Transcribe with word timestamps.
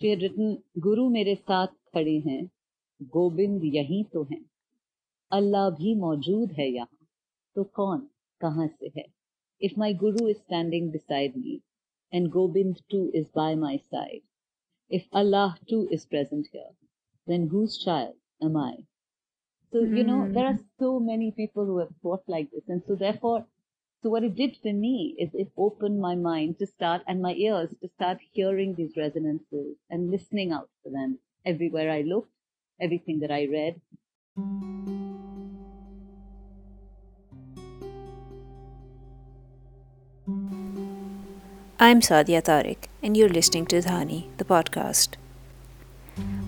she 0.00 0.08
had 0.10 0.22
written, 0.22 0.62
Guru 0.80 1.10
mere 1.10 1.36
saath 1.36 1.74
khade 1.94 2.24
hain, 2.24 2.50
Gobind 3.10 3.62
yahi 3.62 4.08
to 4.12 4.24
hain. 4.24 4.44
Allah 5.30 5.76
bhi 5.78 5.96
maujood 5.96 6.56
hai 6.56 6.70
yahan, 6.78 7.06
to 7.54 7.64
kaun, 7.64 8.08
kahan 8.40 8.70
se 8.78 8.92
hai? 8.94 9.06
If 9.60 9.76
my 9.76 9.92
Guru 9.92 10.26
is 10.26 10.38
standing 10.40 10.90
beside 10.90 11.36
me, 11.36 11.62
and 12.12 12.30
Gobind 12.30 12.82
too 12.90 13.10
is 13.14 13.28
by 13.28 13.54
my 13.54 13.76
side, 13.90 14.22
if 14.88 15.06
Allah 15.12 15.56
too 15.68 15.88
is 15.90 16.06
present 16.06 16.48
here, 16.52 16.70
then 17.26 17.48
whose 17.48 17.78
child 17.78 18.14
am 18.42 18.56
I? 18.56 18.86
So, 19.72 19.80
you 19.80 20.04
know, 20.04 20.30
there 20.30 20.46
are 20.46 20.58
so 20.78 21.00
many 21.00 21.32
people 21.32 21.64
who 21.64 21.78
have 21.78 21.94
thought 22.00 22.22
like 22.28 22.50
this. 22.52 22.68
And 22.68 22.82
so 22.86 22.94
therefore, 22.94 23.46
so 24.04 24.10
what 24.10 24.22
it 24.22 24.34
did 24.34 24.54
for 24.62 24.70
me 24.70 25.16
is 25.18 25.30
it 25.32 25.48
opened 25.56 25.98
my 25.98 26.14
mind 26.14 26.58
to 26.58 26.66
start 26.66 27.00
and 27.08 27.22
my 27.22 27.32
ears 27.32 27.70
to 27.80 27.88
start 27.88 28.18
hearing 28.32 28.74
these 28.74 28.98
resonances 28.98 29.76
and 29.88 30.10
listening 30.10 30.52
out 30.52 30.68
for 30.82 30.90
them 30.90 31.18
everywhere 31.46 31.90
I 31.90 32.02
looked, 32.02 32.30
everything 32.78 33.20
that 33.20 33.30
I 33.30 33.48
read. 33.50 33.80
I'm 41.80 42.02
Sadia 42.02 42.42
Tariq, 42.42 42.76
and 43.02 43.16
you're 43.16 43.30
listening 43.30 43.64
to 43.66 43.80
Dhani, 43.80 44.26
the 44.36 44.44
podcast. 44.44 45.16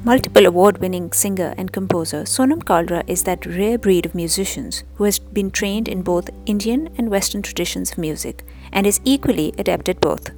Multiple 0.06 0.46
award 0.46 0.78
winning 0.78 1.10
singer 1.10 1.52
and 1.58 1.72
composer 1.72 2.22
Sonam 2.22 2.62
Kalra 2.62 3.02
is 3.08 3.24
that 3.24 3.44
rare 3.44 3.76
breed 3.76 4.06
of 4.06 4.14
musicians 4.14 4.84
who 4.94 5.02
has 5.02 5.18
been 5.18 5.50
trained 5.50 5.88
in 5.88 6.02
both 6.02 6.30
Indian 6.46 6.90
and 6.96 7.10
Western 7.10 7.42
traditions 7.42 7.90
of 7.90 7.98
music 7.98 8.44
and 8.72 8.86
is 8.86 9.00
equally 9.04 9.52
adept 9.58 9.88
at 9.88 10.00
both. 10.00 10.30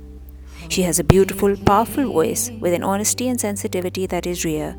She 0.70 0.84
has 0.84 0.98
a 0.98 1.04
beautiful, 1.04 1.54
powerful 1.54 2.10
voice 2.10 2.50
with 2.62 2.72
an 2.72 2.82
honesty 2.82 3.28
and 3.28 3.38
sensitivity 3.38 4.06
that 4.06 4.26
is 4.26 4.42
rare. 4.42 4.74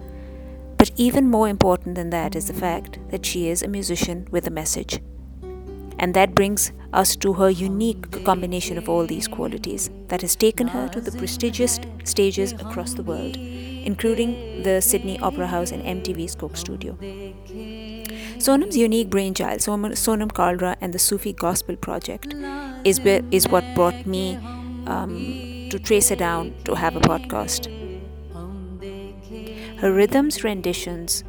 But 0.80 0.90
even 0.96 1.30
more 1.30 1.48
important 1.48 1.94
than 1.94 2.10
that 2.10 2.36
is 2.36 2.48
the 2.48 2.60
fact 2.66 2.98
that 3.12 3.28
she 3.28 3.48
is 3.48 3.62
a 3.62 3.68
musician 3.68 4.28
with 4.32 4.48
a 4.48 4.58
message. 4.62 5.00
And 6.00 6.16
that 6.16 6.34
brings 6.34 6.72
us 6.94 7.16
to 7.18 7.34
her 7.34 7.52
unique 7.52 8.26
combination 8.26 8.80
of 8.80 8.90
all 8.90 9.06
these 9.06 9.28
qualities 9.28 9.92
that 10.08 10.22
has 10.22 10.36
taken 10.36 10.70
her 10.70 10.88
to 10.88 11.00
the 11.00 11.12
prestigious 11.12 11.80
stages 12.06 12.54
across 12.54 12.96
the 12.96 13.04
world 13.04 13.38
including 13.84 14.64
the 14.64 14.82
Sydney 14.82 15.20
Opera 15.20 15.48
House 15.48 15.72
and 15.72 15.84
MTV's 15.84 16.36
Coke 16.36 16.58
Studio. 16.58 16.98
Sonam's 18.38 18.78
unique 18.78 19.10
brainchild, 19.10 19.60
Sonam 19.60 20.32
Kalra 20.32 20.76
and 20.82 20.94
the 20.94 21.00
Sufi 21.00 21.34
Gospel 21.34 21.76
Project, 21.76 22.34
is, 22.84 23.00
is 23.32 23.48
what 23.48 23.64
brought 23.76 24.06
me 24.06 24.38
um, 24.88 25.68
to 25.70 25.80
trace 25.80 26.10
her 26.10 26.16
down 26.16 26.54
to 26.66 26.76
have 26.76 26.96
a 26.96 27.02
podcast. 27.02 27.68
Her 29.80 29.92
rhythms 29.94 30.44
renditions 30.44 31.24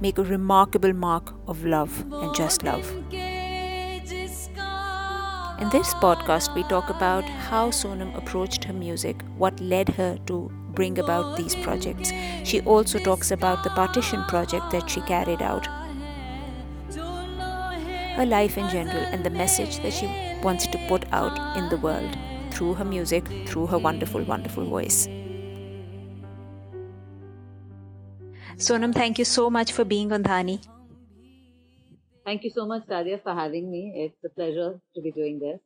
make 0.00 0.18
a 0.18 0.24
remarkable 0.24 0.92
mark 0.92 1.34
of 1.46 1.64
love 1.64 2.04
and 2.12 2.34
just 2.34 2.62
love. 2.64 2.90
In 5.62 5.68
this 5.70 5.94
podcast, 5.94 6.54
we 6.54 6.64
talk 6.64 6.90
about 6.90 7.24
how 7.24 7.70
Sonam 7.70 8.16
approached 8.16 8.64
her 8.64 8.72
music, 8.72 9.22
what 9.38 9.60
led 9.60 9.88
her 9.90 10.18
to 10.26 10.50
bring 10.74 10.98
about 10.98 11.36
these 11.36 11.54
projects. 11.56 12.12
She 12.44 12.60
also 12.62 12.98
talks 12.98 13.30
about 13.30 13.62
the 13.64 13.70
partition 13.70 14.24
project 14.24 14.70
that 14.72 14.88
she 14.90 15.00
carried 15.02 15.42
out, 15.42 15.66
her 18.16 18.26
life 18.26 18.58
in 18.58 18.68
general, 18.68 19.04
and 19.12 19.24
the 19.24 19.30
message 19.30 19.78
that 19.78 19.92
she 19.92 20.06
wants 20.42 20.66
to 20.66 20.78
put 20.88 21.04
out 21.12 21.56
in 21.56 21.68
the 21.68 21.78
world 21.78 22.16
through 22.50 22.74
her 22.74 22.84
music, 22.84 23.24
through 23.46 23.66
her 23.66 23.78
wonderful, 23.78 24.22
wonderful 24.22 24.64
voice. 24.64 25.08
Sonam, 28.56 28.94
thank 28.94 29.18
you 29.18 29.24
so 29.24 29.50
much 29.50 29.72
for 29.72 29.84
being 29.84 30.12
on 30.12 30.22
Dhani. 30.22 30.62
Thank 32.24 32.44
you 32.44 32.50
so 32.50 32.66
much, 32.66 32.86
Sadia, 32.86 33.20
for 33.20 33.34
having 33.34 33.70
me. 33.70 33.92
It's 33.96 34.24
a 34.24 34.28
pleasure 34.28 34.78
to 34.94 35.00
be 35.00 35.10
doing 35.10 35.40
this. 35.40 35.58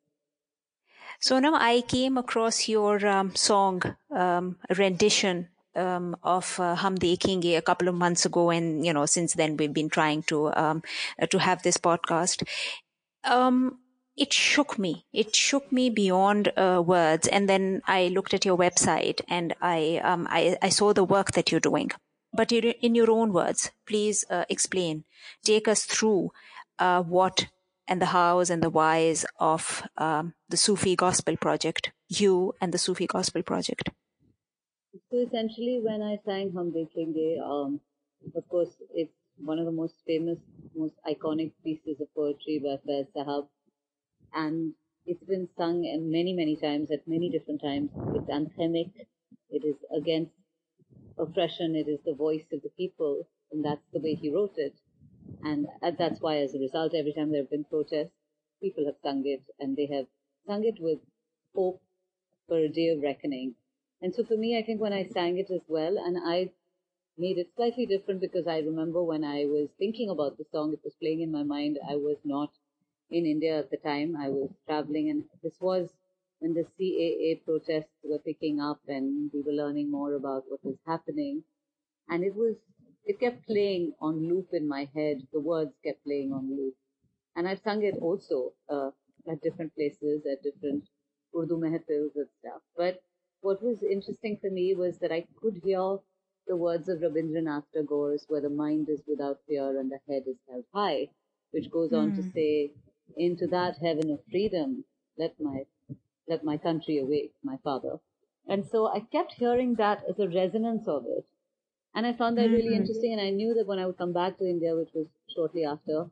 Sonam, 1.20 1.54
I 1.54 1.82
came 1.82 2.18
across 2.18 2.68
your 2.68 3.04
um, 3.06 3.34
song 3.34 3.82
um, 4.10 4.56
rendition 4.76 5.48
um, 5.74 6.16
of 6.22 6.58
uh, 6.60 6.74
Hum 6.74 6.96
Dekhenge 6.96 7.56
a 7.56 7.62
couple 7.62 7.88
of 7.88 7.94
months 7.94 8.26
ago, 8.26 8.50
and 8.50 8.84
you 8.84 8.92
know 8.92 9.06
since 9.06 9.34
then 9.34 9.56
we've 9.56 9.72
been 9.72 9.88
trying 9.88 10.22
to 10.24 10.52
um, 10.54 10.82
uh, 11.20 11.26
to 11.26 11.38
have 11.38 11.62
this 11.62 11.76
podcast. 11.76 12.46
Um, 13.24 13.78
it 14.16 14.32
shook 14.32 14.78
me. 14.78 15.04
It 15.12 15.36
shook 15.36 15.70
me 15.70 15.90
beyond 15.90 16.52
uh, 16.56 16.82
words. 16.84 17.28
And 17.28 17.48
then 17.48 17.82
I 17.86 18.08
looked 18.08 18.32
at 18.32 18.46
your 18.46 18.56
website 18.56 19.20
and 19.28 19.54
I 19.60 20.00
um, 20.02 20.26
I, 20.30 20.56
I, 20.62 20.70
saw 20.70 20.94
the 20.94 21.04
work 21.04 21.32
that 21.32 21.50
you're 21.50 21.60
doing. 21.60 21.90
But 22.32 22.50
in 22.50 22.94
your 22.94 23.10
own 23.10 23.32
words, 23.32 23.70
please 23.86 24.24
uh, 24.30 24.44
explain, 24.48 25.04
take 25.44 25.68
us 25.68 25.84
through 25.84 26.32
uh, 26.78 27.02
what 27.02 27.48
and 27.88 28.00
the 28.00 28.06
hows 28.06 28.50
and 28.50 28.62
the 28.62 28.70
whys 28.70 29.24
of 29.38 29.82
um, 29.96 30.34
the 30.48 30.56
Sufi 30.56 30.96
Gospel 30.96 31.36
Project, 31.36 31.92
you 32.08 32.54
and 32.60 32.72
the 32.72 32.78
Sufi 32.78 33.06
Gospel 33.06 33.42
Project? 33.42 33.90
So 35.10 35.18
essentially, 35.18 35.80
when 35.82 36.02
I 36.02 36.18
sang 36.24 36.52
Hum 36.52 36.72
Dekhenge, 36.72 37.40
um, 37.40 37.80
of 38.34 38.48
course, 38.48 38.74
it's 38.94 39.12
one 39.36 39.58
of 39.58 39.66
the 39.66 39.72
most 39.72 39.94
famous, 40.06 40.38
most 40.74 40.94
iconic 41.06 41.52
pieces 41.62 42.00
of 42.00 42.12
poetry 42.14 42.58
by 42.58 42.78
Faiz 42.86 43.06
Sahab. 43.14 43.48
And 44.32 44.74
it's 45.04 45.22
been 45.24 45.48
sung 45.56 45.82
many, 46.10 46.32
many 46.32 46.56
times 46.56 46.90
at 46.90 47.06
many 47.06 47.30
different 47.30 47.60
times. 47.62 47.90
It's 48.14 48.30
anthemic. 48.30 48.90
It 49.50 49.64
is 49.64 49.76
against 49.96 50.32
oppression. 51.18 51.76
It 51.76 51.88
is 51.88 52.00
the 52.04 52.14
voice 52.14 52.46
of 52.52 52.62
the 52.62 52.70
people. 52.70 53.28
And 53.52 53.64
that's 53.64 53.86
the 53.92 54.00
way 54.00 54.14
he 54.14 54.32
wrote 54.32 54.54
it. 54.56 54.74
And 55.42 55.66
uh, 55.82 55.92
that's 55.98 56.20
why, 56.20 56.38
as 56.38 56.54
a 56.54 56.58
result, 56.58 56.94
every 56.94 57.12
time 57.12 57.30
there 57.30 57.42
have 57.42 57.50
been 57.50 57.64
protests, 57.64 58.12
people 58.60 58.86
have 58.86 58.98
sung 59.02 59.22
it 59.26 59.42
and 59.58 59.76
they 59.76 59.86
have 59.86 60.06
sung 60.46 60.64
it 60.64 60.80
with 60.80 60.98
hope 61.54 61.80
for 62.48 62.58
a 62.58 62.68
day 62.68 62.88
of 62.88 63.02
reckoning. 63.02 63.54
And 64.02 64.14
so 64.14 64.24
for 64.24 64.36
me, 64.36 64.58
I 64.58 64.62
think 64.62 64.80
when 64.80 64.92
I 64.92 65.04
sang 65.06 65.38
it 65.38 65.50
as 65.50 65.62
well, 65.68 65.96
and 65.98 66.18
I 66.18 66.52
made 67.18 67.38
it 67.38 67.52
slightly 67.56 67.86
different 67.86 68.20
because 68.20 68.46
I 68.46 68.58
remember 68.60 69.02
when 69.02 69.24
I 69.24 69.46
was 69.46 69.68
thinking 69.78 70.10
about 70.10 70.38
the 70.38 70.44
song, 70.52 70.72
it 70.72 70.84
was 70.84 70.94
playing 70.94 71.20
in 71.22 71.32
my 71.32 71.42
mind. 71.42 71.78
I 71.88 71.96
was 71.96 72.18
not 72.24 72.52
in 73.10 73.26
India 73.26 73.58
at 73.58 73.70
the 73.70 73.76
time. 73.78 74.16
I 74.16 74.28
was 74.28 74.50
traveling, 74.66 75.10
and 75.10 75.24
this 75.42 75.60
was 75.60 75.90
when 76.38 76.54
the 76.54 76.64
CAA 76.78 77.44
protests 77.44 77.96
were 78.04 78.18
picking 78.18 78.60
up 78.60 78.80
and 78.88 79.30
we 79.32 79.40
were 79.42 79.52
learning 79.52 79.90
more 79.90 80.14
about 80.14 80.44
what 80.48 80.64
was 80.64 80.78
happening. 80.86 81.44
And 82.08 82.24
it 82.24 82.34
was 82.34 82.56
it 83.06 83.20
kept 83.20 83.46
playing 83.46 83.92
on 84.00 84.28
loop 84.28 84.48
in 84.52 84.66
my 84.66 84.88
head. 84.94 85.22
The 85.32 85.40
words 85.40 85.72
kept 85.84 86.04
playing 86.04 86.32
on 86.32 86.50
loop. 86.50 86.74
And 87.36 87.46
I've 87.46 87.60
sung 87.60 87.84
it 87.84 87.96
also 88.00 88.52
uh, 88.68 88.90
at 89.30 89.42
different 89.42 89.74
places, 89.74 90.26
at 90.30 90.42
different 90.42 90.84
Urdu 91.36 91.56
mehfils 91.56 92.16
and 92.16 92.28
stuff. 92.40 92.62
But 92.76 93.02
what 93.42 93.62
was 93.62 93.82
interesting 93.82 94.38
for 94.40 94.50
me 94.50 94.74
was 94.74 94.98
that 94.98 95.12
I 95.12 95.26
could 95.40 95.60
hear 95.64 95.98
the 96.48 96.56
words 96.56 96.88
of 96.88 96.98
Rabindranath 96.98 97.64
Tagore's, 97.74 98.24
where 98.28 98.40
the 98.40 98.48
mind 98.50 98.88
is 98.88 99.02
without 99.06 99.38
fear 99.46 99.78
and 99.78 99.90
the 99.90 100.00
head 100.08 100.22
is 100.26 100.36
held 100.48 100.64
high, 100.74 101.08
which 101.52 101.70
goes 101.70 101.92
on 101.92 102.16
to 102.16 102.22
hmm. 102.22 102.30
say, 102.30 102.72
into 103.16 103.46
that 103.48 103.76
heaven 103.78 104.10
of 104.10 104.20
freedom, 104.30 104.84
let 105.16 105.34
my, 105.40 105.64
let 106.28 106.44
my 106.44 106.56
country 106.56 106.98
awake, 106.98 107.32
my 107.44 107.56
father. 107.62 107.98
And 108.48 108.64
so 108.66 108.88
I 108.88 109.00
kept 109.00 109.34
hearing 109.34 109.74
that 109.76 110.02
as 110.08 110.18
a 110.18 110.28
resonance 110.28 110.88
of 110.88 111.04
it. 111.06 111.26
And 111.96 112.06
I 112.06 112.12
found 112.12 112.36
that 112.36 112.50
really 112.50 112.64
mm-hmm. 112.64 112.82
interesting. 112.82 113.12
And 113.14 113.22
I 113.22 113.30
knew 113.30 113.54
that 113.54 113.66
when 113.66 113.78
I 113.78 113.86
would 113.86 113.96
come 113.96 114.12
back 114.12 114.36
to 114.38 114.44
India, 114.44 114.76
which 114.76 114.90
was 114.94 115.06
shortly 115.34 115.64
after, 115.64 116.04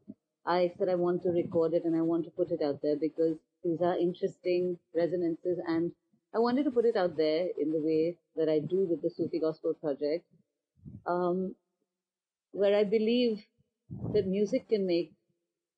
I 0.47 0.73
said 0.79 0.89
I 0.89 0.95
want 0.95 1.23
to 1.23 1.29
record 1.29 1.75
it 1.75 1.85
and 1.85 1.95
I 1.95 2.01
want 2.01 2.25
to 2.25 2.31
put 2.31 2.51
it 2.51 2.63
out 2.63 2.81
there 2.83 2.97
because 2.97 3.37
these 3.63 3.83
are 3.83 3.97
interesting 3.97 4.79
resonances. 4.97 5.59
And 5.69 5.93
I 6.35 6.39
wanted 6.39 6.65
to 6.65 6.71
put 6.71 6.87
it 6.87 6.97
out 6.97 7.19
there 7.19 7.49
in 7.59 7.71
the 7.71 7.81
way 7.81 8.17
that 8.35 8.49
I 8.49 8.61
do 8.61 8.87
with 8.89 9.03
the 9.03 9.11
Sufi 9.11 9.39
Gospel 9.39 9.75
Project, 9.75 10.25
um, 11.07 11.55
where 12.53 12.75
I 12.75 12.85
believe 12.85 13.45
that 14.15 14.27
music 14.27 14.71
can 14.71 14.87
make 14.87 15.13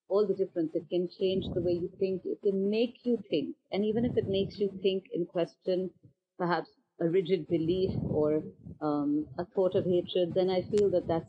all 0.08 0.24
the 0.24 0.34
difference. 0.34 0.70
It 0.74 0.88
can 0.88 1.08
change 1.18 1.46
the 1.52 1.60
way 1.60 1.72
you 1.72 1.90
think. 1.98 2.22
It 2.24 2.40
can 2.42 2.70
make 2.70 3.00
you 3.02 3.18
think. 3.28 3.56
And 3.72 3.84
even 3.84 4.04
if 4.04 4.16
it 4.16 4.28
makes 4.28 4.56
you 4.60 4.70
think 4.82 5.06
and 5.12 5.26
question 5.26 5.90
perhaps 6.38 6.68
a 7.00 7.08
rigid 7.08 7.46
belief 7.48 7.90
or 8.08 8.42
um, 8.80 9.26
a 9.38 9.44
thought 9.44 9.74
of 9.74 9.84
hatred, 9.84 10.32
then 10.34 10.50
I 10.50 10.62
feel 10.62 10.90
that 10.90 11.06
that's 11.08 11.26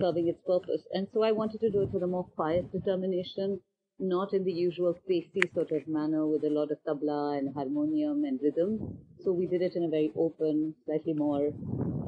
serving 0.00 0.28
its 0.28 0.40
purpose. 0.46 0.82
And 0.92 1.06
so 1.12 1.22
I 1.22 1.32
wanted 1.32 1.60
to 1.60 1.70
do 1.70 1.82
it 1.82 1.92
with 1.92 2.02
a 2.02 2.06
more 2.06 2.24
quiet 2.24 2.72
determination, 2.72 3.60
not 3.98 4.32
in 4.32 4.44
the 4.44 4.52
usual 4.52 4.94
spacey 4.94 5.52
sort 5.52 5.72
of 5.72 5.86
manner 5.86 6.26
with 6.26 6.44
a 6.44 6.50
lot 6.50 6.70
of 6.70 6.78
tabla 6.86 7.38
and 7.38 7.54
harmonium 7.54 8.24
and 8.24 8.40
rhythm. 8.42 8.98
So 9.20 9.32
we 9.32 9.46
did 9.46 9.60
it 9.60 9.72
in 9.74 9.84
a 9.84 9.88
very 9.88 10.10
open, 10.16 10.74
slightly 10.86 11.12
more, 11.12 11.52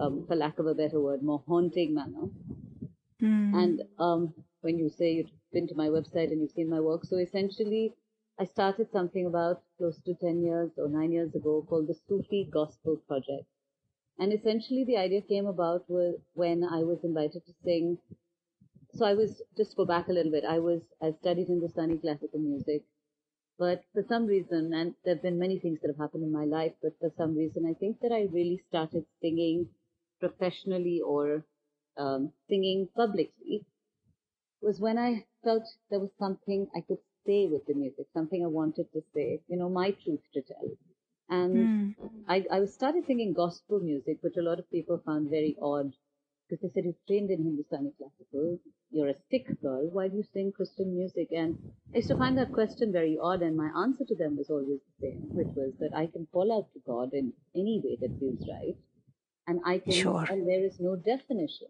um, 0.00 0.24
for 0.26 0.36
lack 0.36 0.58
of 0.58 0.66
a 0.66 0.74
better 0.74 1.00
word, 1.00 1.22
more 1.22 1.42
haunting 1.46 1.94
manner. 1.94 2.28
Mm. 3.22 3.54
And 3.54 3.82
um, 3.98 4.34
when 4.62 4.78
you 4.78 4.88
say 4.88 5.12
you've 5.12 5.30
been 5.52 5.68
to 5.68 5.74
my 5.74 5.88
website 5.88 6.30
and 6.30 6.40
you've 6.40 6.52
seen 6.52 6.70
my 6.70 6.80
work, 6.80 7.04
so 7.04 7.18
essentially 7.18 7.92
I 8.38 8.46
started 8.46 8.88
something 8.90 9.26
about 9.26 9.62
close 9.80 9.98
to 10.04 10.14
10 10.14 10.42
years 10.42 10.70
or 10.76 10.88
9 10.88 11.10
years 11.10 11.34
ago 11.34 11.64
called 11.66 11.86
the 11.88 11.94
Sufi 12.06 12.46
Gospel 12.52 12.98
Project. 13.08 13.46
And 14.18 14.34
essentially, 14.34 14.84
the 14.84 14.98
idea 14.98 15.22
came 15.22 15.46
about 15.46 15.86
when 15.88 16.62
I 16.62 16.80
was 16.84 16.98
invited 17.02 17.46
to 17.46 17.54
sing. 17.64 17.96
So 18.92 19.06
I 19.06 19.14
was 19.14 19.40
just 19.56 19.76
go 19.76 19.86
back 19.86 20.08
a 20.08 20.12
little 20.12 20.32
bit. 20.32 20.44
I 20.44 20.58
was 20.58 20.82
I 21.00 21.12
studied 21.20 21.46
Hindustani 21.46 21.96
classical 21.96 22.40
music, 22.40 22.82
but 23.58 23.82
for 23.94 24.02
some 24.06 24.26
reason, 24.26 24.74
and 24.74 24.94
there 25.04 25.14
have 25.14 25.22
been 25.22 25.38
many 25.38 25.58
things 25.58 25.80
that 25.80 25.88
have 25.88 26.04
happened 26.04 26.24
in 26.24 26.32
my 26.32 26.44
life, 26.44 26.74
but 26.82 26.98
for 27.00 27.10
some 27.16 27.34
reason, 27.34 27.64
I 27.64 27.72
think 27.80 28.00
that 28.02 28.12
I 28.12 28.28
really 28.30 28.60
started 28.68 29.06
singing 29.22 29.68
professionally 30.18 31.00
or 31.00 31.46
um, 31.96 32.32
singing 32.48 32.88
publicly 32.94 33.64
was 34.60 34.78
when 34.78 34.98
I 34.98 35.24
felt 35.42 35.64
there 35.88 36.00
was 36.00 36.10
something 36.18 36.68
I 36.76 36.82
could 36.82 36.98
say 37.26 37.46
with 37.46 37.66
the 37.66 37.74
music, 37.74 38.06
something 38.12 38.42
I 38.44 38.48
wanted 38.48 38.92
to 38.92 39.02
say, 39.14 39.40
you 39.48 39.56
know, 39.56 39.68
my 39.68 39.90
truth 39.90 40.20
to 40.34 40.42
tell. 40.42 40.70
And 41.28 41.94
mm. 41.96 42.10
I, 42.28 42.44
I 42.50 42.64
started 42.64 43.06
singing 43.06 43.32
gospel 43.32 43.80
music, 43.80 44.18
which 44.20 44.36
a 44.36 44.42
lot 44.42 44.58
of 44.58 44.70
people 44.70 45.00
found 45.04 45.30
very 45.30 45.56
odd 45.62 45.92
because 46.50 46.72
they 46.74 46.80
said 46.80 46.84
you've 46.84 47.06
trained 47.06 47.30
in 47.30 47.44
Hindustani 47.44 47.92
classical, 47.96 48.58
you're 48.90 49.08
a 49.08 49.14
Sikh 49.30 49.60
girl, 49.62 49.88
why 49.92 50.08
do 50.08 50.16
you 50.16 50.24
sing 50.34 50.52
Christian 50.54 50.94
music? 50.96 51.28
And 51.30 51.56
I 51.94 51.98
used 51.98 52.08
to 52.08 52.16
find 52.16 52.36
that 52.38 52.52
question 52.52 52.92
very 52.92 53.16
odd, 53.22 53.42
and 53.42 53.56
my 53.56 53.70
answer 53.82 54.04
to 54.04 54.16
them 54.16 54.36
was 54.36 54.50
always 54.50 54.80
the 55.00 55.06
same, 55.06 55.28
which 55.30 55.54
was 55.54 55.72
that 55.78 55.96
I 55.96 56.06
can 56.06 56.26
call 56.32 56.52
out 56.52 56.72
to 56.72 56.80
God 56.84 57.10
in 57.12 57.32
any 57.54 57.80
way 57.84 57.96
that 58.00 58.18
feels 58.18 58.44
right, 58.48 58.76
and 59.46 59.60
I 59.64 59.78
can, 59.78 59.92
sure. 59.92 60.26
and 60.28 60.46
there 60.48 60.64
is 60.64 60.80
no 60.80 60.96
definition. 60.96 61.68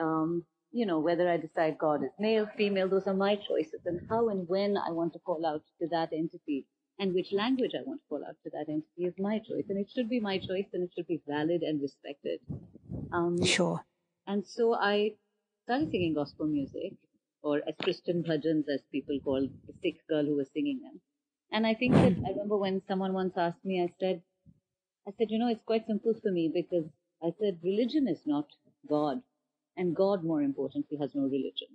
Um, 0.00 0.44
you 0.72 0.86
know, 0.86 0.98
whether 0.98 1.28
I 1.28 1.36
decide 1.36 1.78
God 1.78 2.04
is 2.04 2.10
male, 2.18 2.48
female, 2.56 2.88
those 2.88 3.06
are 3.06 3.14
my 3.14 3.36
choices, 3.36 3.80
and 3.86 4.00
how 4.08 4.28
and 4.28 4.48
when 4.48 4.76
I 4.76 4.90
want 4.90 5.12
to 5.14 5.18
call 5.20 5.44
out 5.46 5.62
to 5.80 5.88
that 5.88 6.12
entity 6.12 6.66
and 6.98 7.14
which 7.14 7.32
language 7.32 7.72
I 7.74 7.86
want 7.86 8.00
to 8.00 8.06
call 8.08 8.24
out 8.26 8.36
to 8.42 8.50
that 8.50 8.68
entity 8.68 9.04
is 9.06 9.14
my 9.18 9.38
choice. 9.38 9.64
And 9.68 9.78
it 9.78 9.88
should 9.94 10.08
be 10.08 10.20
my 10.20 10.38
choice 10.38 10.66
and 10.72 10.82
it 10.82 10.90
should 10.94 11.06
be 11.06 11.22
valid 11.28 11.62
and 11.62 11.80
respected. 11.80 12.40
Um, 13.12 13.42
sure. 13.44 13.84
And 14.26 14.44
so 14.46 14.74
I 14.74 15.12
started 15.64 15.90
singing 15.90 16.14
gospel 16.14 16.46
music, 16.46 16.94
or 17.42 17.62
as 17.68 17.74
Christian 17.82 18.22
bhajans, 18.22 18.64
as 18.72 18.82
people 18.90 19.18
call 19.24 19.40
the 19.40 19.72
Sikh 19.80 20.00
girl 20.08 20.24
who 20.24 20.36
was 20.36 20.48
singing 20.52 20.80
them. 20.82 21.00
And 21.52 21.66
I 21.66 21.74
think 21.74 21.94
that 21.94 22.16
I 22.26 22.30
remember 22.30 22.58
when 22.58 22.82
someone 22.86 23.14
once 23.14 23.34
asked 23.36 23.64
me, 23.64 23.82
I 23.82 23.92
said, 24.00 24.22
I 25.06 25.12
said, 25.16 25.30
you 25.30 25.38
know, 25.38 25.48
it's 25.48 25.62
quite 25.64 25.86
simple 25.86 26.14
for 26.20 26.30
me 26.30 26.50
because 26.52 26.90
I 27.22 27.32
said 27.40 27.60
religion 27.62 28.06
is 28.08 28.20
not 28.26 28.46
God, 28.88 29.22
and 29.78 29.96
God, 29.96 30.24
more 30.24 30.42
importantly, 30.42 30.98
has 30.98 31.14
no 31.14 31.22
religion. 31.22 31.68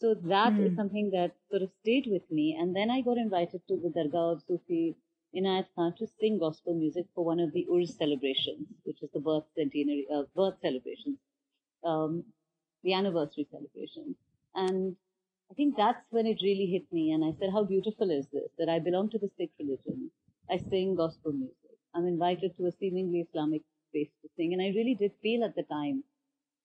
So 0.00 0.14
that 0.14 0.52
mm. 0.52 0.66
is 0.66 0.70
hmm. 0.70 0.76
something 0.76 1.10
that 1.10 1.32
sort 1.50 1.62
of 1.62 1.70
stayed 1.82 2.06
with 2.06 2.22
me. 2.30 2.56
And 2.58 2.74
then 2.74 2.90
I 2.90 3.00
got 3.02 3.18
invited 3.18 3.60
to 3.68 3.76
the 3.76 3.88
Dargah 3.88 4.32
of 4.32 4.42
Sufi 4.46 4.96
Inayat 5.36 5.66
Khan 5.74 5.94
to 5.98 6.06
sing 6.18 6.38
gospel 6.38 6.74
music 6.74 7.06
for 7.14 7.24
one 7.24 7.38
of 7.38 7.52
the 7.52 7.66
Urs 7.70 7.96
celebrations, 7.96 8.66
which 8.84 9.02
is 9.02 9.10
the 9.12 9.20
birth 9.20 9.44
centenary, 9.56 10.06
uh, 10.14 10.22
birth 10.34 10.54
celebrations, 10.62 11.18
um, 11.84 12.24
the 12.82 12.94
anniversary 12.94 13.46
celebration. 13.50 14.16
And 14.54 14.96
I 15.50 15.54
think 15.54 15.76
that's 15.76 16.06
when 16.10 16.26
it 16.26 16.38
really 16.42 16.66
hit 16.66 16.86
me. 16.92 17.12
And 17.12 17.24
I 17.24 17.32
said, 17.38 17.50
how 17.52 17.64
beautiful 17.64 18.10
is 18.10 18.26
this 18.32 18.50
that 18.58 18.68
I 18.68 18.78
belong 18.78 19.10
to 19.10 19.18
the 19.18 19.30
Sikh 19.36 19.52
religion. 19.58 20.10
I 20.50 20.58
sing 20.58 20.94
gospel 20.94 21.32
music. 21.32 21.76
I'm 21.94 22.06
invited 22.06 22.56
to 22.56 22.66
a 22.66 22.72
seemingly 22.72 23.20
Islamic 23.20 23.62
space 23.88 24.10
to 24.22 24.28
sing. 24.36 24.52
And 24.52 24.62
I 24.62 24.68
really 24.68 24.96
did 24.98 25.12
feel 25.22 25.44
at 25.44 25.54
the 25.54 25.64
time 25.64 26.04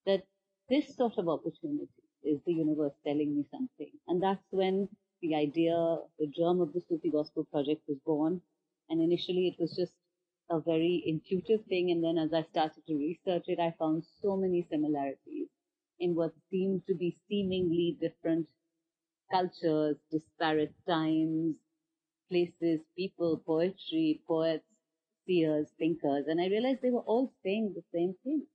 that 0.06 0.24
this 0.70 0.96
sort 0.96 1.18
of 1.18 1.30
opportunity 1.30 1.90
is 2.24 2.40
the 2.46 2.54
universe 2.54 2.94
telling 3.06 3.36
me 3.36 3.46
something? 3.52 3.92
And 4.08 4.22
that's 4.22 4.46
when 4.52 4.90
the 5.22 5.36
idea, 5.36 5.98
the 6.20 6.28
germ 6.28 6.62
of 6.62 6.74
the 6.74 6.82
Sufi 6.90 7.10
Gospel 7.10 7.46
Project 7.46 7.82
was 7.88 7.98
born. 8.06 8.42
And 8.90 9.02
initially 9.02 9.48
it 9.48 9.62
was 9.62 9.76
just 9.76 9.94
a 10.50 10.60
very 10.60 11.04
intuitive 11.06 11.66
thing. 11.68 11.92
And 11.92 12.04
then 12.04 12.18
as 12.18 12.34
I 12.34 12.44
started 12.50 12.86
to 12.88 12.96
research 12.96 13.46
it, 13.48 13.60
I 13.60 13.74
found 13.80 14.04
so 14.22 14.36
many 14.38 14.68
similarities 14.70 15.50
in 16.00 16.16
what 16.16 16.34
seemed 16.50 16.86
to 16.88 16.96
be 16.96 17.18
seemingly 17.30 17.98
different 18.02 18.48
cultures, 19.32 19.98
disparate 20.12 20.74
times, 20.88 21.56
places, 22.30 22.82
people, 22.98 23.42
poetry, 23.46 24.22
poets, 24.28 24.66
seers, 25.26 25.68
thinkers. 25.78 26.26
And 26.28 26.42
I 26.42 26.48
realized 26.48 26.82
they 26.82 26.92
were 26.92 27.02
all 27.02 27.34
saying 27.44 27.74
the 27.76 27.84
same 27.94 28.16
thing 28.24 28.46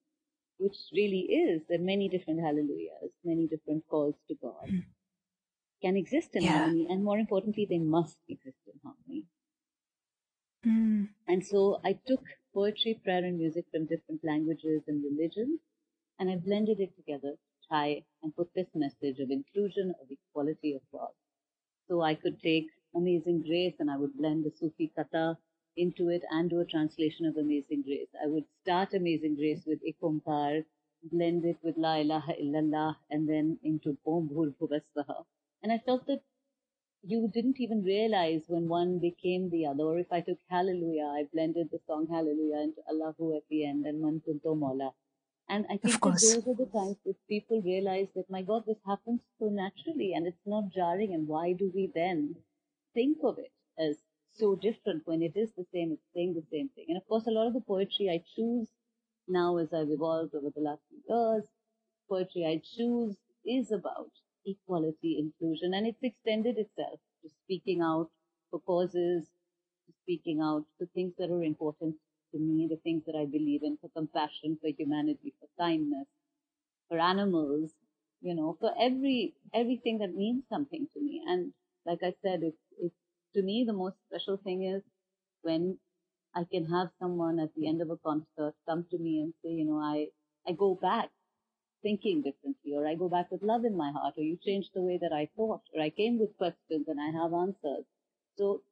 which 0.61 0.77
really 0.93 1.25
is 1.47 1.63
that 1.69 1.81
many 1.81 2.09
different 2.09 2.41
hallelujahs, 2.41 3.13
many 3.25 3.47
different 3.47 3.83
calls 3.89 4.15
to 4.29 4.35
God 4.43 4.69
hmm. 4.69 4.81
can 5.83 5.97
exist 5.97 6.31
in 6.35 6.43
yeah. 6.43 6.59
harmony, 6.59 6.87
and 6.91 7.03
more 7.03 7.19
importantly, 7.19 7.67
they 7.69 7.79
must 7.79 8.19
exist 8.29 8.63
in 8.67 8.79
harmony. 8.85 9.25
Mm. 10.67 11.09
And 11.27 11.47
so 11.47 11.81
I 11.83 11.99
took 12.07 12.23
poetry, 12.53 13.01
prayer, 13.03 13.25
and 13.25 13.39
music 13.39 13.65
from 13.73 13.87
different 13.87 14.23
languages 14.23 14.83
and 14.89 15.03
religions, 15.03 15.61
and 16.19 16.31
I 16.31 16.37
blended 16.37 16.81
it 16.81 16.95
together 16.97 17.33
to 17.33 17.69
try 17.69 18.03
and 18.23 18.37
put 18.37 18.51
this 18.55 18.69
message 18.75 19.21
of 19.21 19.31
inclusion, 19.31 19.95
of 20.03 20.09
equality 20.11 20.75
of 20.75 20.83
God. 20.93 21.13
So 21.89 22.03
I 22.03 22.15
could 22.15 22.43
take 22.43 22.67
Amazing 22.95 23.45
Grace 23.47 23.77
and 23.79 23.91
I 23.91 23.97
would 23.97 24.17
blend 24.19 24.45
the 24.45 24.53
Sufi 24.61 24.93
Katha 24.97 25.37
into 25.77 26.09
it 26.09 26.23
and 26.31 26.51
do 26.51 26.61
a 26.61 26.65
translation 26.65 27.27
of 27.27 27.37
Amazing 27.37 27.83
Grace. 27.83 28.09
I 28.23 28.27
would 28.27 28.45
start 28.63 28.95
Amazing 28.95 29.37
Grace 29.37 29.63
with 29.67 29.81
Ik 29.85 29.97
Omkar, 30.03 30.65
blend 31.13 31.45
it 31.45 31.59
with 31.63 31.77
La 31.77 31.97
ilaha 31.97 32.33
illallah, 32.43 32.97
and 33.11 33.29
then 33.29 33.59
into 33.63 33.97
Om 34.07 34.29
Bhur 34.29 34.55
Bhuvasvaha. 34.61 35.25
And 35.63 35.73
I 35.73 35.79
felt 35.79 36.07
that 36.07 36.23
you 37.03 37.31
didn't 37.33 37.61
even 37.61 37.83
realize 37.83 38.43
when 38.47 38.69
one 38.69 38.99
became 38.99 39.49
the 39.51 39.67
other. 39.67 39.85
Or 39.85 39.99
if 39.99 40.13
I 40.13 40.21
took 40.21 40.39
Hallelujah, 40.49 41.07
I 41.07 41.25
blended 41.33 41.69
the 41.71 41.81
song 41.87 42.07
Hallelujah 42.11 42.63
into 42.63 42.83
Allahu 42.91 43.37
at 43.37 43.43
the 43.49 43.65
end 43.67 43.87
and 43.87 44.03
Man 44.03 44.21
Kunto 44.27 44.57
Mola. 44.59 44.93
And 45.49 45.67
I 45.69 45.79
think 45.79 46.01
that 46.01 46.21
those 46.21 46.47
are 46.47 46.55
the 46.55 46.71
times 46.73 46.97
that 47.05 47.17
people 47.29 47.61
realize 47.63 48.07
that, 48.15 48.31
my 48.31 48.43
God, 48.43 48.65
this 48.67 48.79
happens 48.87 49.21
so 49.39 49.47
naturally 49.47 50.13
and 50.15 50.27
it's 50.27 50.47
not 50.47 50.73
jarring. 50.73 51.13
And 51.15 51.27
why 51.27 51.53
do 51.53 51.73
we 51.75 51.91
then 51.93 52.37
think 52.95 53.19
of 53.25 53.39
it 53.39 53.53
as 53.79 53.97
so 54.35 54.57
different 54.57 55.07
when 55.07 55.23
it 55.23 55.37
is 55.37 55.51
the 55.57 55.67
same, 55.73 55.93
it's 55.93 56.03
saying 56.15 56.35
the 56.35 56.47
same 56.51 56.69
thing. 56.71 56.87
And 56.89 56.97
of 56.99 57.07
course, 57.09 57.27
a 57.27 57.31
lot 57.31 57.47
of 57.47 57.55
the 57.55 57.61
poetry 57.61 58.11
I 58.11 58.23
choose 58.37 58.69
now 59.29 59.59
as 59.59 59.73
I've 59.73 59.91
evolved 59.91 60.35
over 60.35 60.51
the 60.51 60.61
last 60.63 60.83
few 60.89 61.01
years, 61.09 61.45
poetry 62.09 62.47
I 62.47 62.61
choose 62.77 63.17
is 63.45 63.73
about 63.73 64.11
equality, 64.47 65.19
inclusion, 65.19 65.75
and 65.75 65.87
it's 65.87 66.03
extended 66.03 66.59
itself 66.59 67.01
to 67.23 67.31
speaking 67.45 67.83
out 67.83 68.11
for 68.51 68.61
causes, 68.61 69.27
to 69.87 69.93
speaking 70.03 70.41
out 70.41 70.65
for 70.79 70.87
things 70.95 71.15
that 71.19 71.31
are 71.31 71.43
important 71.43 71.97
to 72.33 72.39
me, 72.39 72.67
the 72.69 72.77
things 72.79 73.05
that 73.07 73.17
I 73.17 73.27
believe 73.27 73.63
in, 73.63 73.77
for 73.79 73.89
compassion, 73.91 74.59
for 74.61 74.69
humanity, 74.69 75.35
for 75.41 75.49
kindness, 75.59 76.09
for 76.89 76.99
animals, 76.99 77.71
you 78.21 78.35
know, 78.35 78.57
for 78.61 78.73
every 78.81 79.35
everything 79.55 79.99
that 79.99 80.15
means 80.15 80.45
something 80.49 80.87
to 80.95 81.01
me. 81.01 81.23
And 81.27 81.53
like 81.87 82.01
I 82.03 82.15
said, 82.23 82.43
it's 82.43 82.59
to 83.35 83.43
me, 83.43 83.65
the 83.67 83.73
most 83.73 83.97
special 84.09 84.37
thing 84.37 84.65
is 84.65 84.83
when 85.43 85.79
I 86.35 86.45
can 86.45 86.67
have 86.67 86.91
someone 86.99 87.39
at 87.41 87.55
the 87.55 87.69
end 87.69 87.83
of 87.83 87.91
a 87.91 87.97
concert 87.97 88.55
come 88.69 88.87
to 88.91 88.99
me 88.99 89.21
and 89.21 89.35
say, 89.43 89.51
you 89.51 89.65
know, 89.65 89.79
I, 89.79 90.09
I 90.47 90.53
go 90.53 90.75
back 90.75 91.11
thinking 91.83 92.23
differently, 92.23 92.75
or 92.75 92.87
I 92.87 92.95
go 92.95 93.09
back 93.09 93.31
with 93.31 93.43
love 93.43 93.65
in 93.65 93.77
my 93.77 93.91
heart, 93.93 94.15
or 94.17 94.23
you 94.23 94.37
changed 94.37 94.71
the 94.75 94.83
way 94.83 94.99
that 95.01 95.13
I 95.13 95.29
thought, 95.37 95.63
or 95.75 95.83
I 95.83 95.91
came 95.91 96.19
with 96.19 96.37
questions 96.37 96.87
and 96.89 97.01
I 97.01 97.11
have 97.23 97.33
answers. 97.33 97.87
So 98.37 98.63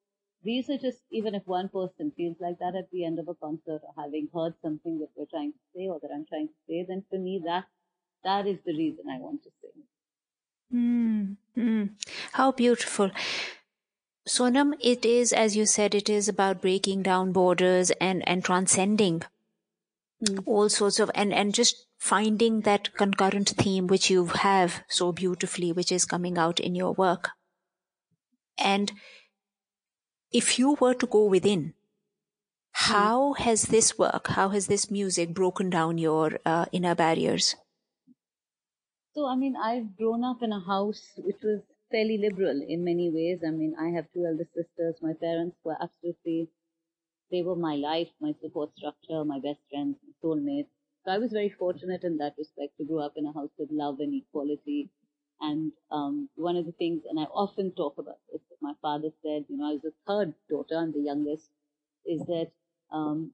these 0.43 0.69
are 0.71 0.79
just, 0.79 1.03
even 1.11 1.35
if 1.35 1.47
one 1.47 1.69
person 1.71 2.13
feels 2.17 2.37
like 2.41 2.59
that 2.59 2.77
at 2.77 2.91
the 2.91 3.05
end 3.05 3.19
of 3.19 3.29
a 3.29 3.35
concert, 3.35 3.83
or 3.83 3.95
having 3.97 4.29
heard 4.35 4.55
something 4.63 4.99
that 5.01 5.11
we're 5.17 5.27
trying 5.27 5.53
to 5.53 5.59
say, 5.75 5.89
or 5.89 5.99
that 6.01 6.11
I'm 6.15 6.27
trying 6.27 6.49
to 6.49 6.55
say, 6.69 6.85
then 6.87 7.05
for 7.11 7.19
me, 7.19 7.43
that, 7.47 7.67
that 8.25 8.47
is 8.47 8.59
the 8.65 8.77
reason 8.77 9.09
I 9.09 9.19
want 9.19 9.43
to 9.45 9.51
sing. 9.63 9.85
Mm, 10.73 11.37
mm. 11.57 11.91
How 12.33 12.53
beautiful. 12.53 13.11
Sonam, 14.29 14.75
it 14.79 15.07
is, 15.07 15.33
as 15.33 15.57
you 15.57 15.65
said, 15.65 15.95
it 15.95 16.11
is 16.11 16.29
about 16.29 16.61
breaking 16.61 17.03
down 17.03 17.33
borders 17.33 17.91
and, 17.93 18.29
and 18.29 18.45
transcending 18.45 19.23
mm. 20.23 20.43
all 20.45 20.69
sorts 20.69 21.01
of, 21.01 21.11
and, 21.15 21.33
and 21.33 21.55
just 21.55 21.87
finding 21.97 22.61
that 22.61 22.95
concurrent 22.95 23.49
theme 23.49 23.87
which 23.87 24.11
you 24.11 24.27
have 24.27 24.83
so 24.89 25.13
beautifully, 25.13 25.73
which 25.73 25.91
is 25.91 26.05
coming 26.05 26.37
out 26.37 26.61
in 26.61 26.75
your 26.75 26.93
work. 26.93 27.31
And 28.59 28.93
if 30.31 30.59
you 30.59 30.77
were 30.79 30.95
to 30.95 31.07
go 31.07 31.25
within, 31.25 31.73
hmm. 32.75 32.93
how 32.93 33.33
has 33.35 33.63
this 33.63 33.99
work, 33.99 34.29
how 34.29 34.51
has 34.51 34.67
this 34.67 34.91
music 34.91 35.33
broken 35.33 35.71
down 35.71 35.97
your 35.97 36.39
uh, 36.45 36.67
inner 36.71 36.95
barriers? 36.95 37.57
So, 39.15 39.27
I 39.27 39.37
mean, 39.37 39.57
I've 39.57 39.97
grown 39.97 40.23
up 40.23 40.43
in 40.43 40.53
a 40.53 40.61
house 40.61 41.13
which 41.17 41.43
was 41.43 41.63
fairly 41.91 42.19
liberal 42.19 42.63
in 42.67 42.85
many 42.85 43.11
ways. 43.11 43.41
I 43.47 43.51
mean, 43.51 43.75
I 43.79 43.89
have 43.91 44.13
two 44.13 44.25
elder 44.27 44.47
sisters. 44.55 44.97
My 45.03 45.15
parents 45.15 45.57
were 45.65 45.77
absolutely, 45.81 46.51
they 47.31 47.43
were 47.43 47.57
my 47.57 47.77
life, 47.77 48.09
my 48.21 48.33
support 48.43 48.77
structure, 48.77 49.25
my 49.25 49.41
best 49.41 49.61
friends, 49.71 49.97
my 50.03 50.13
soulmates. 50.23 50.69
So 51.05 51.13
I 51.13 51.19
was 51.19 51.33
very 51.33 51.49
fortunate 51.51 52.05
in 52.05 52.19
that 52.19 52.35
respect 52.39 52.77
to 52.79 52.85
grow 52.85 53.01
up 53.01 53.15
in 53.17 53.27
a 53.27 53.33
house 53.33 53.51
with 53.59 53.71
love 53.73 54.01
and 54.01 54.15
equality. 54.15 54.91
And 55.41 55.73
um, 55.91 56.29
one 56.37 56.57
of 56.57 56.67
the 56.67 56.73
things, 56.73 57.03
and 57.09 57.19
I 57.21 57.25
often 57.25 57.73
talk 57.73 57.99
about 57.99 58.19
this, 58.33 58.43
my 58.61 58.75
father 58.83 59.11
said, 59.23 59.45
you 59.49 59.57
know, 59.57 59.71
I 59.71 59.73
was 59.75 59.83
the 59.83 59.95
third 60.07 60.35
daughter, 60.51 60.77
I'm 60.77 60.93
the 60.93 61.01
youngest, 61.01 61.51
is 62.07 62.21
that 62.27 62.51
um, 62.93 63.33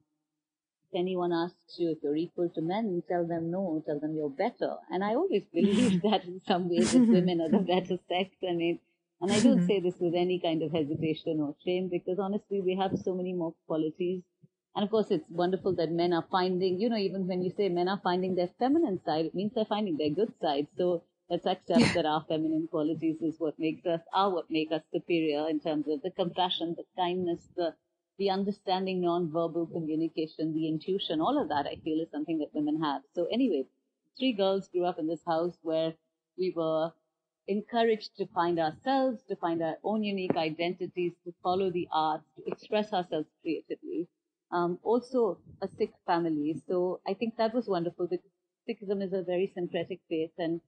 anyone 0.95 1.33
asks 1.33 1.77
you 1.77 1.91
if 1.91 1.99
you're 2.01 2.15
equal 2.15 2.49
to 2.49 2.61
men, 2.61 3.03
tell 3.07 3.27
them 3.27 3.51
no, 3.51 3.83
tell 3.85 3.99
them 3.99 4.15
you're 4.15 4.29
better. 4.29 4.75
And 4.91 5.03
I 5.03 5.15
always 5.15 5.43
believe 5.53 6.01
that 6.03 6.25
in 6.25 6.41
some 6.47 6.69
ways 6.69 6.93
that 6.93 7.07
women 7.07 7.41
are 7.41 7.49
the 7.49 7.59
better 7.73 7.97
sex. 8.07 8.35
I 8.47 8.53
mean, 8.53 8.79
and 9.21 9.31
I 9.31 9.39
don't 9.39 9.65
say 9.65 9.79
this 9.79 9.95
with 9.99 10.13
any 10.15 10.39
kind 10.39 10.61
of 10.61 10.71
hesitation 10.71 11.39
or 11.39 11.55
shame 11.63 11.89
because 11.89 12.19
honestly, 12.19 12.61
we 12.61 12.75
have 12.75 12.97
so 12.97 13.15
many 13.15 13.33
more 13.33 13.53
qualities. 13.67 14.23
And 14.75 14.83
of 14.83 14.91
course, 14.91 15.09
it's 15.09 15.29
wonderful 15.29 15.73
that 15.75 15.91
men 15.91 16.11
are 16.11 16.25
finding, 16.29 16.79
you 16.81 16.89
know, 16.89 16.97
even 16.97 17.27
when 17.27 17.41
you 17.41 17.51
say 17.55 17.69
men 17.69 17.87
are 17.87 18.01
finding 18.03 18.35
their 18.35 18.49
feminine 18.59 18.99
side, 19.05 19.25
it 19.25 19.35
means 19.35 19.53
they're 19.55 19.63
finding 19.63 19.95
their 19.97 20.09
good 20.09 20.33
side. 20.41 20.67
So 20.77 21.03
let's 21.29 21.45
accept 21.45 21.93
that 21.93 22.05
our 22.05 22.25
feminine 22.27 22.67
qualities 22.69 23.21
is 23.21 23.39
what 23.39 23.57
makes 23.57 23.85
us, 23.85 24.01
are 24.13 24.29
what 24.29 24.51
make 24.51 24.73
us 24.73 24.81
superior 24.93 25.47
in 25.49 25.61
terms 25.61 25.87
of 25.87 26.01
the 26.01 26.11
compassion, 26.11 26.75
the 26.77 26.83
kindness, 26.97 27.39
the, 27.55 27.73
the 28.17 28.29
understanding 28.29 29.01
non-verbal 29.01 29.67
communication, 29.67 30.53
the 30.53 30.67
intuition, 30.67 31.21
all 31.21 31.41
of 31.41 31.49
that 31.49 31.65
I 31.65 31.75
feel 31.83 32.01
is 32.01 32.09
something 32.11 32.39
that 32.39 32.53
women 32.53 32.81
have. 32.81 33.01
So 33.13 33.25
anyway, 33.31 33.65
three 34.17 34.33
girls 34.33 34.67
grew 34.69 34.85
up 34.85 34.99
in 34.99 35.07
this 35.07 35.23
house 35.25 35.57
where 35.61 35.93
we 36.37 36.53
were 36.55 36.91
encouraged 37.47 38.15
to 38.17 38.25
find 38.27 38.59
ourselves, 38.59 39.21
to 39.29 39.35
find 39.35 39.61
our 39.61 39.77
own 39.83 40.03
unique 40.03 40.35
identities, 40.35 41.13
to 41.25 41.33
follow 41.43 41.69
the 41.69 41.87
arts, 41.91 42.25
to 42.37 42.43
express 42.51 42.91
ourselves 42.93 43.27
creatively. 43.41 44.07
Um, 44.51 44.79
also 44.83 45.39
a 45.61 45.67
Sikh 45.67 45.93
family. 46.05 46.61
So 46.67 47.01
I 47.07 47.13
think 47.13 47.35
that 47.37 47.53
was 47.53 47.67
wonderful 47.67 48.07
because 48.07 48.25
Sikhism 48.67 49.03
is 49.03 49.13
a 49.13 49.21
very 49.21 49.51
syncretic 49.53 49.99
faith 50.09 50.31
and 50.37 50.61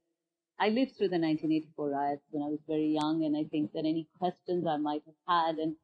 I 0.60 0.70
lived 0.70 0.98
through 0.98 1.10
the 1.10 1.20
1984 1.20 1.90
riots 1.90 2.24
when 2.32 2.44
I 2.44 2.50
was 2.50 2.60
very 2.68 2.88
young 2.88 3.24
and 3.24 3.38
I 3.38 3.44
think 3.44 3.74
that 3.74 3.86
any 3.86 4.08
questions 4.20 4.66
I 4.68 4.78
might 4.78 5.04
have 5.06 5.16
had 5.28 5.58
and 5.58 5.76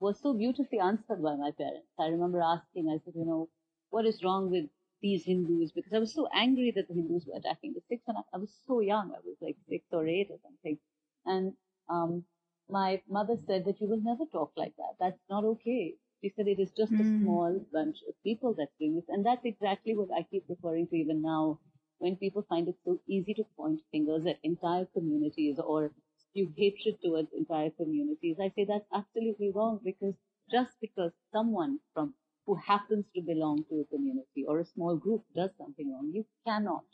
was 0.00 0.20
so 0.20 0.32
beautifully 0.32 0.78
answered 0.78 1.22
by 1.22 1.34
my 1.36 1.50
parents. 1.50 1.88
I 1.98 2.06
remember 2.06 2.40
asking, 2.40 2.88
I 2.88 3.02
said, 3.04 3.14
you 3.16 3.24
know, 3.24 3.48
what 3.90 4.06
is 4.06 4.22
wrong 4.22 4.50
with 4.50 4.66
these 5.00 5.24
Hindus 5.24 5.72
because 5.72 5.92
I 5.92 5.98
was 5.98 6.12
so 6.12 6.28
angry 6.34 6.72
that 6.74 6.88
the 6.88 6.94
Hindus 6.94 7.26
were 7.26 7.38
attacking 7.38 7.74
the 7.74 7.82
Sikhs, 7.88 8.04
and 8.08 8.18
I, 8.18 8.22
I 8.34 8.38
was 8.38 8.52
so 8.66 8.80
young. 8.80 9.12
I 9.12 9.20
was 9.24 9.36
like 9.40 9.56
six 9.68 9.84
or 9.92 10.06
eight 10.06 10.28
or 10.30 10.38
something. 10.42 10.78
And 11.24 11.52
um, 11.88 12.24
my 12.68 13.00
mother 13.08 13.36
said 13.46 13.64
that 13.66 13.80
you 13.80 13.88
will 13.88 14.00
never 14.02 14.24
talk 14.26 14.52
like 14.56 14.74
that. 14.76 14.94
That's 15.00 15.20
not 15.30 15.44
okay. 15.44 15.94
She 16.20 16.32
said 16.34 16.48
it 16.48 16.58
is 16.58 16.72
just 16.76 16.92
mm. 16.92 17.00
a 17.00 17.02
hmm. 17.04 17.22
small 17.22 17.66
bunch 17.72 17.98
of 18.08 18.14
people 18.24 18.54
that's 18.58 18.72
doing 18.78 18.96
this, 18.96 19.08
and 19.08 19.24
that's 19.24 19.44
exactly 19.44 19.94
what 19.94 20.08
I 20.12 20.26
keep 20.30 20.44
referring 20.48 20.88
to 20.88 20.96
even 20.96 21.22
now. 21.22 21.60
When 21.98 22.16
people 22.16 22.44
find 22.48 22.68
it 22.68 22.76
so 22.84 23.00
easy 23.08 23.34
to 23.34 23.44
point 23.56 23.80
fingers 23.90 24.24
at 24.26 24.38
entire 24.44 24.86
communities 24.86 25.58
or 25.58 25.90
spew 26.30 26.52
hatred 26.56 26.96
towards 27.02 27.32
entire 27.32 27.70
communities, 27.70 28.36
I 28.40 28.52
say 28.54 28.64
that's 28.68 28.88
absolutely 28.92 29.50
wrong 29.54 29.80
because 29.84 30.14
just 30.50 30.72
because 30.80 31.12
someone 31.32 31.78
from 31.94 32.14
who 32.48 32.54
happens 32.54 33.04
to 33.14 33.20
belong 33.20 33.62
to 33.68 33.80
a 33.80 33.84
community 33.94 34.42
or 34.48 34.60
a 34.60 34.64
small 34.64 34.96
group 34.96 35.22
does 35.36 35.50
something 35.58 35.92
wrong. 35.92 36.10
You 36.14 36.24
cannot, 36.46 36.84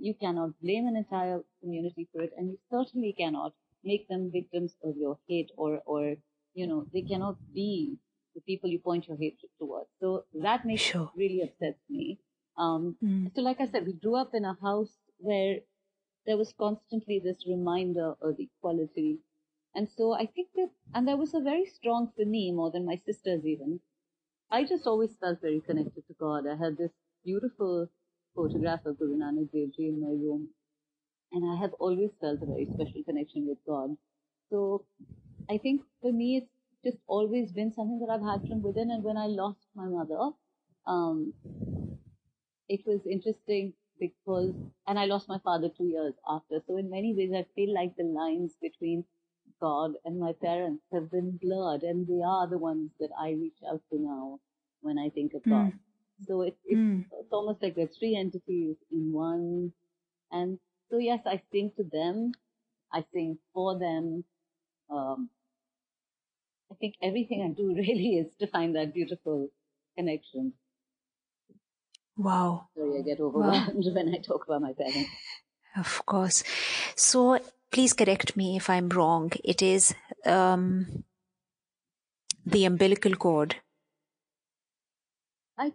you 0.00 0.14
cannot 0.14 0.58
blame 0.62 0.86
an 0.86 0.96
entire 0.96 1.40
community 1.60 2.08
for 2.10 2.22
it, 2.22 2.32
and 2.38 2.48
you 2.48 2.58
certainly 2.70 3.14
cannot 3.16 3.52
make 3.84 4.08
them 4.08 4.30
victims 4.32 4.72
of 4.82 4.96
your 4.96 5.18
hate 5.28 5.50
or, 5.58 5.82
or, 5.84 6.14
you 6.54 6.66
know, 6.66 6.86
they 6.90 7.02
cannot 7.02 7.36
be 7.54 7.98
the 8.34 8.40
people 8.40 8.70
you 8.70 8.78
point 8.78 9.08
your 9.08 9.18
hatred 9.18 9.50
towards. 9.58 9.90
So 10.00 10.24
that 10.40 10.64
makes 10.64 10.80
sure. 10.80 11.10
really 11.14 11.42
upsets 11.42 11.82
me. 11.90 12.18
Um, 12.56 12.96
mm. 13.04 13.30
So, 13.34 13.42
like 13.42 13.60
I 13.60 13.68
said, 13.68 13.86
we 13.86 13.92
grew 13.92 14.16
up 14.16 14.30
in 14.32 14.46
a 14.46 14.56
house 14.62 14.92
where 15.18 15.56
there 16.26 16.36
was 16.36 16.52
constantly 16.58 17.20
this 17.20 17.46
reminder 17.46 18.14
of 18.20 18.36
equality. 18.38 19.18
And 19.74 19.88
so 19.88 20.12
I 20.12 20.26
think 20.26 20.48
that, 20.56 20.70
and 20.94 21.08
that 21.08 21.18
was 21.18 21.34
a 21.34 21.40
very 21.40 21.66
strong 21.66 22.12
for 22.16 22.24
me 22.24 22.52
more 22.52 22.70
than 22.70 22.86
my 22.86 22.96
sisters 22.96 23.44
even, 23.44 23.80
I 24.50 24.64
just 24.64 24.86
always 24.86 25.16
felt 25.16 25.40
very 25.40 25.60
connected 25.60 26.06
to 26.06 26.14
God. 26.20 26.46
I 26.46 26.56
had 26.56 26.76
this 26.76 26.92
beautiful 27.24 27.88
photograph 28.36 28.86
of 28.86 28.98
Guru 28.98 29.16
Nanak 29.18 29.50
Dev 29.52 29.74
Ji 29.76 29.88
in 29.88 30.00
my 30.00 30.08
room, 30.10 30.48
and 31.32 31.44
I 31.50 31.56
have 31.60 31.72
always 31.74 32.10
felt 32.20 32.42
a 32.42 32.46
very 32.46 32.66
special 32.74 33.02
connection 33.04 33.48
with 33.48 33.58
God. 33.66 33.96
So 34.50 34.84
I 35.50 35.58
think 35.58 35.82
for 36.02 36.12
me, 36.12 36.38
it's 36.38 36.52
just 36.84 36.98
always 37.06 37.52
been 37.52 37.72
something 37.72 38.00
that 38.00 38.12
I've 38.12 38.22
had 38.22 38.46
from 38.48 38.62
within. 38.62 38.90
And 38.90 39.04
when 39.04 39.16
I 39.16 39.26
lost 39.26 39.66
my 39.74 39.86
mother, 39.86 40.30
um, 40.86 41.34
it 42.68 42.80
was 42.86 43.00
interesting 43.06 43.72
because, 43.98 44.52
and 44.86 44.98
I 44.98 45.04
lost 45.06 45.28
my 45.28 45.38
father 45.44 45.68
two 45.68 45.86
years 45.86 46.14
after. 46.28 46.60
So 46.66 46.76
in 46.76 46.90
many 46.90 47.14
ways, 47.14 47.30
I 47.34 47.46
feel 47.54 47.72
like 47.74 47.96
the 47.96 48.04
lines 48.04 48.52
between 48.60 49.04
God 49.60 49.92
and 50.04 50.18
my 50.18 50.32
parents 50.32 50.82
have 50.92 51.10
been 51.10 51.38
blurred, 51.40 51.82
and 51.82 52.06
they 52.06 52.22
are 52.26 52.48
the 52.48 52.58
ones 52.58 52.90
that 52.98 53.10
I 53.18 53.30
reach 53.30 53.58
out 53.70 53.80
to 53.90 53.98
now 53.98 54.40
when 54.80 54.98
I 54.98 55.08
think 55.10 55.34
of 55.34 55.44
God. 55.44 55.72
Mm. 55.72 55.78
So 56.26 56.42
it, 56.42 56.56
it's, 56.64 56.78
mm. 56.78 57.04
it's 57.20 57.32
almost 57.32 57.62
like 57.62 57.74
there's 57.76 57.96
three 57.98 58.16
entities 58.16 58.76
in 58.90 59.12
one. 59.12 59.72
And 60.30 60.58
so, 60.90 60.98
yes, 60.98 61.20
I 61.26 61.40
sing 61.52 61.72
to 61.76 61.84
them, 61.84 62.32
I 62.92 63.04
sing 63.12 63.38
for 63.54 63.78
them. 63.78 64.24
Um, 64.90 65.30
I 66.70 66.74
think 66.74 66.94
everything 67.02 67.42
I 67.42 67.54
do 67.54 67.68
really 67.74 68.16
is 68.16 68.34
to 68.40 68.46
find 68.46 68.74
that 68.76 68.94
beautiful 68.94 69.48
connection. 69.96 70.54
Wow. 72.16 72.68
Sorry, 72.76 72.98
I 72.98 73.02
get 73.02 73.20
overwhelmed 73.20 73.74
wow. 73.74 73.92
when 73.94 74.14
I 74.14 74.18
talk 74.18 74.44
about 74.46 74.62
my 74.62 74.72
parents. 74.72 75.10
Of 75.76 76.04
course. 76.04 76.44
So 76.96 77.38
please 77.70 77.92
correct 77.92 78.36
me 78.36 78.56
if 78.56 78.68
I'm 78.68 78.88
wrong. 78.90 79.32
It 79.42 79.62
is 79.62 79.94
um, 80.26 81.04
the 82.44 82.64
umbilical 82.66 83.14
cord, 83.14 83.56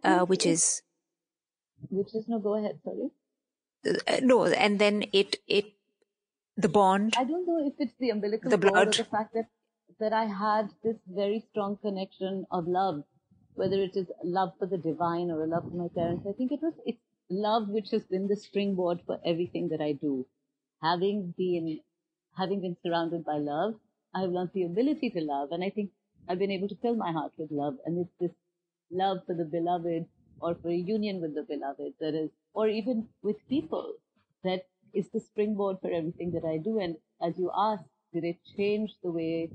uh, 0.03 0.25
which 0.25 0.45
is 0.45 0.83
which 1.89 2.13
is 2.13 2.27
no. 2.27 2.39
Go 2.39 2.55
ahead, 2.55 2.79
sorry. 2.83 3.09
Uh, 4.07 4.19
no, 4.21 4.45
and 4.45 4.79
then 4.79 5.05
it 5.13 5.37
it 5.47 5.73
the 6.55 6.69
bond. 6.69 7.15
I 7.17 7.23
don't 7.23 7.47
know 7.47 7.65
if 7.65 7.73
it's 7.79 7.93
the 7.99 8.11
umbilical 8.11 8.49
the 8.49 8.57
cord 8.57 8.73
blood. 8.73 8.87
or 8.87 8.91
the 8.91 9.09
fact 9.09 9.33
that 9.33 9.49
that 9.99 10.13
I 10.13 10.25
had 10.25 10.69
this 10.83 10.97
very 11.07 11.43
strong 11.49 11.77
connection 11.77 12.45
of 12.51 12.67
love, 12.67 13.03
whether 13.57 13.81
it 13.81 13.95
is 13.97 14.07
love 14.23 14.53
for 14.59 14.67
the 14.67 14.77
divine 14.77 15.31
or 15.31 15.43
a 15.43 15.47
love 15.47 15.63
for 15.69 15.77
my 15.77 15.89
parents. 15.89 16.25
I 16.27 16.33
think 16.33 16.51
it 16.53 16.61
was 16.61 16.73
it's 16.85 17.01
love 17.29 17.69
which 17.69 17.91
has 17.91 18.03
been 18.05 18.27
the 18.27 18.37
springboard 18.37 19.01
for 19.05 19.19
everything 19.25 19.69
that 19.69 19.81
I 19.81 19.93
do 19.93 20.25
having 20.81 21.33
been 21.37 21.79
having 22.37 22.61
been 22.61 22.77
surrounded 22.83 23.25
by 23.25 23.37
love, 23.37 23.75
I 24.13 24.21
have 24.21 24.31
learned 24.31 24.51
the 24.53 24.63
ability 24.63 25.09
to 25.11 25.21
love, 25.21 25.51
and 25.51 25.63
I 25.63 25.69
think 25.69 25.91
I've 26.27 26.39
been 26.39 26.51
able 26.51 26.67
to 26.69 26.75
fill 26.77 26.95
my 26.95 27.11
heart 27.11 27.33
with 27.37 27.51
love, 27.51 27.77
and 27.85 27.97
it's 27.99 28.13
this 28.19 28.35
love 28.91 29.19
for 29.25 29.33
the 29.35 29.45
beloved 29.45 30.05
or 30.39 30.55
for 30.55 30.69
a 30.69 30.75
union 30.75 31.21
with 31.21 31.33
the 31.35 31.43
beloved 31.43 31.93
that 31.99 32.13
is, 32.13 32.29
or 32.53 32.67
even 32.67 33.09
with 33.23 33.37
people 33.49 33.93
that 34.43 34.67
is 34.93 35.09
the 35.09 35.19
springboard 35.19 35.77
for 35.81 35.91
everything 35.91 36.31
that 36.31 36.45
I 36.45 36.57
do. 36.57 36.79
And 36.79 36.97
as 37.21 37.37
you 37.39 37.51
asked, 37.55 37.89
did 38.13 38.23
it 38.23 38.37
change 38.55 38.93
the 39.03 39.11
way 39.11 39.51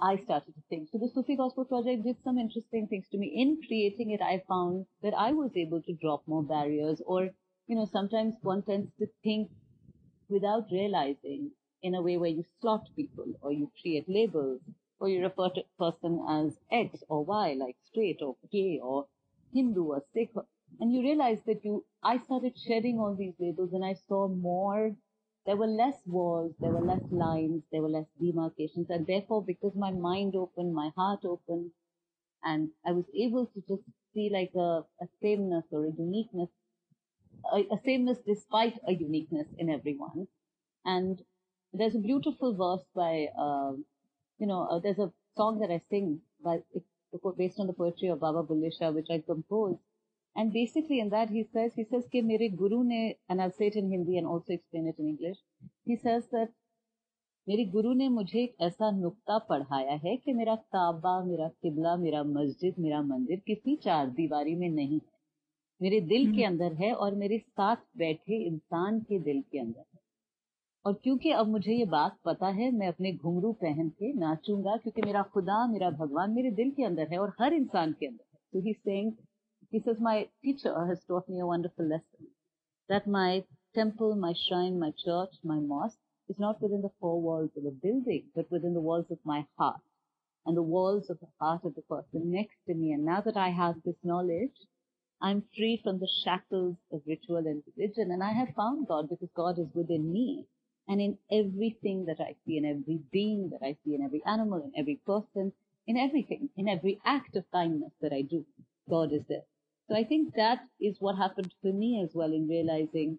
I 0.00 0.16
started 0.16 0.54
to 0.54 0.62
think? 0.68 0.88
So 0.90 0.98
the 0.98 1.08
Sufi 1.08 1.36
Gospel 1.36 1.64
Project 1.64 2.04
did 2.04 2.16
some 2.22 2.38
interesting 2.38 2.86
things 2.88 3.08
to 3.10 3.18
me. 3.18 3.32
In 3.34 3.60
creating 3.66 4.10
it, 4.10 4.20
I 4.20 4.42
found 4.48 4.86
that 5.02 5.14
I 5.14 5.32
was 5.32 5.56
able 5.56 5.82
to 5.82 5.92
drop 5.94 6.22
more 6.26 6.42
barriers 6.42 7.00
or, 7.06 7.30
you 7.66 7.76
know, 7.76 7.86
sometimes 7.86 8.34
one 8.42 8.62
tends 8.62 8.90
to 8.98 9.06
think 9.22 9.50
without 10.28 10.70
realizing 10.70 11.50
in 11.82 11.94
a 11.94 12.02
way 12.02 12.16
where 12.16 12.30
you 12.30 12.44
slot 12.60 12.88
people 12.96 13.26
or 13.40 13.52
you 13.52 13.70
create 13.80 14.08
labels 14.08 14.60
or 15.00 15.08
you 15.08 15.22
refer 15.22 15.48
to 15.50 15.60
a 15.60 15.82
person 15.82 16.24
as 16.28 16.58
X 16.72 17.02
or 17.08 17.24
Y, 17.24 17.54
like 17.58 17.76
straight 17.84 18.20
or 18.22 18.36
gay 18.50 18.80
or 18.82 19.06
Hindu 19.52 19.84
or 19.84 20.02
Sikh. 20.12 20.30
And 20.80 20.92
you 20.92 21.02
realize 21.02 21.38
that 21.46 21.64
you, 21.64 21.84
I 22.02 22.18
started 22.18 22.58
shedding 22.58 22.98
all 22.98 23.14
these 23.14 23.34
labels 23.38 23.72
and 23.72 23.84
I 23.84 23.94
saw 23.94 24.28
more, 24.28 24.96
there 25.46 25.56
were 25.56 25.66
less 25.66 25.96
walls, 26.06 26.54
there 26.60 26.72
were 26.72 26.80
less 26.80 27.02
lines, 27.10 27.62
there 27.72 27.82
were 27.82 27.88
less 27.90 28.06
demarcations. 28.20 28.90
And 28.90 29.06
therefore, 29.06 29.42
because 29.44 29.74
my 29.76 29.90
mind 29.90 30.36
opened, 30.36 30.74
my 30.74 30.90
heart 30.96 31.20
opened, 31.24 31.70
and 32.44 32.70
I 32.86 32.92
was 32.92 33.06
able 33.18 33.46
to 33.46 33.62
just 33.68 33.82
see 34.14 34.30
like 34.32 34.52
a, 34.56 34.84
a 35.02 35.08
sameness 35.22 35.64
or 35.72 35.86
a 35.86 35.92
uniqueness 35.98 36.50
a, 37.52 37.60
a 37.74 37.78
sameness 37.84 38.18
despite 38.26 38.78
a 38.86 38.92
uniqueness 38.94 39.48
in 39.58 39.70
everyone. 39.70 40.28
And 40.84 41.20
there's 41.72 41.94
a 41.94 41.98
beautiful 42.00 42.54
verse 42.54 42.86
by, 42.94 43.28
uh, 43.38 43.72
you 44.38 44.46
know, 44.46 44.68
uh, 44.70 44.78
there's 44.78 44.98
a 44.98 45.12
song 45.36 45.60
that 45.60 45.70
I 45.70 45.80
sing 45.90 46.20
by, 46.42 46.60
based 47.36 47.60
on 47.60 47.66
the 47.66 47.72
poetry 47.72 48.08
of 48.08 48.20
Baba 48.20 48.42
Bulle 48.42 48.70
Shah, 48.70 48.90
which 48.90 49.08
I 49.10 49.22
composed. 49.26 49.80
And 50.36 50.52
basically 50.52 51.00
in 51.00 51.10
that 51.10 51.30
he 51.30 51.44
says, 51.44 51.72
he 51.74 51.84
says, 51.84 52.04
कि 52.12 52.22
मेरे 52.22 52.48
guru 52.56 52.82
ne, 52.82 53.16
and 53.28 53.40
I'll 53.40 53.52
say 53.52 53.66
it 53.66 53.76
in 53.76 53.90
Hindi 53.90 54.18
and 54.18 54.26
also 54.26 54.52
explain 54.52 54.88
it 54.88 54.98
in 54.98 55.08
English. 55.08 55.38
He 55.84 55.96
says 55.96 56.24
that 56.32 56.48
मेरे 57.46 57.64
गुरु 57.70 57.92
ने 57.92 58.08
मुझे 58.08 58.42
एक 58.42 58.54
ऐसा 58.62 58.90
नुक्ता 58.90 59.38
पढ़ाया 59.48 59.94
है 60.04 60.16
कि 60.16 60.32
मेरा 60.32 60.54
काबा 60.74 61.12
मेरा 61.24 61.48
किबला 61.62 61.96
मेरा 61.96 62.22
मस्जिद 62.24 62.74
मेरा 62.78 63.00
मंदिर 63.02 63.40
किसी 63.46 63.74
चार 63.84 64.10
दीवारी 64.10 64.54
में 64.54 64.68
नहीं 64.68 64.94
है 64.94 65.12
मेरे 65.80 66.00
दिल 66.02 66.24
के 66.26 66.42
हम्म। 66.42 66.46
अंदर 66.46 66.72
है 66.74 66.92
और 66.94 67.14
मेरे 67.14 67.38
साथ 67.38 67.76
बैठे 67.98 68.36
इंसान 68.46 69.00
के 69.00 69.18
दिल 69.18 69.42
के 69.42 69.58
अंदर 69.58 69.80
है 69.80 70.00
और 70.84 70.94
क्योंकि 71.02 71.30
अब 71.32 71.48
मुझे 71.48 71.74
ये 71.74 71.84
बात 71.90 72.18
पता 72.24 72.48
है 72.54 72.70
मैं 72.70 72.88
अपने 72.88 73.12
घुंघरू 73.12 73.52
पहन 73.60 73.88
के 73.90 74.12
नाचूँगा 74.18 74.76
क्योंकि 74.76 75.02
मेरा 75.02 75.22
खुदा 75.34 75.66
मेरा 75.66 75.90
भगवान 76.00 76.30
मेरे 76.30 76.50
दिल 76.54 76.70
के 76.70 76.84
अंदर 76.84 77.12
है 77.12 77.18
और 77.18 77.34
हर 77.40 77.54
इंसान 77.54 77.92
के 78.00 78.06
अंदर 78.06 78.24
है 78.24 78.40
तो 78.52 78.64
ही 78.66 78.72
saying 78.74 79.12
He 79.74 79.80
says, 79.80 79.96
My 79.98 80.28
teacher 80.40 80.86
has 80.86 81.02
taught 81.02 81.28
me 81.28 81.40
a 81.40 81.46
wonderful 81.46 81.84
lesson 81.84 82.28
that 82.88 83.08
my 83.08 83.42
temple, 83.74 84.14
my 84.14 84.32
shrine, 84.32 84.78
my 84.78 84.92
church, 84.92 85.34
my 85.42 85.58
mosque 85.58 85.98
is 86.28 86.38
not 86.38 86.62
within 86.62 86.80
the 86.80 86.92
four 87.00 87.20
walls 87.20 87.50
of 87.56 87.64
a 87.64 87.72
building, 87.72 88.26
but 88.36 88.48
within 88.52 88.72
the 88.72 88.80
walls 88.80 89.10
of 89.10 89.18
my 89.24 89.44
heart 89.58 89.80
and 90.46 90.56
the 90.56 90.62
walls 90.62 91.10
of 91.10 91.18
the 91.18 91.26
heart 91.40 91.64
of 91.64 91.74
the 91.74 91.82
person 91.82 92.30
next 92.30 92.54
to 92.68 92.74
me. 92.74 92.92
And 92.92 93.04
now 93.04 93.20
that 93.22 93.36
I 93.36 93.48
have 93.48 93.74
this 93.84 93.96
knowledge, 94.04 94.54
I'm 95.20 95.42
free 95.56 95.80
from 95.82 95.98
the 95.98 96.08
shackles 96.22 96.76
of 96.92 97.02
ritual 97.04 97.38
and 97.38 97.64
religion. 97.76 98.12
And 98.12 98.22
I 98.22 98.32
have 98.32 98.54
found 98.54 98.86
God 98.86 99.08
because 99.08 99.30
God 99.34 99.58
is 99.58 99.74
within 99.74 100.12
me. 100.12 100.46
And 100.86 101.00
in 101.00 101.18
everything 101.32 102.06
that 102.06 102.20
I 102.20 102.36
see, 102.46 102.58
in 102.58 102.64
every 102.64 103.00
being 103.10 103.50
that 103.50 103.66
I 103.66 103.76
see, 103.84 103.96
in 103.96 104.04
every 104.04 104.22
animal, 104.24 104.62
in 104.62 104.72
every 104.78 105.00
person, 105.04 105.52
in 105.88 105.96
everything, 105.96 106.48
in 106.56 106.68
every 106.68 107.00
act 107.04 107.34
of 107.34 107.50
kindness 107.50 107.90
that 108.00 108.12
I 108.12 108.22
do, 108.22 108.46
God 108.88 109.12
is 109.12 109.22
there. 109.28 109.42
So 109.88 109.96
I 109.96 110.04
think 110.04 110.34
that 110.36 110.60
is 110.80 110.96
what 110.98 111.16
happened 111.16 111.52
for 111.60 111.72
me 111.72 112.00
as 112.02 112.14
well 112.14 112.32
in 112.32 112.48
realizing 112.48 113.18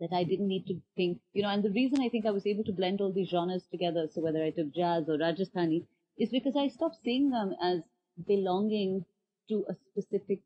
that 0.00 0.12
I 0.12 0.24
didn't 0.24 0.48
need 0.48 0.66
to 0.66 0.80
think, 0.96 1.18
you 1.32 1.42
know, 1.42 1.48
and 1.48 1.62
the 1.62 1.70
reason 1.70 2.00
I 2.00 2.08
think 2.08 2.26
I 2.26 2.30
was 2.30 2.46
able 2.46 2.64
to 2.64 2.72
blend 2.72 3.00
all 3.00 3.12
these 3.12 3.28
genres 3.28 3.64
together, 3.70 4.08
so 4.12 4.20
whether 4.20 4.42
I 4.42 4.50
took 4.50 4.74
jazz 4.74 5.08
or 5.08 5.16
Rajasthani, 5.16 5.86
is 6.18 6.30
because 6.30 6.56
I 6.56 6.68
stopped 6.68 6.98
seeing 7.04 7.30
them 7.30 7.54
as 7.62 7.80
belonging 8.26 9.04
to 9.48 9.64
a 9.68 9.74
specific 9.90 10.40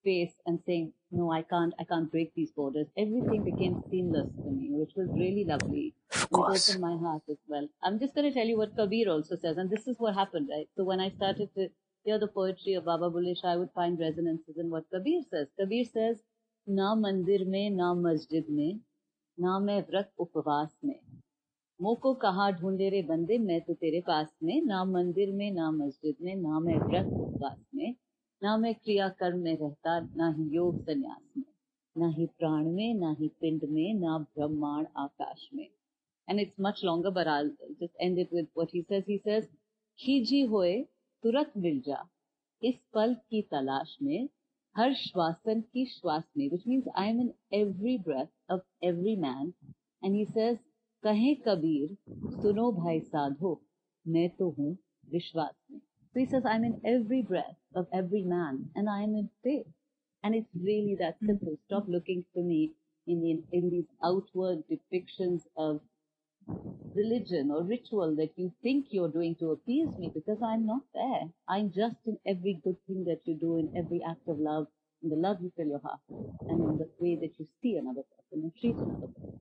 space 0.00 0.32
and 0.46 0.60
saying, 0.64 0.92
no, 1.10 1.32
I 1.32 1.42
can't, 1.42 1.74
I 1.80 1.84
can't 1.84 2.10
break 2.10 2.34
these 2.34 2.50
borders. 2.52 2.86
Everything 2.96 3.44
became 3.44 3.82
seamless 3.90 4.28
for 4.36 4.52
me, 4.52 4.68
which 4.70 4.92
was 4.94 5.08
really 5.12 5.44
lovely. 5.44 5.94
Of 6.12 6.30
course. 6.30 6.68
It 6.68 6.72
opened 6.72 6.82
my 6.82 7.08
heart 7.08 7.22
as 7.30 7.38
well. 7.48 7.68
I'm 7.82 7.98
just 7.98 8.14
going 8.14 8.28
to 8.28 8.34
tell 8.34 8.46
you 8.46 8.58
what 8.58 8.76
Kabir 8.76 9.08
also 9.08 9.36
says, 9.36 9.56
and 9.56 9.70
this 9.70 9.86
is 9.86 9.96
what 9.98 10.14
happened, 10.14 10.48
right? 10.50 10.68
So 10.76 10.84
when 10.84 11.00
I 11.00 11.10
started 11.10 11.48
to 11.56 11.68
hear 12.08 12.18
the 12.18 12.26
poetry 12.26 12.72
of 12.72 12.86
Baba 12.86 13.10
Bulle 13.10 13.34
Shah, 13.34 13.52
I 13.52 13.56
would 13.56 13.70
find 13.74 14.00
resonances 14.00 14.56
in 14.56 14.70
what 14.70 14.84
Kabir 14.90 15.20
says. 15.30 15.48
Kabir 15.60 15.84
says, 15.84 16.16
ना 16.66 16.94
मंदिर 16.94 17.44
में 17.48 17.70
ना 17.70 17.92
मस्जिद 17.94 18.46
में 18.56 18.80
ना 19.38 19.58
मैं 19.58 19.80
व्रत 19.90 20.10
उपवास 20.20 20.74
में 20.84 20.98
मोको 21.80 22.12
कहा 22.24 22.50
ढूंढे 22.60 22.88
रे 22.90 23.00
बंदे 23.10 23.38
मैं 23.44 23.60
तो 23.66 23.74
तेरे 23.84 24.00
पास 24.06 24.26
में 24.42 24.60
ना 24.64 24.84
मंदिर 24.84 25.32
में 25.36 25.50
ना 25.52 25.70
मस्जिद 25.70 26.16
में 26.22 26.34
ना 26.36 26.58
मैं 26.66 26.76
व्रत 26.78 27.06
उपवास 27.20 27.56
में 27.74 27.94
ना 28.42 28.56
मैं 28.64 28.74
क्रिया 28.74 29.08
कर्म 29.20 29.38
में 29.44 29.56
रहता 29.56 29.98
ना 30.16 30.28
ही 30.38 30.48
योग 30.56 30.82
संन्यास 30.82 31.22
में 31.38 31.44
ना 31.96 32.08
ही 32.18 32.26
प्राण 32.38 32.68
में 32.74 32.94
ना 33.00 33.14
ही 33.20 33.28
पिंड 33.40 33.64
में 33.70 33.94
ना 34.00 34.18
ब्रह्मांड 34.18 34.86
आकाश 35.06 35.48
में 35.54 35.68
and 36.28 36.40
it's 36.40 36.58
much 36.64 36.80
longer 36.82 37.10
but 37.10 37.26
I'll 37.26 37.50
just 37.80 37.94
end 38.06 38.18
it 38.18 38.28
with 38.30 38.48
what 38.54 38.70
he 38.70 38.84
says 38.88 39.04
he 39.06 39.18
says 39.24 39.44
खीजी 39.98 40.40
होए 40.50 40.74
तुरंत 41.22 41.52
मिल 41.56 41.80
जा 41.86 42.02
इस 42.62 42.74
पल 42.94 43.14
की 43.30 43.42
तलाश 43.52 43.96
में 44.02 44.28
हर 44.76 44.94
श्वासन 44.94 45.60
की 45.60 45.84
श्वास 45.86 46.24
में 46.36 46.48
which 46.50 46.66
means 46.66 46.88
I 47.02 47.06
am 47.12 47.20
in 47.24 47.32
every 47.60 47.96
breath 48.08 48.32
of 48.56 48.60
every 48.90 49.14
man 49.24 49.52
and 50.02 50.18
he 50.18 50.24
says 50.36 50.58
कहे 51.02 51.34
कबीर 51.46 51.96
सुनो 52.42 52.70
भाई 52.72 53.00
साधो 53.00 53.60
मैं 54.06 54.28
तो 54.38 54.48
हूँ 54.58 54.76
विश्वास 55.12 55.54
में 55.70 55.80
so 55.80 56.20
he 56.20 56.26
says 56.26 56.46
I'm 56.52 56.64
in 56.64 56.80
every 56.94 57.22
breath 57.22 57.58
of 57.74 57.86
every 57.92 58.22
man 58.34 58.62
and 58.76 58.90
I 58.90 59.02
am 59.02 59.16
in 59.22 59.28
faith 59.46 59.66
and 60.24 60.34
it's 60.34 60.64
really 60.68 60.96
that 61.00 61.18
simple 61.26 61.56
stop 61.64 61.88
looking 61.88 62.24
for 62.32 62.42
me 62.42 62.72
in, 63.06 63.20
the, 63.20 63.58
in 63.58 63.70
these 63.70 63.86
outward 64.04 64.64
depictions 64.70 65.46
of 65.56 65.80
religion 66.94 67.50
or 67.50 67.62
ritual 67.62 68.16
that 68.16 68.32
you 68.36 68.52
think 68.62 68.86
you're 68.90 69.10
doing 69.10 69.36
to 69.36 69.52
appease 69.52 69.88
me 69.98 70.10
because 70.12 70.38
I'm 70.42 70.66
not 70.66 70.82
there. 70.94 71.28
I'm 71.48 71.70
just 71.70 71.96
in 72.06 72.18
every 72.26 72.60
good 72.62 72.76
thing 72.86 73.04
that 73.04 73.20
you 73.24 73.34
do, 73.34 73.58
in 73.58 73.76
every 73.76 74.00
act 74.08 74.26
of 74.28 74.38
love, 74.38 74.66
in 75.02 75.10
the 75.10 75.16
love 75.16 75.38
you 75.40 75.52
fill 75.56 75.68
your 75.68 75.80
heart 75.80 76.00
and 76.48 76.60
in 76.60 76.78
the 76.78 76.88
way 76.98 77.16
that 77.20 77.38
you 77.38 77.46
see 77.62 77.76
another 77.76 78.02
person 78.02 78.42
and 78.44 78.52
treat 78.60 78.74
another 78.74 79.06
person. 79.08 79.40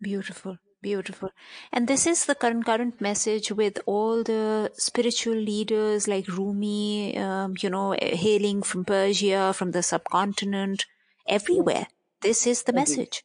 Beautiful, 0.00 0.58
beautiful. 0.82 1.30
And 1.72 1.86
this 1.86 2.06
is 2.06 2.26
the 2.26 2.34
current 2.34 2.66
current 2.66 3.00
message 3.00 3.52
with 3.52 3.78
all 3.86 4.24
the 4.24 4.72
spiritual 4.74 5.36
leaders 5.36 6.08
like 6.08 6.26
Rumi, 6.26 7.16
um, 7.16 7.54
you 7.60 7.70
know, 7.70 7.94
hailing 8.00 8.62
from 8.62 8.84
Persia, 8.84 9.52
from 9.54 9.70
the 9.70 9.82
subcontinent, 9.82 10.86
everywhere. 11.28 11.86
This 12.20 12.46
is 12.48 12.64
the 12.64 12.72
message. 12.72 13.22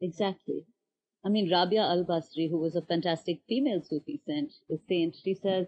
Exactly. 0.00 0.64
I 1.24 1.30
mean, 1.30 1.50
Rabia 1.50 1.80
al 1.80 2.04
Basri, 2.04 2.50
who 2.50 2.58
was 2.58 2.76
a 2.76 2.82
fantastic 2.82 3.40
female 3.48 3.82
Sufi 3.82 4.20
saint, 4.26 4.52
saint 4.86 5.16
she 5.16 5.34
says, 5.34 5.66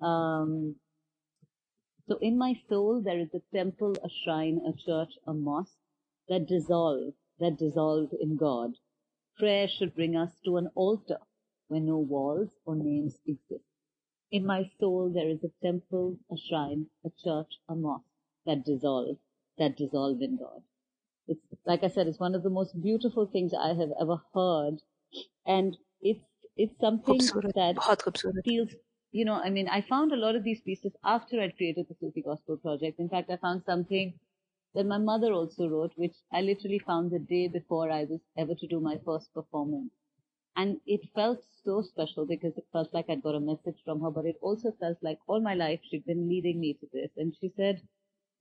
um, 0.00 0.76
so 2.06 2.18
in 2.18 2.36
my 2.36 2.54
soul 2.68 3.00
there 3.02 3.18
is 3.18 3.32
a 3.34 3.42
temple, 3.56 3.96
a 4.04 4.08
shrine, 4.10 4.60
a 4.68 4.72
church, 4.72 5.14
a 5.26 5.32
mosque 5.32 5.78
that 6.28 6.46
dissolve, 6.46 7.14
that 7.38 7.56
dissolve 7.56 8.10
in 8.20 8.36
God. 8.36 8.76
Prayer 9.38 9.68
should 9.68 9.94
bring 9.94 10.16
us 10.16 10.32
to 10.44 10.58
an 10.58 10.68
altar 10.74 11.18
where 11.68 11.80
no 11.80 11.98
walls 11.98 12.50
or 12.66 12.76
names 12.76 13.16
exist. 13.26 13.64
In 14.30 14.44
my 14.44 14.70
soul 14.78 15.10
there 15.14 15.28
is 15.28 15.42
a 15.44 15.64
temple, 15.64 16.18
a 16.30 16.36
shrine, 16.36 16.86
a 17.06 17.10
church, 17.24 17.58
a 17.68 17.74
mosque 17.74 18.04
that 18.44 18.64
dissolve, 18.64 19.16
that 19.56 19.76
dissolve 19.76 20.20
in 20.20 20.36
God. 20.36 20.62
It's, 21.26 21.40
like 21.64 21.84
I 21.84 21.88
said, 21.88 22.06
it's 22.08 22.18
one 22.18 22.34
of 22.34 22.42
the 22.42 22.50
most 22.50 22.80
beautiful 22.82 23.26
things 23.26 23.52
I 23.54 23.68
have 23.68 23.92
ever 24.00 24.20
heard 24.34 24.82
and 25.54 25.76
it's 26.00 26.26
it's 26.56 26.78
something 26.80 27.26
that 27.60 27.82
feels 28.44 28.74
you 29.18 29.24
know 29.24 29.38
i 29.46 29.50
mean 29.50 29.68
i 29.68 29.80
found 29.80 30.12
a 30.12 30.16
lot 30.24 30.36
of 30.36 30.44
these 30.44 30.60
pieces 30.68 30.96
after 31.04 31.40
i 31.40 31.50
created 31.50 31.86
the 31.88 31.94
sufi 31.94 32.22
gospel 32.22 32.56
project. 32.58 32.98
In 33.00 33.08
fact 33.08 33.30
i 33.30 33.36
found 33.36 33.64
something 33.64 34.18
that 34.74 34.86
my 34.86 34.98
mother 34.98 35.32
also 35.32 35.68
wrote 35.68 35.92
which 35.96 36.16
i 36.32 36.40
literally 36.42 36.78
found 36.78 37.10
the 37.10 37.18
day 37.18 37.48
before 37.48 37.90
i 37.90 38.04
was 38.04 38.20
ever 38.36 38.54
to 38.54 38.66
do 38.66 38.80
my 38.80 38.98
first 38.98 39.32
performance. 39.34 39.92
And 40.56 40.80
it 40.86 41.08
felt 41.14 41.42
so 41.64 41.82
special 41.82 42.26
because 42.26 42.56
it 42.58 42.66
felt 42.72 42.92
like 42.94 43.10
i'd 43.10 43.22
got 43.22 43.34
a 43.36 43.40
message 43.52 43.82
from 43.84 44.00
her 44.02 44.10
but 44.10 44.26
it 44.26 44.36
also 44.42 44.72
felt 44.72 44.98
like 45.02 45.18
all 45.26 45.40
my 45.40 45.54
life 45.54 45.80
she'd 45.84 46.04
been 46.06 46.28
leading 46.28 46.60
me 46.60 46.74
to 46.74 46.88
this. 46.92 47.10
And 47.16 47.36
she 47.40 47.50
said 47.56 47.82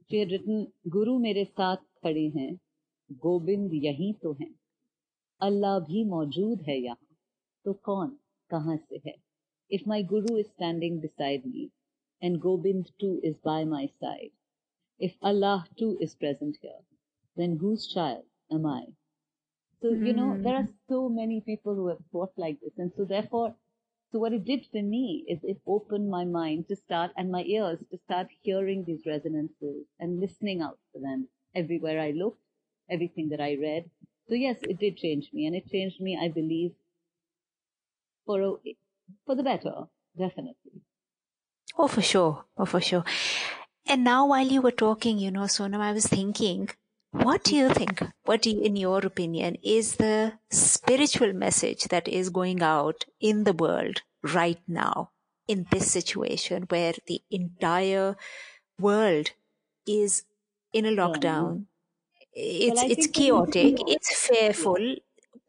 she 0.10 0.19
had 0.19 0.32
written 0.32 0.74
guru 0.98 1.19
mere 1.28 1.45
saath 1.58 1.86
khade 2.04 2.26
hain 2.39 2.60
gobind 3.28 3.74
yahi 3.89 4.13
to 4.24 4.34
hain 4.41 4.59
अल्लाह 5.47 5.79
भी 5.87 6.03
मौजूद 6.11 6.61
है 6.69 6.77
यहाँ 6.81 6.97
तो 7.64 7.73
कौन 7.88 8.17
कहाँ 8.51 8.77
से 8.77 9.01
है 9.07 9.14
if 9.77 9.85
my 9.90 9.99
guru 10.12 10.35
is 10.40 10.49
standing 10.49 10.97
beside 11.03 11.47
me 11.53 11.62
and 12.23 12.40
gobind 12.40 12.90
too 13.03 13.12
is 13.31 13.37
by 13.49 13.57
my 13.71 13.83
side 14.03 14.33
if 15.09 15.14
allah 15.31 15.55
too 15.81 15.88
is 16.07 16.14
present 16.25 16.59
here 16.67 16.83
then 17.40 17.57
whose 17.62 17.87
child 17.95 18.23
am 18.59 18.69
i 18.73 18.83
so 19.83 19.93
you 20.09 20.14
know 20.19 20.29
there 20.47 20.59
are 20.61 20.69
so 20.95 21.01
many 21.19 21.40
people 21.49 21.81
who 21.81 21.88
have 21.88 22.05
thought 22.12 22.45
like 22.45 22.61
this 22.61 22.85
and 22.85 22.93
so 22.99 23.09
therefore 23.14 23.49
so 24.12 24.23
what 24.25 24.38
it 24.38 24.45
did 24.53 24.67
for 24.77 24.85
me 24.93 25.05
is 25.37 25.51
it 25.55 25.75
opened 25.79 26.14
my 26.17 26.25
mind 26.37 26.69
to 26.69 26.81
start 26.85 27.11
and 27.17 27.37
my 27.38 27.43
ears 27.57 27.85
to 27.90 28.03
start 28.05 28.38
hearing 28.51 28.85
these 28.85 29.11
resonances 29.12 29.85
and 29.99 30.21
listening 30.27 30.67
out 30.69 30.79
for 30.93 31.07
them 31.09 31.29
everywhere 31.64 32.01
i 32.09 32.11
looked 32.23 32.45
everything 32.90 33.29
that 33.31 33.40
I 33.40 33.57
read. 33.61 33.85
so 34.30 34.36
yes, 34.36 34.58
it 34.62 34.78
did 34.80 34.98
change 34.98 35.32
me, 35.34 35.48
and 35.48 35.56
it 35.56 35.70
changed 35.72 36.00
me, 36.00 36.18
I 36.22 36.30
believe, 36.30 36.74
for 38.28 38.42
a, 38.42 38.54
for 39.26 39.36
the 39.36 39.42
better, 39.42 39.88
definitely. 40.15 40.84
Oh, 41.78 41.88
for 41.88 42.04
sure. 42.04 42.46
Oh, 42.56 42.65
for 42.65 42.80
sure. 42.80 43.04
And 43.88 44.04
now, 44.04 44.28
while 44.28 44.46
you 44.46 44.62
were 44.62 44.72
talking, 44.72 45.18
you 45.18 45.32
know, 45.32 45.48
Sonam, 45.56 45.80
I 45.80 45.94
was 45.94 46.06
thinking, 46.06 46.70
what 47.12 47.44
do 47.44 47.56
you 47.56 47.70
think? 47.74 48.04
What, 48.24 48.44
do 48.44 48.52
you, 48.52 48.62
in 48.62 48.76
your 48.76 49.00
opinion, 49.00 49.58
is 49.63 49.96
the 49.96 50.34
spiritual 50.52 51.34
message 51.34 51.86
that 51.86 52.08
is 52.08 52.30
going 52.30 52.62
out 52.62 53.06
in 53.20 53.46
the 53.46 53.54
world 53.54 54.04
right 54.22 54.62
now 54.68 55.10
in 55.48 55.65
this 55.72 55.92
situation 55.92 56.68
where 56.70 56.94
the 57.08 57.22
entire 57.32 58.15
world 58.80 59.32
is 59.88 60.24
in 60.72 60.86
a 60.86 60.92
lockdown? 60.92 61.65
It's 62.34 62.84
it's 62.84 63.08
chaotic. 63.08 63.78
It's 63.88 64.28
fearful. 64.28 64.96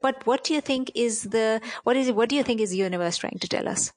But 0.02 0.26
what 0.26 0.44
do 0.44 0.54
you 0.54 0.60
think 0.60 0.90
is 0.94 1.24
the 1.24 1.60
what 1.84 1.96
is 1.96 2.12
what 2.12 2.28
do 2.28 2.36
you 2.36 2.42
think 2.42 2.60
is 2.60 2.70
the 2.70 2.76
universe 2.78 3.16
trying 3.18 3.38
to 3.40 3.48
tell 3.48 3.68
us? 3.68 3.92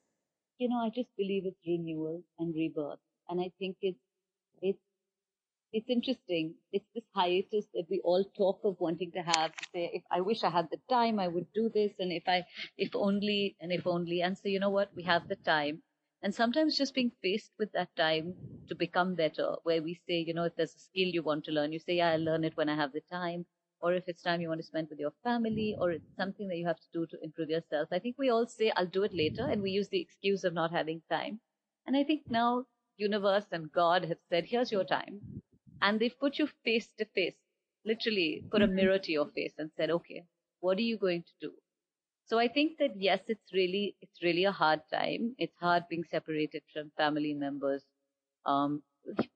You 0.57 0.69
know, 0.69 0.77
I 0.79 0.89
just 0.89 1.15
believe 1.15 1.45
it's 1.45 1.65
renewal 1.67 2.23
and 2.39 2.55
rebirth, 2.55 2.99
and 3.29 3.39
I 3.41 3.51
think 3.59 3.77
it's 3.81 3.99
it's 4.61 4.79
it's 5.73 5.89
interesting. 5.89 6.55
It's 6.71 6.87
this 6.95 7.03
hiatus 7.15 7.67
that 7.73 7.85
we 7.89 7.99
all 8.01 8.23
talk 8.37 8.61
of 8.63 8.79
wanting 8.79 9.11
to 9.13 9.21
have. 9.23 9.53
Say, 9.73 9.91
if 9.93 10.03
I 10.11 10.21
wish 10.21 10.43
I 10.43 10.49
had 10.51 10.69
the 10.71 10.79
time, 10.89 11.19
I 11.19 11.27
would 11.27 11.51
do 11.53 11.69
this, 11.69 11.93
and 11.99 12.11
if 12.11 12.23
I, 12.27 12.45
if 12.77 12.95
only, 12.95 13.57
and 13.59 13.71
if 13.71 13.87
only. 13.87 14.21
And 14.21 14.37
so, 14.37 14.47
you 14.49 14.59
know 14.59 14.69
what? 14.69 14.95
We 14.95 15.03
have 15.03 15.27
the 15.27 15.35
time, 15.37 15.83
and 16.23 16.33
sometimes 16.33 16.77
just 16.77 16.95
being 16.95 17.11
faced 17.21 17.53
with 17.59 17.71
that 17.73 17.95
time 17.95 18.37
to 18.69 18.75
become 18.75 19.15
better, 19.15 19.57
where 19.63 19.83
we 19.83 19.93
say, 20.07 20.19
you 20.21 20.33
know, 20.33 20.45
if 20.45 20.55
there's 20.55 20.75
a 20.75 20.79
skill 20.79 21.09
you 21.09 21.21
want 21.23 21.45
to 21.45 21.51
learn, 21.51 21.71
you 21.73 21.79
say, 21.79 21.95
yeah, 21.97 22.11
I'll 22.11 22.19
learn 22.23 22.43
it 22.45 22.57
when 22.57 22.69
I 22.69 22.75
have 22.75 22.93
the 22.93 23.01
time. 23.11 23.45
Or 23.81 23.93
if 23.93 24.07
it's 24.07 24.23
time 24.23 24.41
you 24.41 24.49
want 24.49 24.61
to 24.61 24.65
spend 24.67 24.89
with 24.89 24.99
your 24.99 25.13
family, 25.23 25.75
or 25.79 25.91
it's 25.91 26.15
something 26.17 26.47
that 26.47 26.57
you 26.57 26.65
have 26.67 26.79
to 26.79 26.87
do 26.93 27.05
to 27.07 27.23
improve 27.23 27.49
yourself. 27.49 27.89
I 27.91 27.99
think 27.99 28.17
we 28.17 28.29
all 28.29 28.47
say, 28.47 28.71
I'll 28.75 28.87
do 28.87 29.03
it 29.03 29.13
later, 29.13 29.47
and 29.49 29.61
we 29.61 29.71
use 29.71 29.89
the 29.89 30.01
excuse 30.01 30.43
of 30.43 30.53
not 30.53 30.71
having 30.71 31.03
time. 31.09 31.41
And 31.85 31.95
I 31.97 32.03
think 32.03 32.23
now 32.29 32.65
universe 32.97 33.47
and 33.51 33.71
God 33.71 34.05
have 34.05 34.19
said, 34.29 34.45
here's 34.45 34.71
your 34.71 34.85
time. 34.85 35.23
And 35.81 35.99
they've 35.99 36.19
put 36.19 36.39
you 36.39 36.47
face 36.47 36.93
to 36.97 37.05
face, 37.05 37.37
literally 37.85 38.45
put 38.51 38.61
a 38.63 38.67
Mm-hmm. 38.67 38.67
mirror 38.67 38.99
to 38.99 39.11
your 39.11 39.27
face 39.27 39.53
and 39.57 39.71
said, 39.77 39.91
okay, 39.91 40.25
what 40.61 40.77
are 40.77 40.81
you 40.81 40.97
going 40.97 41.23
to 41.23 41.33
do? 41.41 41.53
So 42.25 42.39
I 42.39 42.47
think 42.47 42.77
that 42.79 42.99
yes, 42.99 43.21
it's 43.27 43.53
really, 43.53 43.95
it's 44.01 44.21
really 44.23 44.45
a 44.45 44.51
hard 44.51 44.81
time. 44.91 45.35
It's 45.37 45.57
hard 45.59 45.83
being 45.89 46.03
separated 46.03 46.63
from 46.73 46.91
family 46.97 47.33
members. 47.33 47.83
Um, 48.45 48.83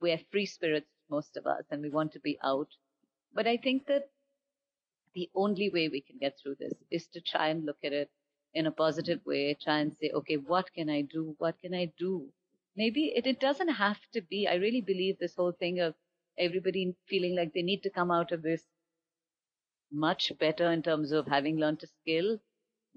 we're 0.02 0.20
free 0.32 0.46
spirits, 0.46 0.90
most 1.10 1.38
of 1.38 1.46
us, 1.46 1.64
and 1.72 1.82
we 1.82 1.90
want 1.90 2.14
to 2.14 2.20
be 2.20 2.40
out. 2.44 2.70
But 3.34 3.48
I 3.48 3.58
think 3.58 3.88
that 3.88 4.10
the 5.14 5.30
only 5.36 5.70
way 5.70 5.90
we 5.90 6.02
can 6.02 6.18
get 6.18 6.38
through 6.40 6.56
this 6.56 6.74
is 6.92 7.08
to 7.08 7.20
try 7.22 7.50
and 7.50 7.66
look 7.66 7.80
at 7.84 7.94
it 7.94 8.10
in 8.54 8.66
a 8.68 8.72
positive 8.72 9.20
way, 9.26 9.54
try 9.62 9.80
and 9.80 9.96
say, 10.00 10.10
okay, 10.14 10.38
what 10.38 10.74
can 10.74 10.90
I 10.90 11.02
do? 11.02 11.36
What 11.40 11.60
can 11.60 11.74
I 11.74 11.92
do? 11.98 12.32
Maybe 12.76 13.08
it, 13.16 13.28
it 13.28 13.40
doesn't 13.40 13.70
have 13.70 14.00
to 14.14 14.22
be. 14.22 14.48
I 14.48 14.56
really 14.56 14.82
believe 14.82 15.20
this 15.20 15.36
whole 15.36 15.52
thing 15.52 15.80
of 15.80 15.96
everybody 16.38 16.96
feeling 17.08 17.36
like 17.36 17.54
they 17.54 17.64
need 17.64 17.84
to 17.84 17.90
come 17.90 18.12
out 18.12 18.32
of 18.32 18.44
this 18.44 18.64
much 19.92 20.32
better 20.40 20.72
in 20.72 20.82
terms 20.82 21.12
of 21.12 21.28
having 21.28 21.58
learned 21.58 21.84
a 21.84 21.88
skill. 21.88 22.40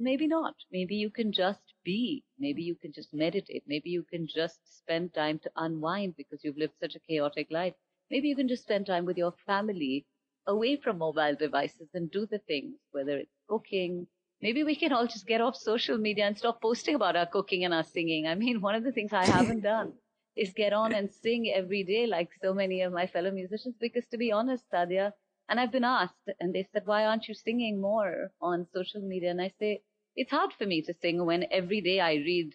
Maybe 0.00 0.26
not. 0.26 0.56
Maybe 0.72 0.96
you 0.96 1.10
can 1.10 1.30
just 1.30 1.74
be. 1.84 2.24
Maybe 2.38 2.62
you 2.62 2.74
can 2.74 2.90
just 2.92 3.14
meditate. 3.14 3.62
Maybe 3.68 3.90
you 3.90 4.02
can 4.02 4.26
just 4.26 4.60
spend 4.78 5.14
time 5.14 5.38
to 5.40 5.52
unwind 5.56 6.16
because 6.16 6.42
you've 6.42 6.56
lived 6.56 6.78
such 6.80 6.96
a 6.96 7.00
chaotic 7.00 7.48
life. 7.52 7.74
Maybe 8.10 8.28
you 8.28 8.34
can 8.34 8.48
just 8.48 8.64
spend 8.64 8.86
time 8.86 9.04
with 9.04 9.18
your 9.18 9.32
family 9.46 10.06
away 10.46 10.76
from 10.76 10.98
mobile 10.98 11.36
devices 11.36 11.90
and 11.94 12.10
do 12.10 12.26
the 12.26 12.38
things, 12.38 12.76
whether 12.92 13.16
it's 13.18 13.36
cooking. 13.48 14.08
Maybe 14.40 14.64
we 14.64 14.74
can 14.74 14.92
all 14.92 15.06
just 15.06 15.26
get 15.26 15.40
off 15.40 15.54
social 15.56 15.98
media 15.98 16.24
and 16.24 16.36
stop 16.38 16.62
posting 16.62 16.94
about 16.94 17.16
our 17.16 17.26
cooking 17.26 17.64
and 17.64 17.74
our 17.74 17.84
singing. 17.84 18.26
I 18.26 18.34
mean, 18.34 18.60
one 18.62 18.74
of 18.74 18.84
the 18.84 18.92
things 18.92 19.12
I 19.12 19.26
haven't 19.26 19.60
done 19.60 19.92
is 20.36 20.52
get 20.54 20.72
on 20.72 20.94
and 20.94 21.12
sing 21.12 21.52
every 21.54 21.84
day 21.84 22.06
like 22.06 22.30
so 22.40 22.54
many 22.54 22.80
of 22.80 22.92
my 22.92 23.06
fellow 23.06 23.30
musicians 23.30 23.76
because 23.78 24.06
to 24.08 24.16
be 24.16 24.32
honest, 24.32 24.64
Sadia, 24.72 25.12
and 25.48 25.60
I've 25.60 25.72
been 25.72 25.84
asked 25.84 26.28
and 26.40 26.54
they 26.54 26.62
said, 26.72 26.86
why 26.86 27.04
aren't 27.04 27.28
you 27.28 27.34
singing 27.34 27.80
more 27.80 28.32
on 28.40 28.66
social 28.72 29.00
media? 29.02 29.30
And 29.30 29.40
I 29.42 29.48
say, 29.58 29.82
it's 30.16 30.30
hard 30.30 30.52
for 30.52 30.66
me 30.66 30.82
to 30.82 30.94
sing 30.94 31.24
when 31.24 31.46
every 31.50 31.80
day 31.80 32.00
I 32.00 32.14
read 32.14 32.54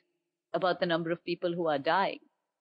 about 0.53 0.79
the 0.79 0.85
number 0.85 1.11
of 1.11 1.23
people 1.23 1.53
who 1.53 1.67
are 1.67 1.79
dying. 1.79 2.19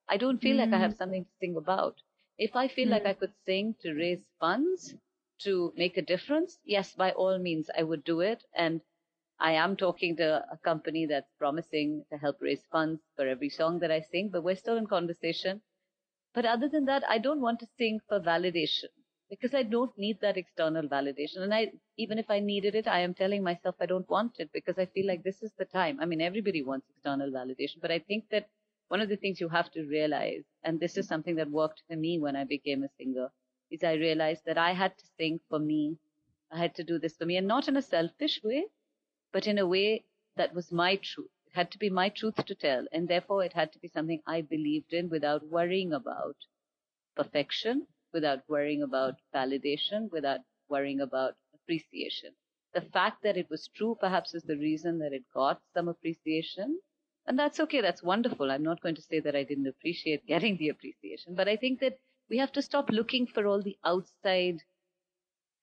I 0.09 0.17
don't 0.17 0.41
feel 0.41 0.57
like 0.57 0.73
I 0.73 0.79
have 0.79 0.93
hmm. 0.93 0.99
something 0.99 1.25
to 1.25 1.31
sing 1.41 1.57
about. 1.57 2.01
If 2.39 2.57
I 2.57 2.69
feel 2.69 2.89
like 2.89 3.03
hmm. 3.03 3.09
I 3.09 3.15
could 3.15 3.33
sing 3.47 3.75
to 3.83 3.95
raise 3.95 4.25
funds, 4.41 4.95
to 5.41 5.73
make 5.77 5.97
a 5.97 6.03
difference, 6.03 6.59
yes, 6.65 6.95
by 6.95 7.13
all 7.13 7.39
means, 7.39 7.69
I 7.77 7.83
would 7.83 8.05
do 8.05 8.21
it. 8.21 8.45
And 8.55 8.81
I 9.39 9.53
am 9.53 9.77
talking 9.77 10.17
to 10.17 10.45
a 10.51 10.59
company 10.59 11.07
that's 11.07 11.33
promising 11.39 12.05
to 12.11 12.19
help 12.19 12.41
raise 12.41 12.65
funds 12.71 13.03
for 13.17 13.27
every 13.27 13.49
song 13.49 13.81
that 13.81 13.91
I 13.91 14.01
sing, 14.01 14.31
but 14.31 14.43
we're 14.45 14.57
still 14.57 14.77
in 14.77 14.87
conversation. 14.87 15.63
But 16.33 16.45
other 16.45 16.69
than 16.69 16.85
that, 16.87 17.03
I 17.09 17.19
don't 17.19 17.41
want 17.41 17.61
to 17.61 17.69
sing 17.79 18.01
for 18.09 18.21
validation 18.21 18.91
because 19.41 19.55
I 19.55 19.63
don't 19.65 19.97
need 19.99 20.21
that 20.21 20.37
external 20.37 20.89
validation. 20.89 21.39
And 21.43 21.55
I, 21.55 21.73
even 21.97 22.19
if 22.19 22.31
I 22.31 22.41
needed 22.41 22.75
it, 22.75 22.87
I 22.87 23.01
am 23.01 23.15
telling 23.15 23.43
myself 23.43 23.77
I 23.81 23.87
don't 23.87 24.09
want 24.09 24.37
it 24.39 24.51
because 24.53 24.79
I 24.79 24.87
feel 24.87 25.07
like 25.07 25.23
this 25.23 25.43
is 25.43 25.53
the 25.59 25.65
time. 25.65 25.99
I 26.01 26.07
mean, 26.07 26.21
everybody 26.21 26.63
wants 26.63 26.89
external 26.91 27.31
validation, 27.31 27.81
but 27.81 27.91
I 27.91 27.99
think 27.99 28.29
that 28.31 28.49
one 28.89 29.01
of 29.01 29.09
the 29.09 29.17
things 29.17 29.41
you 29.41 29.49
have 29.49 29.71
to 29.73 29.85
realize, 29.87 30.45
and 30.63 30.81
this 30.81 30.97
is 30.97 31.09
something 31.09 31.37
that 31.37 31.51
worked 31.51 31.83
for 31.89 31.97
me 31.97 32.19
when 32.19 32.37
I 32.37 32.45
became 32.45 32.83
a 32.85 32.89
singer, 32.99 33.31
is 33.71 33.83
I 33.85 33.95
realized 33.95 34.45
that 34.47 34.59
I 34.59 34.73
had 34.73 34.97
to 34.99 35.07
sing 35.19 35.41
for 35.49 35.59
me. 35.59 35.99
I 36.51 36.59
had 36.59 36.75
to 36.77 36.85
do 36.85 36.99
this 36.99 37.17
for 37.17 37.27
me 37.27 37.37
and 37.37 37.47
not 37.49 37.69
in 37.69 37.77
a 37.77 37.83
selfish 37.83 38.41
way, 38.45 38.67
but 39.33 39.47
in 39.47 39.59
a 39.59 39.67
way 39.67 40.07
that 40.37 40.55
was 40.55 40.73
my 40.73 40.97
truth. 40.97 41.31
It 41.47 41.55
had 41.55 41.71
to 41.73 41.79
be 41.79 41.91
my 41.91 42.09
truth 42.09 42.37
to 42.45 42.55
tell. 42.55 42.87
And 42.93 43.09
therefore 43.09 43.45
it 43.45 43.53
had 43.53 43.73
to 43.73 43.79
be 43.81 43.89
something 43.89 44.23
I 44.27 44.43
believed 44.43 44.93
in 44.95 45.11
without 45.11 45.47
worrying 45.49 45.93
about 45.93 46.37
perfection, 47.17 47.87
without 48.15 48.49
worrying 48.49 48.83
about 48.83 49.21
validation, 49.35 50.11
without 50.13 50.41
worrying 50.71 51.01
about 51.03 51.37
appreciation. 51.55 52.35
The 52.75 52.83
fact 52.83 53.23
that 53.25 53.37
it 53.37 53.51
was 53.51 53.69
true 53.69 53.97
perhaps 54.01 54.35
is 54.35 54.45
the 54.45 54.57
reason 54.59 54.99
that 55.01 55.13
it 55.13 55.25
got 55.35 55.63
some 55.75 55.89
appreciation. 55.89 56.81
And 57.27 57.39
that's 57.39 57.61
okay. 57.61 57.83
That's 57.83 58.03
wonderful. 58.03 58.51
I'm 58.51 58.63
not 58.65 58.81
going 58.81 58.97
to 58.97 59.03
say 59.03 59.21
that 59.21 59.37
I 59.37 59.45
didn't 59.45 59.69
appreciate 59.69 60.27
getting 60.27 60.57
the 60.57 60.71
appreciation, 60.71 61.35
but 61.35 61.49
I 61.49 61.57
think 61.57 61.81
that 61.81 61.99
we 62.31 62.39
have 62.39 62.53
to 62.53 62.63
stop 62.63 62.91
looking 62.91 63.27
for 63.27 63.47
all 63.47 63.63
the 63.63 63.79
outside 63.85 64.63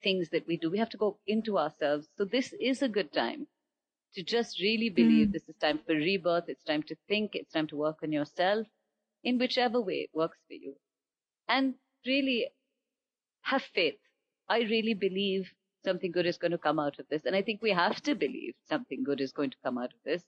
things 0.04 0.30
that 0.30 0.48
we 0.48 0.58
do. 0.58 0.70
We 0.70 0.78
have 0.80 0.90
to 0.92 0.98
go 0.98 1.20
into 1.28 1.58
ourselves. 1.58 2.10
So 2.18 2.26
this 2.26 2.54
is 2.60 2.82
a 2.82 2.90
good 2.90 3.12
time 3.14 3.48
to 4.14 4.24
just 4.24 4.60
really 4.62 4.90
believe 4.90 5.30
Mm. 5.30 5.34
this 5.34 5.50
is 5.50 5.56
time 5.58 5.80
for 5.80 5.94
rebirth. 5.96 6.50
It's 6.50 6.64
time 6.64 6.84
to 6.84 6.96
think. 7.08 7.36
It's 7.36 7.52
time 7.54 7.68
to 7.68 7.78
work 7.78 8.04
on 8.04 8.12
yourself 8.12 8.68
in 9.24 9.38
whichever 9.40 9.82
way 9.82 10.02
it 10.02 10.12
works 10.14 10.40
for 10.48 10.54
you. 10.54 10.76
And 11.48 11.76
really 12.06 12.48
have 13.42 13.64
faith. 13.64 14.00
I 14.50 14.60
really 14.62 14.94
believe 14.94 15.54
something 15.84 16.12
good 16.12 16.26
is 16.26 16.38
going 16.38 16.52
to 16.52 16.58
come 16.58 16.80
out 16.80 17.00
of 17.00 17.08
this. 17.10 17.26
And 17.26 17.36
I 17.36 17.42
think 17.42 17.62
we 17.62 17.72
have 17.72 18.02
to 18.04 18.16
believe 18.16 18.56
something 18.70 19.04
good 19.04 19.22
is 19.22 19.32
going 19.32 19.50
to 19.52 19.58
come 19.64 19.78
out 19.78 19.94
of 19.94 20.00
this. 20.06 20.24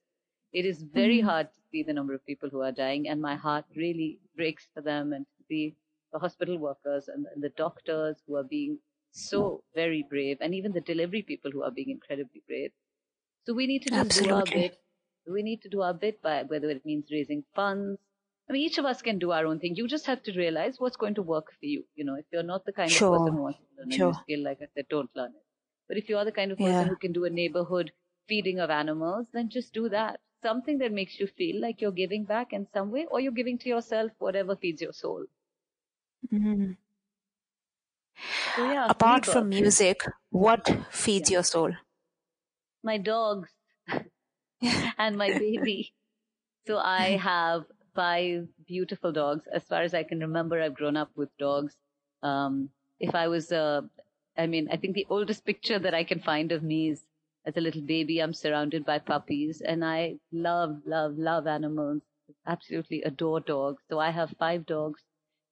It 0.52 0.66
is 0.66 0.82
very 0.84 1.20
Mm. 1.20 1.24
hard 1.26 1.48
to 1.56 1.62
see 1.72 1.84
the 1.84 1.94
number 1.94 2.14
of 2.14 2.26
people 2.26 2.50
who 2.50 2.62
are 2.62 2.72
dying, 2.72 3.08
and 3.10 3.22
my 3.22 3.36
heart 3.36 3.66
really 3.76 4.20
breaks 4.36 4.68
for 4.74 4.82
them 4.82 5.14
and 5.14 5.26
to 5.38 5.44
see 5.48 5.76
the 6.12 6.20
hospital 6.20 6.58
workers 6.58 7.08
and, 7.08 7.26
and 7.34 7.44
the 7.44 7.50
doctors 7.50 8.18
who 8.28 8.36
are 8.36 8.44
being 8.44 8.80
so 9.12 9.64
very 9.76 10.04
brave, 10.10 10.38
and 10.42 10.56
even 10.56 10.72
the 10.74 10.82
delivery 10.82 11.22
people 11.22 11.52
who 11.52 11.64
are 11.64 11.72
being 11.72 11.90
incredibly 11.90 12.42
brave. 12.48 12.72
So 13.46 13.54
we 13.54 13.68
need 13.68 13.84
to 13.84 13.90
just 13.90 14.24
do 14.24 14.32
our 14.32 14.46
bit. 14.46 14.78
We 15.28 15.44
need 15.44 15.62
to 15.64 15.70
do 15.70 15.82
our 15.82 15.94
bit 15.94 16.22
by 16.22 16.44
whether 16.44 16.70
it 16.70 16.86
means 16.86 17.12
raising 17.12 17.44
funds. 17.56 18.00
I 18.50 18.54
mean, 18.54 18.62
each 18.64 18.78
of 18.78 18.86
us 18.86 19.02
can 19.02 19.20
do 19.20 19.32
our 19.32 19.46
own 19.46 19.60
thing. 19.60 19.76
You 19.76 19.88
just 19.88 20.06
have 20.06 20.24
to 20.24 20.32
realize 20.38 20.80
what's 20.80 20.96
going 20.96 21.16
to 21.16 21.22
work 21.22 21.52
for 21.52 21.66
you. 21.66 21.86
You 21.96 22.06
know, 22.06 22.16
if 22.16 22.26
you're 22.32 22.44
not 22.44 22.64
the 22.66 22.72
kind 22.74 22.96
Sure. 22.96 22.98
of 22.98 23.08
person 23.08 23.34
who 23.34 23.42
wants 23.42 23.60
to 23.60 23.66
learn 23.78 23.92
a 23.92 23.98
new 23.98 24.14
skill, 24.14 24.42
like 24.44 24.62
I 24.62 24.68
said, 24.74 24.88
don't 24.90 25.14
learn 25.16 25.36
it. 25.36 25.44
But 25.90 25.98
if 25.98 26.08
you're 26.08 26.24
the 26.26 26.32
kind 26.32 26.52
of 26.52 26.62
person 26.62 26.88
Yeah. 26.88 26.90
who 26.90 26.96
can 26.96 27.12
do 27.12 27.26
a 27.26 27.30
neighborhood 27.30 27.92
feeding 28.28 28.60
of 28.60 28.70
animals, 28.70 29.28
then 29.34 29.50
just 29.50 29.74
do 29.74 29.90
that. 29.90 30.22
Something 30.42 30.78
that 30.78 30.92
makes 30.94 31.20
you 31.20 31.28
feel 31.28 31.60
like 31.62 31.82
you're 31.82 31.92
giving 31.92 32.24
back 32.26 32.54
in 32.54 32.68
some 32.68 32.92
way, 32.92 33.06
or 33.08 33.20
you're 33.20 33.32
giving 33.34 33.58
to 33.60 33.70
yourself 33.70 34.12
whatever 34.20 34.56
feeds 34.56 34.82
your 34.82 34.94
soul. 34.94 35.26
Mm. 36.32 36.74
So 38.56 38.62
yeah, 38.62 38.88
Apart 38.88 39.26
from 39.26 39.50
music, 39.50 40.06
what 40.30 40.70
feeds 40.90 41.30
your 41.30 41.44
soul? 41.44 41.74
my 42.84 42.98
dogs 43.00 43.50
and 44.98 45.18
my 45.18 45.32
baby. 45.32 45.94
So 46.68 46.78
I 46.80 47.18
have 47.18 47.66
five 47.94 48.48
beautiful 48.66 49.12
dogs. 49.12 49.48
As 49.48 49.64
far 49.64 49.82
as 49.84 49.94
I 49.94 50.04
can 50.04 50.20
remember, 50.20 50.62
I've 50.62 50.76
grown 50.76 50.98
up 50.98 51.12
with 51.16 51.36
dogs. 51.38 51.78
Um, 52.22 52.70
if 53.00 53.16
I 53.16 53.28
was, 53.28 53.52
uh, 53.52 53.82
I 54.38 54.48
mean, 54.48 54.70
I 54.72 54.78
think 54.78 54.96
the 54.96 55.08
oldest 55.10 55.46
picture 55.46 55.80
that 55.80 55.94
I 55.94 56.04
can 56.04 56.20
find 56.20 56.52
of 56.52 56.64
me 56.64 56.90
is 56.90 57.06
as 57.46 57.58
a 57.58 57.62
little 57.62 57.82
baby. 57.82 58.20
I'm 58.22 58.34
surrounded 58.34 58.86
by 58.86 59.00
puppies, 59.00 59.62
and 59.62 59.84
I 59.86 60.20
love, 60.32 60.82
love, 60.86 61.18
love 61.18 61.48
animals. 61.48 62.02
Absolutely 62.46 63.02
adore 63.04 63.40
dogs. 63.42 63.84
So 63.90 64.00
I 64.00 64.12
have 64.12 64.32
five 64.40 64.66
dogs, 64.66 65.04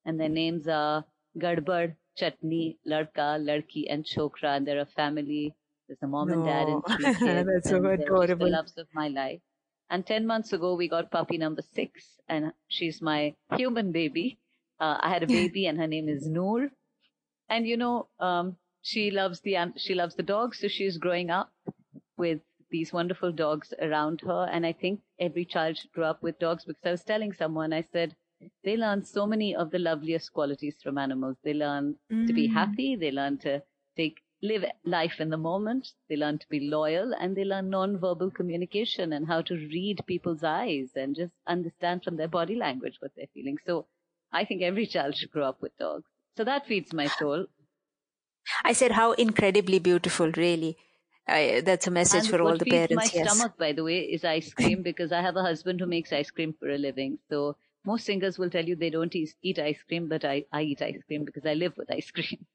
and 0.06 0.20
their 0.20 0.30
names 0.30 0.68
are 0.68 1.06
Gadbad, 1.38 1.96
Chutney, 2.18 2.80
Ladka, 2.86 3.40
Ladki, 3.40 3.86
and 3.90 4.04
Chokra, 4.06 4.58
and 4.58 4.68
they're 4.68 4.80
a 4.80 4.86
family. 4.86 5.56
There's 5.88 6.02
a 6.04 6.08
mom 6.08 6.32
and 6.32 6.44
dad 6.44 6.70
and 6.70 6.86
three 6.88 7.12
kids. 7.24 7.50
That's 7.64 7.70
so 7.70 7.94
they're 7.96 8.20
the 8.38 8.46
loves 8.46 8.78
of 8.78 8.88
my 8.94 9.08
life. 9.08 9.42
And 9.92 10.06
10 10.08 10.26
months 10.26 10.54
ago, 10.54 10.74
we 10.76 10.88
got 10.88 11.12
puppy 11.12 11.38
number 11.38 11.62
six, 11.62 12.20
and 12.30 12.54
she's 12.70 13.02
my 13.02 13.36
human 13.58 13.92
baby. 13.92 14.38
Uh, 14.80 14.98
I 15.02 15.10
had 15.10 15.22
a 15.22 15.28
baby, 15.28 15.68
and 15.68 15.78
her 15.78 15.86
name 15.88 16.08
is 16.10 16.26
Noor. 16.28 16.70
And 17.50 17.68
you 17.68 17.76
know, 17.78 18.08
um, 18.20 18.56
she 18.82 19.12
loves 19.12 19.42
the 19.42 19.58
she 19.76 19.94
loves 19.94 20.16
the 20.16 20.24
dogs, 20.24 20.60
so 20.60 20.70
she's 20.70 20.98
growing 20.98 21.30
up 21.30 21.52
with 22.18 22.40
these 22.72 22.94
wonderful 22.94 23.34
dogs 23.34 23.74
around 23.82 24.22
her. 24.22 24.48
And 24.50 24.66
I 24.66 24.72
think 24.72 25.02
every 25.20 25.44
child 25.44 25.78
should 25.78 25.92
grow 25.92 26.10
up 26.10 26.24
with 26.24 26.40
dogs 26.40 26.64
because 26.64 26.86
I 26.86 26.92
was 26.92 27.04
telling 27.04 27.34
someone, 27.34 27.74
I 27.74 27.82
said, 27.82 28.16
they 28.64 28.78
learn 28.78 29.04
so 29.04 29.28
many 29.28 29.54
of 29.54 29.72
the 29.72 29.80
loveliest 29.80 30.32
qualities 30.32 30.78
from 30.82 30.98
animals. 30.98 31.36
They 31.44 31.54
learn 31.54 31.98
to 32.28 32.34
be 32.34 32.48
Mm. 32.48 32.54
happy. 32.54 32.96
They 32.96 33.12
learn 33.12 33.38
to 33.40 33.62
take 33.98 34.21
live 34.42 34.66
life 34.84 35.20
in 35.20 35.30
the 35.30 35.38
moment. 35.38 35.94
They 36.10 36.16
learn 36.16 36.40
to 36.40 36.48
be 36.50 36.60
loyal, 36.70 37.14
and 37.14 37.36
they 37.36 37.44
learn 37.44 37.70
non-verbal 37.70 38.32
communication 38.32 39.14
and 39.14 39.28
how 39.28 39.42
to 39.44 39.56
read 39.56 40.06
people's 40.06 40.44
eyes 40.44 40.96
and 40.96 41.16
just 41.16 41.34
understand 41.48 42.04
from 42.04 42.18
their 42.18 42.28
body 42.28 42.56
language 42.56 43.02
what 43.02 43.16
they're 43.16 43.28
feeling. 43.34 43.58
So, 43.66 43.88
I 44.32 44.46
think 44.46 44.62
every 44.62 44.86
child 44.88 45.16
should 45.18 45.32
grow 45.32 45.48
up 45.50 45.62
with 45.62 45.78
dogs. 45.78 46.10
So 46.38 46.44
that 46.44 46.66
feeds 46.68 46.94
my 46.94 47.08
soul. 47.10 47.48
I 48.64 48.74
said, 48.74 48.94
how 48.94 49.12
incredibly 49.14 49.78
beautiful, 49.80 50.32
really. 50.32 50.78
I, 51.28 51.62
that's 51.64 51.88
a 51.88 51.92
message 51.92 52.28
And 52.28 52.28
for 52.28 52.42
all 52.42 52.58
the 52.58 52.66
parents. 52.66 52.92
my 52.92 53.08
Yes. 53.14 53.46
stomach, 53.48 53.58
by 53.58 53.72
the 53.72 53.84
way, 53.84 54.02
is 54.02 54.24
ice 54.24 54.54
cream 54.54 54.84
because 54.84 55.12
I 55.12 55.22
have 55.22 55.36
a 55.36 55.42
husband 55.42 55.80
who 55.80 55.88
makes 55.88 56.14
ice 56.14 56.30
cream 56.30 56.54
for 56.54 56.70
a 56.70 56.78
living. 56.78 57.18
So 57.28 57.58
most 57.84 58.06
singers 58.06 58.38
will 58.38 58.52
tell 58.52 58.68
you 58.68 58.76
they 58.76 58.92
don't 58.92 59.16
eat, 59.16 59.36
eat 59.42 59.58
ice 59.58 59.82
cream, 59.82 60.08
but 60.08 60.24
I, 60.24 60.46
I 60.52 60.62
eat 60.62 60.84
ice 60.84 61.02
cream 61.04 61.26
because 61.26 61.46
I 61.48 61.56
live 61.56 61.76
with 61.78 61.90
ice 61.92 62.12
cream. 62.12 62.46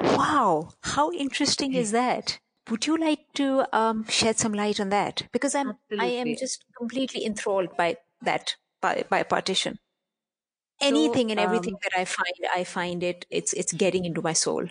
Wow, 0.00 0.70
how 0.82 1.12
interesting 1.12 1.74
is 1.74 1.92
that? 1.92 2.40
Would 2.70 2.86
you 2.86 2.96
like 2.96 3.32
to 3.34 3.66
um, 3.76 4.06
shed 4.08 4.38
some 4.38 4.52
light 4.52 4.80
on 4.80 4.88
that? 4.90 5.28
Because 5.32 5.54
I'm, 5.54 5.78
I 5.98 6.06
am 6.06 6.36
just 6.36 6.64
completely 6.76 7.24
enthralled 7.24 7.76
by 7.76 7.96
that 8.22 8.56
by, 8.80 9.04
by 9.08 9.22
partition. 9.22 9.78
anything 10.80 11.28
so, 11.28 11.30
and 11.32 11.40
everything 11.40 11.74
um, 11.74 11.80
that 11.82 11.98
I 11.98 12.04
find, 12.04 12.34
I 12.54 12.64
find 12.64 13.02
it, 13.02 13.26
it's, 13.30 13.52
it's 13.52 13.72
getting 13.72 14.04
into 14.04 14.22
my 14.22 14.32
soul. 14.32 14.66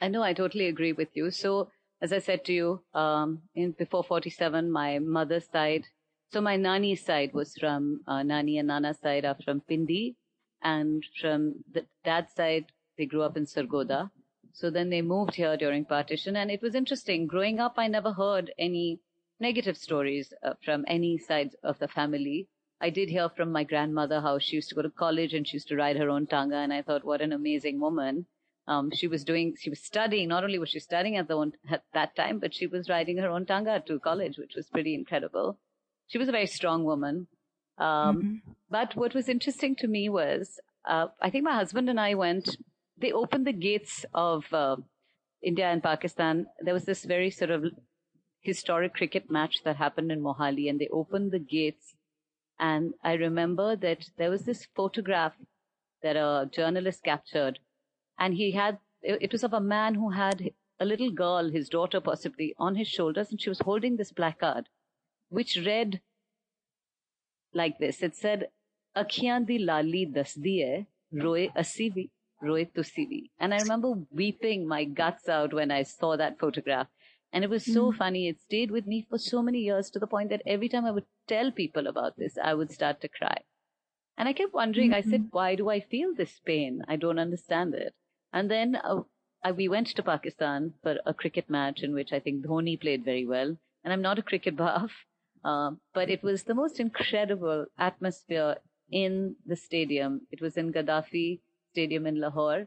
I 0.00 0.08
know, 0.08 0.22
I 0.22 0.32
totally 0.32 0.66
agree 0.66 0.92
with 0.92 1.08
you. 1.14 1.30
So, 1.30 1.70
as 2.00 2.12
I 2.12 2.18
said 2.18 2.44
to 2.46 2.52
you, 2.52 2.82
um, 2.94 3.42
in 3.54 3.72
before 3.72 4.02
47, 4.02 4.70
my 4.70 4.98
mother's 4.98 5.46
side, 5.50 5.86
so 6.32 6.40
my 6.40 6.56
nani's 6.56 7.04
side 7.04 7.34
was 7.34 7.54
from, 7.58 8.00
uh, 8.06 8.22
nani 8.22 8.58
and 8.58 8.68
nana's 8.68 8.98
side 8.98 9.24
are 9.24 9.36
from 9.44 9.60
Pindi. 9.60 10.16
And 10.62 11.04
from 11.20 11.64
the 11.72 11.86
dad's 12.04 12.32
side, 12.34 12.66
they 12.96 13.06
grew 13.06 13.22
up 13.22 13.36
in 13.36 13.44
Sargodha. 13.46 14.10
So 14.52 14.70
then 14.70 14.90
they 14.90 15.02
moved 15.02 15.34
here 15.34 15.56
during 15.56 15.84
partition. 15.84 16.36
And 16.36 16.50
it 16.50 16.62
was 16.62 16.74
interesting. 16.74 17.26
Growing 17.26 17.60
up, 17.60 17.74
I 17.76 17.86
never 17.86 18.12
heard 18.12 18.52
any 18.58 19.00
negative 19.38 19.76
stories 19.76 20.32
uh, 20.42 20.54
from 20.64 20.84
any 20.86 21.18
side 21.18 21.50
of 21.62 21.78
the 21.78 21.88
family. 21.88 22.48
I 22.80 22.90
did 22.90 23.10
hear 23.10 23.28
from 23.28 23.52
my 23.52 23.64
grandmother 23.64 24.20
how 24.20 24.38
she 24.38 24.56
used 24.56 24.70
to 24.70 24.74
go 24.74 24.82
to 24.82 24.90
college 24.90 25.34
and 25.34 25.46
she 25.46 25.56
used 25.56 25.68
to 25.68 25.76
ride 25.76 25.96
her 25.96 26.08
own 26.08 26.26
tanga. 26.26 26.56
And 26.56 26.72
I 26.72 26.82
thought, 26.82 27.04
what 27.04 27.20
an 27.20 27.32
amazing 27.32 27.80
woman. 27.80 28.26
Um, 28.66 28.90
she 28.92 29.08
was 29.08 29.24
doing, 29.24 29.56
she 29.58 29.70
was 29.70 29.80
studying, 29.80 30.28
not 30.28 30.44
only 30.44 30.58
was 30.58 30.70
she 30.70 30.78
studying 30.78 31.16
at, 31.16 31.28
the 31.28 31.52
at 31.70 31.82
that 31.92 32.14
time, 32.14 32.38
but 32.38 32.54
she 32.54 32.66
was 32.66 32.88
riding 32.88 33.18
her 33.18 33.28
own 33.28 33.44
tanga 33.44 33.82
to 33.86 33.98
college, 33.98 34.38
which 34.38 34.54
was 34.54 34.68
pretty 34.68 34.94
incredible. 34.94 35.58
She 36.06 36.18
was 36.18 36.28
a 36.28 36.32
very 36.32 36.46
strong 36.46 36.84
woman. 36.84 37.26
Um, 37.78 37.86
mm-hmm. 38.16 38.52
But 38.70 38.94
what 38.94 39.14
was 39.14 39.28
interesting 39.28 39.74
to 39.76 39.88
me 39.88 40.08
was, 40.08 40.60
uh, 40.84 41.08
I 41.20 41.30
think 41.30 41.44
my 41.44 41.54
husband 41.54 41.88
and 41.90 41.98
I 41.98 42.14
went, 42.14 42.56
they 43.00 43.12
opened 43.12 43.46
the 43.46 43.52
gates 43.52 44.04
of 44.14 44.44
uh, 44.52 44.76
India 45.42 45.66
and 45.66 45.82
Pakistan. 45.82 46.46
There 46.60 46.74
was 46.74 46.84
this 46.84 47.04
very 47.04 47.30
sort 47.30 47.50
of 47.50 47.64
historic 48.40 48.94
cricket 48.94 49.30
match 49.30 49.62
that 49.64 49.76
happened 49.76 50.12
in 50.12 50.20
Mohali, 50.20 50.68
and 50.68 50.78
they 50.78 50.88
opened 50.88 51.32
the 51.32 51.38
gates 51.38 51.94
and 52.60 52.92
I 53.02 53.14
remember 53.14 53.74
that 53.76 54.04
there 54.18 54.30
was 54.30 54.44
this 54.44 54.66
photograph 54.76 55.32
that 56.02 56.16
a 56.16 56.48
journalist 56.52 57.02
captured, 57.02 57.58
and 58.18 58.34
he 58.34 58.50
had, 58.50 58.78
it 59.02 59.32
was 59.32 59.42
of 59.42 59.54
a 59.54 59.60
man 59.60 59.94
who 59.94 60.10
had 60.10 60.50
a 60.78 60.84
little 60.84 61.10
girl, 61.10 61.50
his 61.50 61.70
daughter 61.70 62.00
possibly, 62.00 62.54
on 62.58 62.76
his 62.76 62.86
shoulders, 62.86 63.30
and 63.30 63.40
she 63.40 63.48
was 63.48 63.60
holding 63.60 63.96
this 63.96 64.12
placard, 64.12 64.68
which 65.30 65.58
read 65.64 66.02
like 67.54 67.78
this. 67.78 68.02
It 68.02 68.14
said, 68.14 68.48
di 68.94 69.58
lali 69.58 70.06
dasdi 70.06 70.62
hai, 70.62 70.86
roe 71.12 71.48
asivi, 71.56 72.10
roe 72.42 72.64
tusivi. 72.64 73.30
And 73.38 73.52
I 73.54 73.58
remember 73.58 73.94
weeping 74.10 74.66
my 74.66 74.84
guts 74.84 75.28
out 75.28 75.52
when 75.52 75.70
I 75.70 75.82
saw 75.82 76.16
that 76.16 76.38
photograph. 76.38 76.88
And 77.32 77.44
it 77.44 77.50
was 77.50 77.64
so 77.64 77.92
mm. 77.92 77.96
funny. 77.96 78.28
It 78.28 78.40
stayed 78.40 78.70
with 78.70 78.86
me 78.86 79.06
for 79.08 79.18
so 79.18 79.42
many 79.42 79.60
years 79.60 79.90
to 79.90 79.98
the 79.98 80.06
point 80.06 80.30
that 80.30 80.42
every 80.46 80.68
time 80.68 80.84
I 80.84 80.90
would 80.90 81.06
tell 81.28 81.52
people 81.52 81.86
about 81.86 82.16
this, 82.16 82.36
I 82.42 82.54
would 82.54 82.72
start 82.72 83.00
to 83.02 83.08
cry. 83.08 83.42
And 84.18 84.28
I 84.28 84.32
kept 84.32 84.52
wondering, 84.52 84.90
mm-hmm. 84.90 85.08
I 85.08 85.10
said, 85.10 85.20
mm-hmm. 85.22 85.36
why 85.36 85.54
do 85.54 85.70
I 85.70 85.80
feel 85.80 86.14
this 86.14 86.40
pain? 86.44 86.82
I 86.88 86.96
don't 86.96 87.18
understand 87.18 87.74
it. 87.74 87.94
And 88.32 88.50
then 88.50 88.76
uh, 88.76 89.02
I, 89.44 89.52
we 89.52 89.68
went 89.68 89.86
to 89.88 90.02
Pakistan 90.02 90.74
for 90.82 90.96
a 91.06 91.14
cricket 91.14 91.48
match 91.48 91.82
in 91.82 91.94
which 91.94 92.12
I 92.12 92.20
think 92.20 92.44
Dhoni 92.44 92.80
played 92.80 93.04
very 93.04 93.26
well. 93.26 93.56
And 93.84 93.92
I'm 93.92 94.02
not 94.02 94.18
a 94.18 94.22
cricket 94.22 94.56
buff, 94.56 94.90
uh, 95.44 95.70
but 95.94 96.10
it 96.10 96.22
was 96.22 96.42
the 96.42 96.54
most 96.54 96.80
incredible 96.80 97.66
atmosphere 97.78 98.56
in 98.90 99.36
the 99.46 99.56
stadium. 99.56 100.26
It 100.30 100.40
was 100.40 100.56
in 100.56 100.72
Gaddafi 100.72 101.40
Stadium 101.72 102.06
in 102.06 102.20
Lahore. 102.20 102.66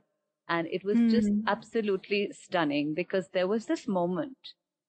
And 0.50 0.68
it 0.68 0.84
was 0.84 0.98
mm. 0.98 1.10
just 1.10 1.30
hmm. 1.30 1.48
absolutely 1.48 2.32
stunning 2.34 2.94
because 2.94 3.30
there 3.30 3.48
was 3.48 3.66
this 3.66 3.88
moment 3.88 4.38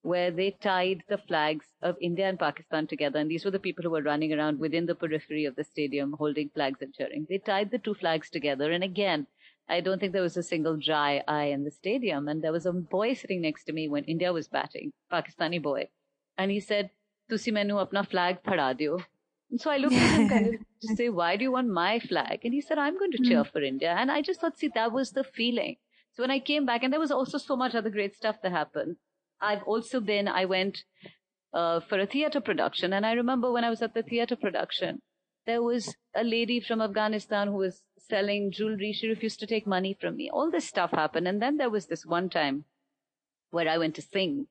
where 0.02 0.30
they 0.30 0.50
tied 0.60 1.02
the 1.08 1.16
flags 1.16 1.66
of 1.80 1.96
India 2.00 2.28
and 2.28 2.38
Pakistan 2.38 2.86
together. 2.86 3.18
And 3.18 3.30
these 3.30 3.44
were 3.44 3.50
the 3.50 3.58
people 3.58 3.82
who 3.82 3.90
were 3.90 4.02
running 4.02 4.34
around 4.34 4.58
within 4.58 4.84
the 4.84 4.94
periphery 4.94 5.46
of 5.46 5.56
the 5.56 5.64
stadium 5.64 6.14
holding 6.18 6.50
flags 6.50 6.82
and 6.82 6.92
cheering. 6.92 7.26
They 7.28 7.38
tied 7.38 7.70
the 7.70 7.78
two 7.78 7.94
flags 7.94 8.28
together. 8.28 8.70
And 8.70 8.84
again, 8.84 9.26
I 9.68 9.80
don't 9.80 9.98
think 9.98 10.12
there 10.12 10.20
was 10.22 10.36
a 10.36 10.42
single 10.42 10.76
dry 10.76 11.22
eye 11.26 11.46
in 11.56 11.64
the 11.64 11.70
stadium. 11.70 12.28
And 12.28 12.42
there 12.42 12.52
was 12.52 12.66
a 12.66 12.72
boy 12.72 13.14
sitting 13.14 13.40
next 13.40 13.64
to 13.64 13.72
me 13.72 13.88
when 13.88 14.04
India 14.04 14.32
was 14.32 14.46
batting, 14.46 14.92
Pakistani 15.10 15.62
boy. 15.62 15.88
And 16.36 16.50
he 16.50 16.60
said, 16.60 16.90
Tusi 17.30 17.52
menu 17.52 17.76
apna 17.76 18.06
flag 18.06 18.42
phada. 18.42 18.76
And 19.54 19.60
so 19.60 19.70
I 19.70 19.76
looked 19.76 19.94
at 19.94 20.18
him 20.18 20.28
kind 20.28 20.46
of 20.48 20.54
to 20.82 20.96
say, 20.96 21.08
why 21.10 21.36
do 21.36 21.44
you 21.44 21.52
want 21.52 21.68
my 21.68 22.00
flag? 22.00 22.40
And 22.42 22.52
he 22.52 22.60
said, 22.60 22.76
I'm 22.76 22.98
going 22.98 23.12
to 23.12 23.22
cheer 23.22 23.44
mm. 23.44 23.52
for 23.52 23.62
India. 23.62 23.94
And 23.96 24.10
I 24.10 24.20
just 24.20 24.40
thought, 24.40 24.58
see, 24.58 24.68
that 24.74 24.90
was 24.90 25.12
the 25.12 25.22
feeling. 25.22 25.76
So 26.12 26.24
when 26.24 26.32
I 26.32 26.40
came 26.40 26.66
back, 26.66 26.82
and 26.82 26.92
there 26.92 26.98
was 26.98 27.12
also 27.12 27.38
so 27.38 27.54
much 27.54 27.72
other 27.72 27.88
great 27.88 28.16
stuff 28.16 28.42
that 28.42 28.50
happened. 28.50 28.96
I've 29.40 29.62
also 29.62 30.00
been, 30.00 30.26
I 30.26 30.44
went 30.46 30.82
uh, 31.52 31.78
for 31.88 32.00
a 32.00 32.06
theater 32.06 32.40
production. 32.40 32.92
And 32.92 33.06
I 33.06 33.12
remember 33.12 33.52
when 33.52 33.62
I 33.62 33.70
was 33.70 33.80
at 33.80 33.94
the 33.94 34.02
theater 34.02 34.34
production, 34.34 35.02
there 35.46 35.62
was 35.62 35.94
a 36.16 36.24
lady 36.24 36.58
from 36.58 36.82
Afghanistan 36.82 37.46
who 37.46 37.58
was 37.58 37.82
selling 37.96 38.50
jewelry. 38.50 38.92
She 38.92 39.06
refused 39.06 39.38
to 39.38 39.46
take 39.46 39.68
money 39.68 39.96
from 40.00 40.16
me. 40.16 40.28
All 40.28 40.50
this 40.50 40.66
stuff 40.66 40.90
happened. 40.90 41.28
And 41.28 41.40
then 41.40 41.58
there 41.58 41.70
was 41.70 41.86
this 41.86 42.04
one 42.04 42.28
time 42.28 42.64
where 43.52 43.68
I 43.68 43.78
went 43.78 43.94
to 43.94 44.02
sing. 44.02 44.48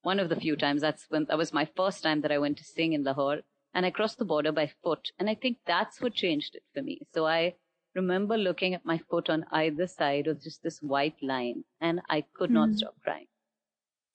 One 0.00 0.18
of 0.18 0.30
the 0.30 0.36
few 0.36 0.56
times. 0.56 0.80
That's 0.80 1.04
when 1.10 1.26
that 1.26 1.36
was 1.36 1.52
my 1.52 1.68
first 1.76 2.02
time 2.02 2.22
that 2.22 2.32
I 2.32 2.38
went 2.38 2.56
to 2.56 2.64
sing 2.64 2.94
in 2.94 3.04
Lahore 3.04 3.42
and 3.74 3.86
I 3.86 3.90
crossed 3.90 4.18
the 4.18 4.24
border 4.24 4.52
by 4.52 4.70
foot. 4.82 5.10
And 5.18 5.28
I 5.28 5.34
think 5.34 5.58
that's 5.66 6.00
what 6.00 6.14
changed 6.14 6.54
it 6.54 6.62
for 6.74 6.82
me. 6.82 7.00
So 7.14 7.26
I 7.26 7.54
remember 7.94 8.36
looking 8.36 8.74
at 8.74 8.84
my 8.84 8.98
foot 9.10 9.28
on 9.28 9.44
either 9.52 9.86
side 9.86 10.26
of 10.26 10.42
just 10.42 10.62
this 10.62 10.78
white 10.80 11.16
line 11.22 11.64
and 11.80 12.00
I 12.08 12.24
could 12.34 12.50
not 12.50 12.70
mm. 12.70 12.76
stop 12.76 12.94
crying. 13.02 13.26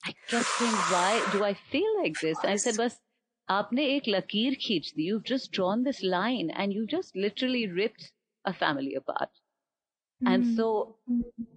I 0.06 0.14
kept 0.28 0.46
saying, 0.46 0.72
why 0.72 1.26
do 1.32 1.44
I 1.44 1.54
feel 1.54 2.02
like 2.02 2.20
this? 2.20 2.38
And 2.44 2.52
I 2.52 2.58
said, 2.58 2.78
bas, 2.78 3.00
aapne 3.50 3.98
ek 3.98 4.06
lakir 4.06 4.58
khich 4.60 4.94
di. 4.96 5.04
You've 5.04 5.24
just 5.24 5.52
drawn 5.52 5.84
this 5.84 6.04
line 6.04 6.50
and 6.50 6.74
you 6.74 6.86
just 6.88 7.16
literally 7.16 7.68
ripped 7.68 8.12
a 8.46 8.54
family 8.54 8.96
apart. 8.96 9.30
Mm. 10.24 10.34
And 10.34 10.56
so 10.56 10.98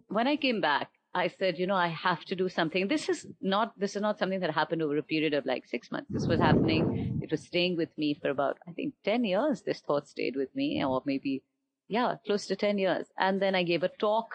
when 0.09 0.29
I 0.29 0.37
came 0.37 0.61
back, 0.61 0.91
I 1.17 1.29
said, 1.29 1.59
you 1.59 1.67
know, 1.67 1.75
I 1.75 1.89
have 1.89 2.27
to 2.27 2.37
do 2.37 2.51
something. 2.51 2.89
This 2.89 3.09
is 3.09 3.27
not, 3.41 3.73
this 3.79 3.97
is 3.97 4.03
not 4.03 4.19
something 4.19 4.41
that 4.41 4.51
happened 4.51 4.83
over 4.83 4.99
a 4.99 5.03
period 5.03 5.33
of 5.33 5.47
like 5.47 5.65
six 5.65 5.91
months. 5.91 6.11
This 6.11 6.27
was 6.27 6.39
happening. 6.39 7.21
It 7.23 7.31
was 7.31 7.43
staying 7.43 7.79
with 7.79 7.89
me 7.97 8.13
for 8.21 8.29
about, 8.29 8.59
I 8.69 8.73
think, 8.73 8.93
10 9.05 9.25
years. 9.25 9.63
This 9.63 9.81
thought 9.81 10.09
stayed 10.09 10.37
with 10.37 10.55
me 10.55 10.85
or 10.85 11.03
maybe, 11.07 11.43
yeah, 11.89 12.17
close 12.27 12.47
to 12.49 12.55
10 12.55 12.77
years. 12.77 13.07
And 13.19 13.41
then 13.41 13.55
I 13.55 13.63
gave 13.63 13.83
a 13.83 13.89
talk 13.89 14.29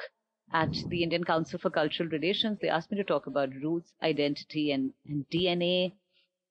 at 0.51 0.73
the 0.87 1.03
Indian 1.03 1.23
Council 1.23 1.59
for 1.59 1.69
Cultural 1.69 2.09
Relations. 2.09 2.57
They 2.59 2.69
asked 2.69 2.89
me 2.89 2.97
to 2.97 3.03
talk 3.03 3.27
about 3.27 3.53
roots, 3.61 3.93
identity 4.01 4.71
and, 4.71 4.91
and 5.07 5.23
DNA. 5.31 5.93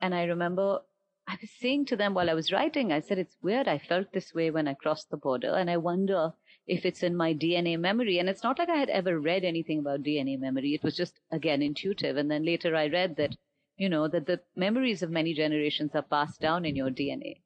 And 0.01 0.15
I 0.15 0.23
remember 0.23 0.79
I 1.27 1.39
was 1.41 1.51
saying 1.59 1.87
to 1.87 1.97
them 1.97 2.15
while 2.15 2.31
I 2.31 2.35
was 2.35 2.53
writing, 2.53 2.93
I 2.93 3.01
said, 3.01 3.19
it's 3.19 3.37
weird. 3.43 3.67
I 3.67 3.79
felt 3.79 4.13
this 4.13 4.33
way 4.33 4.53
when 4.53 4.69
I 4.69 4.75
crossed 4.75 5.11
the 5.11 5.17
border. 5.17 5.57
And 5.57 5.69
I 5.69 5.77
wonder 5.77 6.35
if 6.71 6.87
it's 6.87 7.03
in 7.03 7.17
my 7.17 7.35
DNA 7.35 7.77
memory. 7.77 8.19
And 8.21 8.29
it's 8.29 8.45
not 8.45 8.61
like 8.61 8.69
I 8.69 8.77
had 8.77 8.91
ever 8.91 9.19
read 9.19 9.45
anything 9.45 9.81
about 9.81 10.05
DNA 10.05 10.39
memory. 10.39 10.73
It 10.73 10.85
was 10.85 10.97
just, 10.97 11.19
again, 11.33 11.63
intuitive. 11.63 12.17
And 12.17 12.31
then 12.31 12.45
later 12.45 12.77
I 12.77 12.87
read 12.87 13.17
that, 13.17 13.35
you 13.77 13.89
know, 13.89 14.07
that 14.07 14.27
the 14.27 14.41
memories 14.55 15.03
of 15.03 15.11
many 15.11 15.35
generations 15.35 15.91
are 15.97 16.03
passed 16.03 16.41
down 16.41 16.65
in 16.65 16.77
your 16.77 16.91
DNA. 16.91 17.41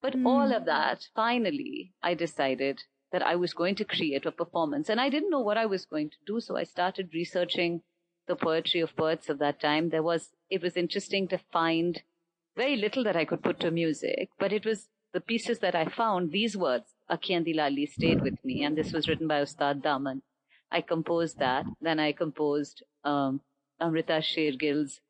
But 0.00 0.14
mm. 0.14 0.26
all 0.26 0.50
of 0.50 0.64
that, 0.64 1.06
finally, 1.14 1.92
I 2.02 2.14
decided 2.14 2.82
that 3.12 3.22
I 3.22 3.36
was 3.36 3.52
going 3.52 3.74
to 3.74 3.84
create 3.84 4.24
a 4.24 4.32
performance. 4.32 4.88
And 4.88 4.98
I 4.98 5.10
didn't 5.10 5.30
know 5.30 5.40
what 5.40 5.58
I 5.58 5.66
was 5.66 5.84
going 5.84 6.08
to 6.08 6.16
do. 6.26 6.40
So 6.40 6.56
I 6.56 6.64
started 6.64 7.10
researching 7.12 7.82
the 8.28 8.36
poetry 8.36 8.80
of 8.80 8.96
poets 8.96 9.28
of 9.28 9.38
that 9.40 9.60
time. 9.60 9.90
There 9.90 10.02
was, 10.02 10.30
it 10.48 10.62
was 10.62 10.78
interesting 10.78 11.28
to 11.28 11.38
find 11.52 12.02
very 12.56 12.76
little 12.76 13.04
that 13.04 13.16
I 13.16 13.26
could 13.26 13.42
put 13.42 13.60
to 13.60 13.70
music, 13.70 14.30
but 14.38 14.54
it 14.54 14.64
was 14.64 14.88
the 15.12 15.20
pieces 15.20 15.58
that 15.60 15.74
I 15.74 15.86
found, 15.86 16.30
these 16.30 16.56
words, 16.56 16.94
Akhiyan 17.10 17.44
Lali 17.54 17.86
stayed 17.86 18.22
with 18.22 18.44
me. 18.44 18.62
And 18.64 18.76
this 18.76 18.92
was 18.92 19.08
written 19.08 19.26
by 19.26 19.40
Ustad 19.42 19.82
Daman. 19.82 20.22
I 20.70 20.80
composed 20.80 21.38
that. 21.38 21.66
Then 21.80 21.98
I 21.98 22.12
composed 22.12 22.82
um, 23.04 23.40
Amrita 23.80 24.22
Shergill's 24.22 25.00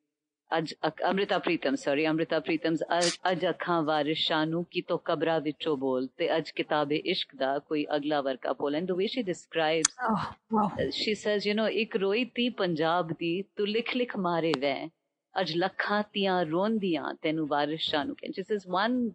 Aj, 0.52 0.72
Amrita 1.04 1.40
Pritam, 1.40 1.78
sorry, 1.78 2.06
Amrita 2.06 2.40
Pritam's 2.40 2.82
Aj 2.90 3.18
Akhan 3.24 3.84
Varish 3.84 4.28
Shanu 4.28 4.68
Ki 4.68 4.82
To 4.82 4.98
Kabra 4.98 5.40
Vicho 5.42 5.76
Bol 5.76 6.08
Te 6.18 6.28
Aj 6.28 6.44
Kitabe 6.52 7.00
Ishq 7.06 7.38
Da 7.38 7.60
Koi 7.60 7.86
Agla 7.88 8.22
Varka 8.22 8.54
Bol. 8.54 8.74
And 8.74 8.88
the 8.88 8.96
way 8.96 9.06
she 9.06 9.22
describes, 9.22 9.94
oh, 10.02 10.34
wow. 10.50 10.72
she 10.90 11.14
says, 11.14 11.46
you 11.46 11.54
know, 11.54 11.66
Ik 11.66 11.94
roi 12.00 12.24
ti 12.34 12.50
Punjab 12.50 13.16
di, 13.18 13.46
tu 13.56 13.64
likh 13.64 13.94
likh 13.94 14.16
mare 14.16 14.52
ve. 14.58 14.90
Aj 15.36 15.54
lakha 15.54 16.04
tiyan 16.12 16.52
ron 16.52 16.80
diyan, 16.80 17.20
tenu 17.22 17.46
varish 17.46 17.88
shanu. 17.88 18.16
And 18.24 18.34
she 18.34 18.42
says, 18.42 18.66
one 18.66 19.14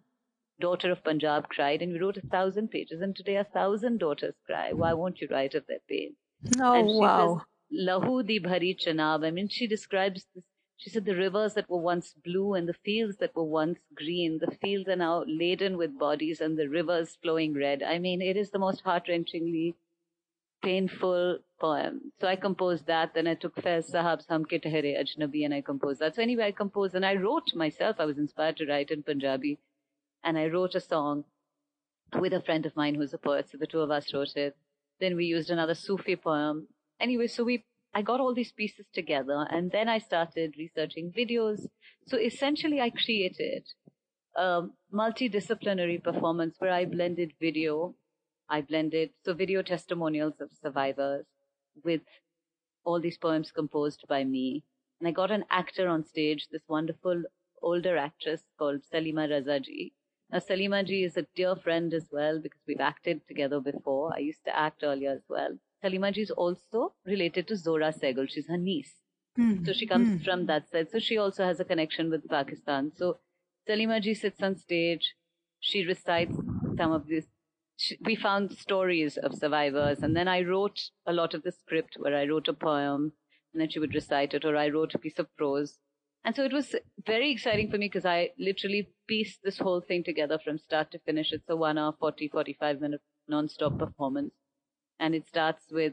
daughter 0.60 0.90
of 0.90 1.04
Punjab 1.04 1.48
cried, 1.48 1.82
and 1.82 1.92
we 1.92 1.98
wrote 1.98 2.16
a 2.16 2.26
thousand 2.26 2.70
pages, 2.70 3.00
and 3.00 3.14
today 3.14 3.36
a 3.36 3.44
thousand 3.44 3.98
daughters 3.98 4.34
cry. 4.46 4.72
Why 4.72 4.92
won't 4.92 5.20
you 5.20 5.28
write 5.30 5.54
of 5.54 5.66
their 5.66 5.80
pain? 5.88 6.16
Oh, 6.60 6.98
wow. 6.98 7.42
Lahu 7.72 8.26
di 8.26 8.38
bhari 8.38 8.76
chanab. 8.76 9.24
I 9.24 9.30
mean, 9.30 9.48
she 9.48 9.66
describes 9.66 10.26
this. 10.34 10.44
She 10.78 10.90
said 10.90 11.06
the 11.06 11.16
rivers 11.16 11.54
that 11.54 11.70
were 11.70 11.80
once 11.80 12.14
blue 12.22 12.52
and 12.52 12.68
the 12.68 12.74
fields 12.84 13.16
that 13.16 13.34
were 13.34 13.44
once 13.44 13.78
green, 13.94 14.38
the 14.40 14.54
fields 14.62 14.90
are 14.90 14.96
now 14.96 15.24
laden 15.26 15.78
with 15.78 15.98
bodies 15.98 16.42
and 16.42 16.58
the 16.58 16.68
rivers 16.68 17.16
flowing 17.22 17.54
red. 17.54 17.82
I 17.82 17.98
mean, 17.98 18.20
it 18.20 18.36
is 18.36 18.50
the 18.50 18.58
most 18.58 18.82
heart-wrenchingly 18.82 19.74
painful 20.62 21.38
poem. 21.58 22.12
So 22.20 22.28
I 22.28 22.36
composed 22.36 22.86
that. 22.88 23.14
Then 23.14 23.26
I 23.26 23.34
took 23.34 23.56
Faiz 23.56 23.90
Sahab's 23.90 24.26
Hum 24.28 24.44
Ke 24.44 24.60
Tehre 24.62 25.02
Ajnabi 25.02 25.46
and 25.46 25.54
I 25.54 25.62
composed 25.62 26.00
that. 26.00 26.14
So 26.14 26.22
anyway, 26.22 26.44
I 26.48 26.52
composed 26.52 26.94
and 26.94 27.06
I 27.06 27.14
wrote 27.14 27.54
myself. 27.54 27.96
I 27.98 28.04
was 28.04 28.18
inspired 28.18 28.58
to 28.58 28.66
write 28.66 28.90
in 28.90 29.02
Punjabi 29.02 29.58
and 30.26 30.36
I 30.36 30.48
wrote 30.48 30.74
a 30.74 30.80
song 30.80 31.24
with 32.20 32.32
a 32.32 32.42
friend 32.42 32.66
of 32.66 32.74
mine 32.76 32.96
who's 32.96 33.14
a 33.14 33.18
poet. 33.18 33.48
So 33.48 33.58
the 33.58 33.66
two 33.66 33.80
of 33.80 33.92
us 33.92 34.12
wrote 34.12 34.36
it. 34.36 34.56
Then 35.00 35.14
we 35.16 35.24
used 35.24 35.50
another 35.50 35.74
Sufi 35.74 36.16
poem. 36.16 36.66
Anyway, 37.00 37.28
so 37.28 37.44
we 37.44 37.64
I 37.94 38.02
got 38.02 38.20
all 38.20 38.34
these 38.34 38.52
pieces 38.52 38.86
together 38.92 39.46
and 39.48 39.70
then 39.70 39.88
I 39.88 39.98
started 39.98 40.54
researching 40.58 41.12
videos. 41.16 41.60
So 42.08 42.18
essentially 42.18 42.80
I 42.80 42.90
created 42.90 43.62
a 44.36 44.64
multidisciplinary 44.92 46.02
performance 46.02 46.56
where 46.58 46.72
I 46.72 46.84
blended 46.84 47.32
video. 47.40 47.94
I 48.50 48.60
blended, 48.60 49.10
so 49.24 49.32
video 49.32 49.62
testimonials 49.62 50.34
of 50.40 50.50
survivors 50.62 51.24
with 51.84 52.02
all 52.84 53.00
these 53.00 53.16
poems 53.16 53.50
composed 53.50 54.04
by 54.08 54.24
me. 54.24 54.64
And 55.00 55.08
I 55.08 55.12
got 55.12 55.30
an 55.30 55.44
actor 55.50 55.88
on 55.88 56.04
stage, 56.04 56.48
this 56.50 56.62
wonderful 56.68 57.22
older 57.62 57.96
actress 57.96 58.42
called 58.58 58.82
Salima 58.92 59.26
Razaji. 59.28 59.92
Now, 60.30 60.38
Salima 60.38 60.84
ji 60.84 61.04
is 61.04 61.16
a 61.16 61.26
dear 61.34 61.54
friend 61.54 61.94
as 61.94 62.08
well 62.10 62.40
because 62.40 62.60
we've 62.66 62.80
acted 62.80 63.20
together 63.28 63.60
before. 63.60 64.12
I 64.14 64.18
used 64.18 64.44
to 64.44 64.58
act 64.58 64.82
earlier 64.82 65.12
as 65.12 65.22
well. 65.28 65.56
Salima 65.82 66.12
ji 66.12 66.22
is 66.22 66.30
also 66.30 66.94
related 67.06 67.46
to 67.48 67.54
Zohra 67.54 67.92
Sehgal. 67.96 68.28
She's 68.28 68.48
her 68.48 68.56
niece. 68.56 68.94
Mm. 69.38 69.64
So 69.64 69.72
she 69.72 69.86
comes 69.86 70.08
mm. 70.08 70.24
from 70.24 70.46
that 70.46 70.68
side. 70.70 70.90
So 70.90 70.98
she 70.98 71.16
also 71.18 71.44
has 71.44 71.60
a 71.60 71.64
connection 71.64 72.10
with 72.10 72.28
Pakistan. 72.28 72.90
So 72.96 73.18
Salima 73.68 74.02
ji 74.02 74.14
sits 74.14 74.42
on 74.42 74.56
stage. 74.56 75.14
She 75.60 75.84
recites 75.84 76.36
some 76.76 76.92
of 76.92 77.06
this. 77.06 77.26
She, 77.76 77.98
we 78.04 78.16
found 78.16 78.52
stories 78.52 79.16
of 79.18 79.34
survivors. 79.34 80.00
And 80.00 80.16
then 80.16 80.26
I 80.26 80.42
wrote 80.42 80.80
a 81.06 81.12
lot 81.12 81.34
of 81.34 81.42
the 81.42 81.52
script 81.52 81.96
where 81.98 82.16
I 82.16 82.24
wrote 82.24 82.48
a 82.48 82.54
poem 82.54 83.12
and 83.52 83.60
then 83.60 83.70
she 83.70 83.78
would 83.78 83.94
recite 83.94 84.34
it, 84.34 84.44
or 84.44 84.54
I 84.56 84.68
wrote 84.68 84.94
a 84.94 84.98
piece 84.98 85.18
of 85.18 85.34
prose. 85.36 85.78
And 86.26 86.34
so 86.34 86.42
it 86.42 86.52
was 86.52 86.74
very 87.06 87.30
exciting 87.30 87.70
for 87.70 87.78
me 87.78 87.86
because 87.86 88.04
I 88.04 88.30
literally 88.36 88.88
pieced 89.06 89.44
this 89.44 89.58
whole 89.58 89.80
thing 89.80 90.02
together 90.02 90.40
from 90.44 90.58
start 90.58 90.90
to 90.90 90.98
finish. 90.98 91.30
It's 91.30 91.48
a 91.48 91.54
one 91.54 91.78
hour, 91.78 91.94
40, 92.00 92.26
45 92.26 92.80
minute 92.80 93.00
non-stop 93.28 93.78
performance 93.78 94.34
and 94.98 95.14
it 95.14 95.28
starts 95.28 95.62
with 95.70 95.92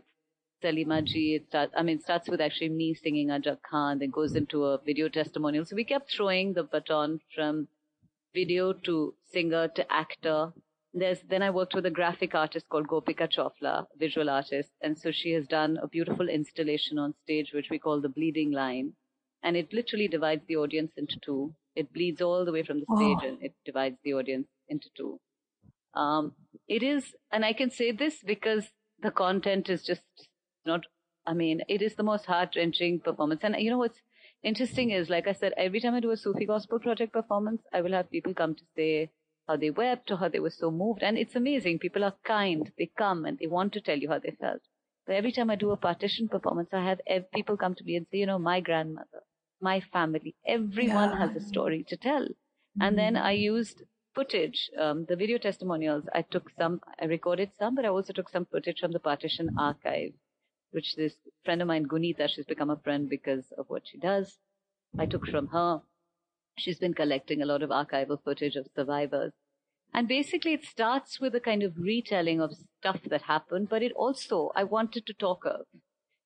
Salima 0.63 1.06
ji. 1.06 1.36
It 1.36 1.46
starts, 1.50 1.72
I 1.78 1.84
mean, 1.84 2.00
starts 2.00 2.28
with 2.30 2.41
actually 2.41 2.69
me 2.69 2.96
singing 2.96 3.28
Ajak 3.28 3.60
Khan, 3.69 4.00
then 4.00 4.10
goes 4.10 4.36
into 4.36 4.65
a 4.65 4.80
video 4.84 5.08
testimonial. 5.08 5.65
So 5.65 5.76
we 5.76 5.84
kept 5.84 6.12
throwing 6.12 6.54
the 6.54 6.63
baton 6.63 7.19
from 7.36 7.67
video 8.34 8.74
to 8.74 9.13
singer 9.32 9.67
to 9.67 9.93
actor. 9.93 10.52
There's, 10.96 11.19
then 11.30 11.43
I 11.43 11.52
worked 11.52 11.76
with 11.76 11.86
a 11.86 11.91
graphic 11.91 12.34
artist 12.34 12.67
called 12.69 12.88
Gopika 12.88 13.30
Chowfla, 13.32 13.86
visual 14.00 14.32
artist. 14.32 14.72
And 14.82 14.98
so 14.98 15.12
she 15.12 15.34
has 15.34 15.46
done 15.46 15.78
a 15.78 15.88
beautiful 15.88 16.28
installation 16.28 16.98
on 16.98 17.13
stage, 17.24 17.52
which 17.54 17.69
we 17.69 17.78
call 17.78 18.02
the 18.02 18.10
bleeding 18.10 18.52
line. 18.52 18.93
And 19.43 19.58
it 19.58 19.73
literally 19.73 20.08
divides 20.08 20.43
the 20.47 20.56
audience 20.56 20.91
into 20.97 21.19
two. 21.23 21.53
It 21.75 21.93
bleeds 21.93 22.21
all 22.21 22.45
the 22.45 22.51
way 22.51 22.63
from 22.63 22.79
the 22.79 22.86
stage 22.95 23.17
oh. 23.21 23.27
and 23.27 23.38
it 23.41 23.53
divides 23.65 23.97
the 24.03 24.13
audience 24.13 24.47
into 24.69 24.89
two. 24.95 25.19
Um, 25.93 26.34
it 26.67 26.82
is, 26.82 27.13
and 27.32 27.43
I 27.43 27.53
can 27.53 27.69
say 27.69 27.91
this 27.91 28.23
because 28.25 28.69
the 29.01 29.12
content 29.12 29.69
is 29.69 29.84
just 29.84 30.01
not, 30.65 30.86
I 31.27 31.34
mean, 31.34 31.62
it 31.67 31.82
is 31.82 31.95
the 31.95 32.03
most 32.03 32.25
heart 32.25 32.56
wrenching 32.56 33.01
performance. 33.01 33.41
And 33.43 33.56
you 33.60 33.69
know 33.69 33.77
what's 33.77 33.99
interesting 34.43 34.91
is, 34.91 35.10
like 35.10 35.27
I 35.27 35.34
said, 35.34 35.53
every 35.58 35.82
time 35.82 35.93
I 35.93 35.99
do 35.99 36.12
a 36.12 36.17
Sufi 36.17 36.45
Gospel 36.45 36.79
Project 36.79 37.13
performance, 37.13 37.62
I 37.73 37.82
will 37.82 37.91
have 37.91 38.10
people 38.10 38.34
come 38.34 38.56
to 38.56 38.63
say 38.75 39.12
how 39.47 39.58
they 39.58 39.69
wept 39.69 40.10
or 40.10 40.17
how 40.17 40.29
they 40.29 40.39
were 40.39 40.49
so 40.49 40.71
moved. 40.71 41.03
And 41.03 41.17
it's 41.17 41.36
amazing. 41.36 41.79
People 41.79 42.03
are 42.03 42.15
kind. 42.23 42.71
They 42.77 42.89
come 42.97 43.25
and 43.25 43.38
they 43.38 43.47
want 43.47 43.73
to 43.73 43.82
tell 43.82 43.97
you 43.97 44.10
how 44.10 44.19
they 44.19 44.36
felt. 44.39 44.62
But 45.06 45.15
every 45.15 45.34
time 45.34 45.49
I 45.49 45.56
do 45.56 45.71
a 45.71 45.77
partition 45.77 46.29
performance, 46.29 46.69
I 46.71 46.84
have 46.86 47.32
people 47.34 47.58
come 47.58 47.75
to 47.75 47.84
me 47.84 47.97
and 47.97 48.08
say, 48.10 48.19
you 48.19 48.25
know, 48.25 48.39
my 48.39 48.62
grandmother, 48.62 49.23
my 49.63 49.80
family, 49.80 50.36
everyone 50.45 51.12
yeah. 51.12 51.19
has 51.28 51.36
a 51.36 51.47
story 51.47 51.84
to 51.88 51.97
tell. 51.97 52.23
Mm-hmm. 52.23 52.82
And 52.82 52.97
then 52.97 53.15
I 53.15 53.32
used 53.32 53.82
footage, 54.13 54.69
um, 54.80 55.06
the 55.10 55.15
video 55.15 55.38
testimonials, 55.38 56.04
I 56.13 56.21
took 56.21 56.52
some, 56.58 56.82
I 57.02 57.06
recorded 57.06 57.52
some, 57.58 57.73
but 57.76 57.86
I 57.86 57.88
also 57.88 58.13
took 58.13 58.30
some 58.30 58.45
footage 58.45 58.80
from 58.80 58.91
the 58.91 58.99
partition 58.99 59.56
archive, 59.58 60.12
which 60.71 60.95
this 60.95 61.15
friend 61.45 61.62
of 61.62 61.67
mine, 61.67 61.88
Guneeta, 61.88 62.30
she's 62.30 62.45
become 62.45 62.69
a 62.69 62.78
friend 62.84 63.10
because 63.10 63.45
of 63.58 63.65
what 63.69 63.84
she 63.88 63.97
does. 63.97 64.38
I 64.99 65.08
took 65.08 65.26
from 65.26 65.47
her. 65.47 65.82
She's 66.60 66.78
been 66.78 66.93
collecting 66.93 67.41
a 67.41 67.47
lot 67.47 67.63
of 67.63 67.71
archival 67.71 68.23
footage 68.23 68.56
of 68.56 68.67
survivors. 68.76 69.34
And 69.95 70.08
basically 70.08 70.54
it 70.54 70.65
starts 70.65 71.19
with 71.19 71.34
a 71.34 71.39
kind 71.39 71.63
of 71.63 71.78
retelling 71.78 72.41
of 72.41 72.54
stuff 72.80 72.99
that 73.10 73.23
happened, 73.23 73.69
but 73.69 73.82
it 73.82 73.93
also, 73.95 74.52
I 74.56 74.63
wanted 74.63 75.08
to 75.08 75.13
talk 75.13 75.45
of. 75.45 75.65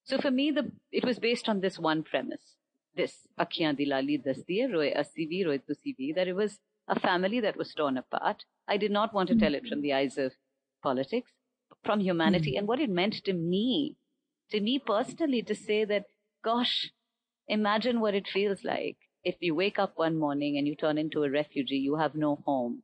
So 0.03 0.17
for 0.17 0.31
me, 0.31 0.51
the, 0.51 0.71
it 0.91 1.05
was 1.05 1.19
based 1.19 1.47
on 1.47 1.61
this 1.61 1.77
one 1.77 2.03
premise. 2.03 2.56
This, 2.97 3.27
Akhiyan 3.39 3.79
Dilali 3.79 4.21
Dastiye, 4.21 4.71
Roy 4.71 4.91
Asivi, 4.91 5.45
Roy 5.45 5.59
Tusivi, 5.59 6.13
that 6.15 6.27
it 6.27 6.35
was 6.35 6.59
a 6.87 6.99
family 6.99 7.39
that 7.39 7.55
was 7.55 7.73
torn 7.73 7.97
apart. 7.97 8.43
I 8.67 8.77
did 8.77 8.91
not 8.91 9.13
want 9.13 9.29
to 9.29 9.35
tell 9.35 9.55
it 9.55 9.67
from 9.67 9.81
the 9.81 9.93
eyes 9.93 10.17
of 10.17 10.33
politics, 10.83 11.31
from 11.85 12.01
humanity, 12.01 12.51
mm-hmm. 12.51 12.59
and 12.59 12.67
what 12.67 12.79
it 12.79 12.89
meant 12.89 13.23
to 13.25 13.33
me, 13.33 13.95
to 14.51 14.59
me 14.59 14.79
personally, 14.79 15.41
to 15.43 15.55
say 15.55 15.85
that, 15.85 16.05
gosh, 16.43 16.91
imagine 17.47 18.01
what 18.01 18.15
it 18.15 18.27
feels 18.27 18.63
like 18.63 18.97
if 19.27 19.35
you 19.41 19.53
wake 19.53 19.77
up 19.77 19.93
one 19.97 20.17
morning 20.17 20.57
and 20.57 20.65
you 20.67 20.75
turn 20.75 20.97
into 20.97 21.23
a 21.23 21.29
refugee, 21.29 21.77
you 21.77 21.95
have 21.95 22.15
no 22.15 22.37
home. 22.45 22.83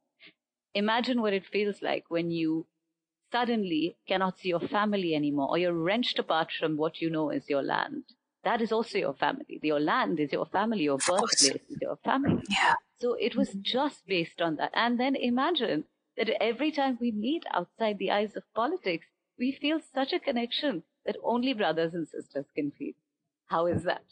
Imagine 0.73 1.21
what 1.21 1.34
it 1.34 1.45
feels 1.45 1.82
like 1.82 2.04
when 2.10 2.32
you 2.32 2.67
suddenly 3.32 3.97
cannot 4.08 4.39
see 4.39 4.49
your 4.49 4.60
family 4.60 5.15
anymore 5.15 5.47
or 5.49 5.58
you're 5.58 5.73
wrenched 5.73 6.19
apart 6.19 6.49
from 6.60 6.76
what 6.76 6.99
you 7.02 7.10
know 7.10 7.30
is 7.30 7.49
your 7.49 7.63
land. 7.63 8.04
That 8.43 8.62
is 8.62 8.71
also 8.71 8.97
your 8.97 9.13
family. 9.13 9.60
Your 9.62 9.79
land 9.79 10.19
is 10.19 10.32
your 10.32 10.45
family. 10.45 10.84
Your 10.84 10.97
birthplace 10.97 11.62
is 11.69 11.77
your 11.82 11.97
family. 12.03 12.43
Yeah. 12.49 12.73
So 12.99 13.13
it 13.13 13.36
was 13.36 13.49
mm-hmm. 13.49 13.62
just 13.63 14.06
based 14.06 14.41
on 14.41 14.58
that. 14.58 14.71
And 14.73 14.99
then 14.99 15.15
imagine 15.15 15.86
that 16.17 16.29
every 16.41 16.71
time 16.71 16.97
we 16.99 17.12
meet 17.12 17.45
outside 17.51 17.97
the 17.99 18.12
eyes 18.12 18.36
of 18.36 18.43
politics, 18.53 19.06
we 19.39 19.51
feel 19.51 19.79
such 19.93 20.13
a 20.13 20.19
connection 20.19 20.84
that 21.06 21.15
only 21.23 21.53
brothers 21.53 21.93
and 21.93 22.08
sisters 22.08 22.45
can 22.56 22.71
feel. 22.71 22.93
How 23.47 23.65
is 23.67 23.84
that? 23.84 24.03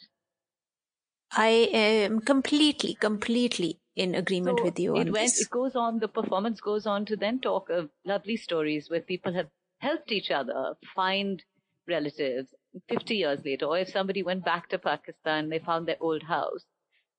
I 1.33 1.69
am 1.71 2.19
completely, 2.19 2.95
completely 2.95 3.79
in 3.95 4.15
agreement 4.15 4.59
so 4.59 4.65
with 4.65 4.79
you 4.79 4.95
it 4.95 5.11
went, 5.11 5.13
this. 5.13 5.41
It 5.41 5.49
goes 5.49 5.75
on, 5.75 5.99
the 5.99 6.07
performance 6.07 6.59
goes 6.59 6.85
on 6.85 7.05
to 7.05 7.15
then 7.15 7.39
talk 7.39 7.69
of 7.69 7.89
lovely 8.05 8.37
stories 8.37 8.89
where 8.89 9.01
people 9.01 9.33
have 9.33 9.47
helped 9.79 10.11
each 10.11 10.31
other 10.31 10.75
find 10.95 11.43
relatives 11.87 12.53
50 12.88 13.16
years 13.16 13.40
later, 13.44 13.66
or 13.66 13.78
if 13.78 13.88
somebody 13.88 14.22
went 14.22 14.44
back 14.44 14.68
to 14.70 14.78
Pakistan, 14.78 15.48
they 15.48 15.59
found 15.59 15.87
their 15.87 15.96
old 16.00 16.22
house 16.24 16.64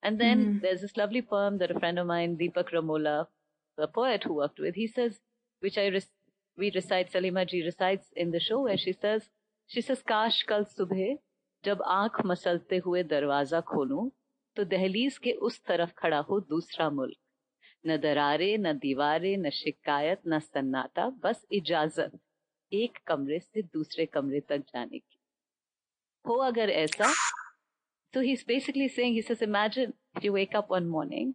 and 0.04 0.20
then 0.20 0.40
mm-hmm. 0.40 0.58
there's 0.62 0.82
this 0.82 0.98
lovely 0.98 1.22
poem 1.22 1.58
that 1.58 1.72
a 1.72 1.80
friend 1.80 2.00
of 2.00 2.08
mine, 2.08 2.38
Deepak 2.38 2.72
Ramola, 2.72 3.28
a 3.78 3.88
poet 3.88 4.24
who 4.24 4.36
worked 4.36 4.60
with, 4.60 4.76
he 4.76 4.88
says, 4.88 5.20
which 5.60 5.78
I 5.78 5.88
re- 5.88 6.02
we 6.58 6.72
recite, 6.74 7.12
Salima 7.12 7.48
ji 7.48 7.64
recites 7.64 8.08
in 8.16 8.32
the 8.32 8.40
show 8.40 8.62
where 8.62 8.78
she 8.78 8.94
says, 8.94 9.30
she 9.68 9.82
says, 9.82 10.02
काश 10.10 10.42
कल 10.50 10.64
सुबह 10.64 11.18
जब 11.66 11.82
आंख 11.82 12.22
मसलते 12.26 12.78
हुए 12.86 13.04
दरवाजा 13.04 13.62
खोलूं 13.72 14.10
तो 14.56 14.64
दहलीज 14.64 15.18
के 15.24 15.32
उस 15.48 15.62
तरफ 15.68 15.94
खड़ा 15.98 16.20
हो 16.30 16.40
दूसरा 16.50 16.90
मुल्क 16.90 17.18
न 17.88 17.98
दरारे 18.02 18.56
न 18.58 18.74
दीवारे 18.80 19.36
न 19.38 19.50
शिकायत 19.60 20.22
न 20.28 20.40
सन्नाटा 20.40 21.10
बस 21.24 21.46
इजाजत 21.60 22.20
एक 22.74 22.98
कमरे 23.08 23.40
से 23.40 23.62
दूसरे 23.62 24.06
कमरे 24.06 24.40
तक 24.50 24.64
जाने 24.74 25.00
की 25.00 25.11
ho 26.25 26.43
agar 26.49 26.69
aisa. 26.69 27.13
So 28.15 28.21
he's 28.21 28.45
basically 28.45 28.89
saying, 28.89 29.15
he 29.15 29.23
says, 29.23 29.41
imagine 29.43 29.95
if 30.17 30.25
you 30.25 30.33
wake 30.33 30.55
up 30.55 30.69
one 30.69 30.89
morning 30.89 31.35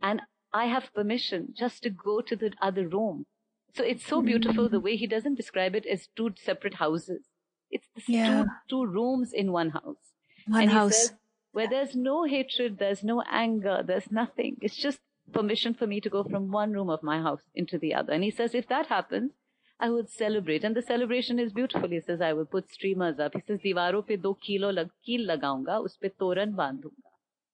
and 0.00 0.22
I 0.52 0.66
have 0.66 0.92
permission 0.94 1.48
just 1.56 1.82
to 1.82 1.90
go 1.90 2.20
to 2.20 2.36
the 2.36 2.52
other 2.60 2.88
room. 2.88 3.26
So 3.74 3.84
it's 3.84 4.06
so 4.06 4.20
beautiful 4.22 4.68
the 4.68 4.80
mm. 4.80 4.84
way 4.84 4.96
he 4.96 5.06
doesn't 5.06 5.36
describe 5.36 5.74
it 5.74 5.86
as 5.86 6.08
two 6.16 6.34
separate 6.36 6.74
houses. 6.74 7.22
It's 7.70 7.86
yeah. 8.06 8.44
two, 8.68 8.84
two 8.84 8.86
rooms 8.86 9.32
in 9.32 9.52
one 9.52 9.70
house. 9.70 10.12
One 10.46 10.62
and 10.62 10.70
house. 10.70 10.96
Says, 10.96 11.12
where 11.52 11.68
there's 11.68 11.94
no 11.94 12.24
hatred, 12.24 12.78
there's 12.78 13.04
no 13.04 13.22
anger, 13.30 13.82
there's 13.86 14.10
nothing. 14.10 14.56
It's 14.60 14.76
just 14.76 14.98
permission 15.32 15.74
for 15.74 15.86
me 15.86 16.00
to 16.00 16.10
go 16.10 16.24
from 16.24 16.50
one 16.50 16.72
room 16.72 16.90
of 16.90 17.02
my 17.02 17.20
house 17.20 17.42
into 17.54 17.78
the 17.78 17.94
other. 17.94 18.12
And 18.12 18.24
he 18.24 18.30
says, 18.30 18.54
if 18.54 18.68
that 18.68 18.86
happens, 18.86 19.32
I 19.79 19.89
would 19.89 20.09
celebrate. 20.09 20.63
And 20.63 20.75
the 20.75 20.81
celebration 20.81 21.39
is 21.39 21.53
beautiful. 21.53 21.89
He 21.89 22.01
says, 22.01 22.21
I 22.21 22.33
will 22.33 22.45
put 22.45 22.71
streamers 22.71 23.19
up. 23.19 23.35
He 23.35 23.41
says, 23.47 23.59
दीवारों 23.61 24.01
पे 24.07 24.17
दो 24.17 24.33
kilo 24.45 24.71
लग, 24.71 24.89
कील 25.05 25.25
लगाऊंगा 25.31 25.77
उस 25.87 25.97
पे 26.01 26.09
तोरण 26.09 26.53
बांधूंगा 26.55 27.11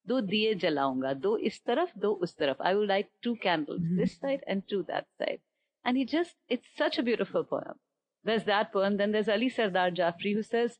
दो 0.07 0.19
दिए 0.21 0.53
जलाऊंगा 0.63 1.13
दो 1.25 1.37
इस 1.49 1.61
तरफ 1.67 1.97
दो 1.97 2.13
उस 2.27 2.35
तरफ 2.37 2.57
I 2.61 2.73
will 2.75 2.87
light 2.87 3.09
two 3.21 3.35
candles 3.35 3.81
mm-hmm. 3.81 3.97
this 3.97 4.17
side 4.19 4.43
and 4.47 4.63
two 4.69 4.83
that 4.87 5.05
side. 5.17 5.39
And 5.85 5.97
he 5.97 6.05
just, 6.05 6.35
it's 6.47 6.67
such 6.77 6.97
a 6.97 7.03
beautiful 7.03 7.43
poem. 7.43 7.79
There's 8.23 8.45
that 8.45 8.71
poem. 8.71 8.97
Then 8.97 9.11
there's 9.11 9.27
Ali 9.27 9.49
Sardar 9.49 9.91
Jafri 9.91 10.33
who 10.33 10.43
says, 10.43 10.79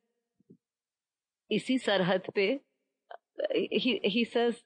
इसी 1.51 1.78
सरहद 1.80 2.30
पे, 2.36 2.59
he, 3.51 3.99
he 4.03 4.24
says, 4.24 4.63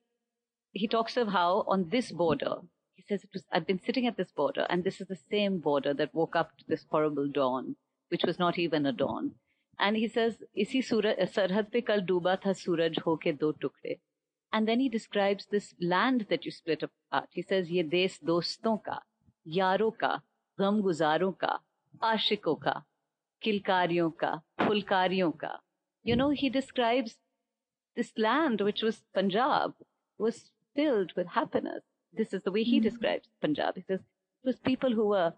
he 0.71 0.87
talks 0.87 1.17
of 1.17 1.29
how 1.29 1.65
on 1.67 1.89
this 1.89 2.11
border, 2.11 2.57
he 3.02 3.14
says, 3.14 3.24
it 3.24 3.30
was, 3.32 3.44
I've 3.50 3.66
been 3.66 3.80
sitting 3.80 4.06
at 4.06 4.16
this 4.16 4.30
border, 4.30 4.64
and 4.70 4.84
this 4.84 5.00
is 5.00 5.08
the 5.08 5.16
same 5.16 5.58
border 5.58 5.92
that 5.94 6.14
woke 6.14 6.36
up 6.36 6.56
to 6.58 6.64
this 6.68 6.86
horrible 6.88 7.26
dawn, 7.26 7.74
which 8.10 8.22
was 8.22 8.38
not 8.38 8.58
even 8.58 8.86
a 8.86 8.92
dawn. 8.92 9.34
And 9.76 9.96
he 9.96 10.06
says, 10.06 10.44
Isi 10.54 10.82
suraj, 10.82 11.16
sarhad 11.32 11.72
pe 11.72 11.80
kal 11.80 12.00
duba 12.00 12.40
tha 12.40 12.54
suraj 12.54 12.98
hoke 13.00 13.36
do 13.40 13.52
tukde. 13.60 13.98
And 14.52 14.68
then 14.68 14.78
he 14.78 14.88
describes 14.88 15.46
this 15.46 15.74
land 15.80 16.26
that 16.30 16.44
you 16.44 16.52
split 16.52 16.84
apart. 16.84 17.28
He 17.32 17.42
says, 17.42 17.70
ye 17.70 17.82
des 17.82 18.18
doston 18.24 18.84
ka, 18.84 19.00
yaro 19.44 19.90
ka, 19.98 20.20
gam 20.56 20.80
guzaron 20.82 21.36
ka, 21.36 21.58
ashiko 22.00 22.60
ka, 22.60 22.84
kilkariyon 23.44 24.16
ka, 24.16 24.42
fulkariyon 24.60 25.36
ka. 25.36 25.58
You 26.04 26.14
know, 26.14 26.30
he 26.30 26.50
describes 26.50 27.16
this 27.96 28.12
land, 28.16 28.60
which 28.60 28.82
was 28.82 29.02
Punjab, 29.12 29.74
was 30.18 30.52
filled 30.76 31.14
with 31.16 31.28
happiness 31.28 31.82
this 32.12 32.32
is 32.32 32.42
the 32.42 32.52
way 32.52 32.62
he 32.62 32.80
mm. 32.80 32.82
describes 32.82 33.28
Punjab. 33.40 33.76
He 33.76 33.82
says 33.82 34.00
it 34.00 34.46
was 34.46 34.56
people 34.56 34.92
who 34.92 35.08
were 35.08 35.32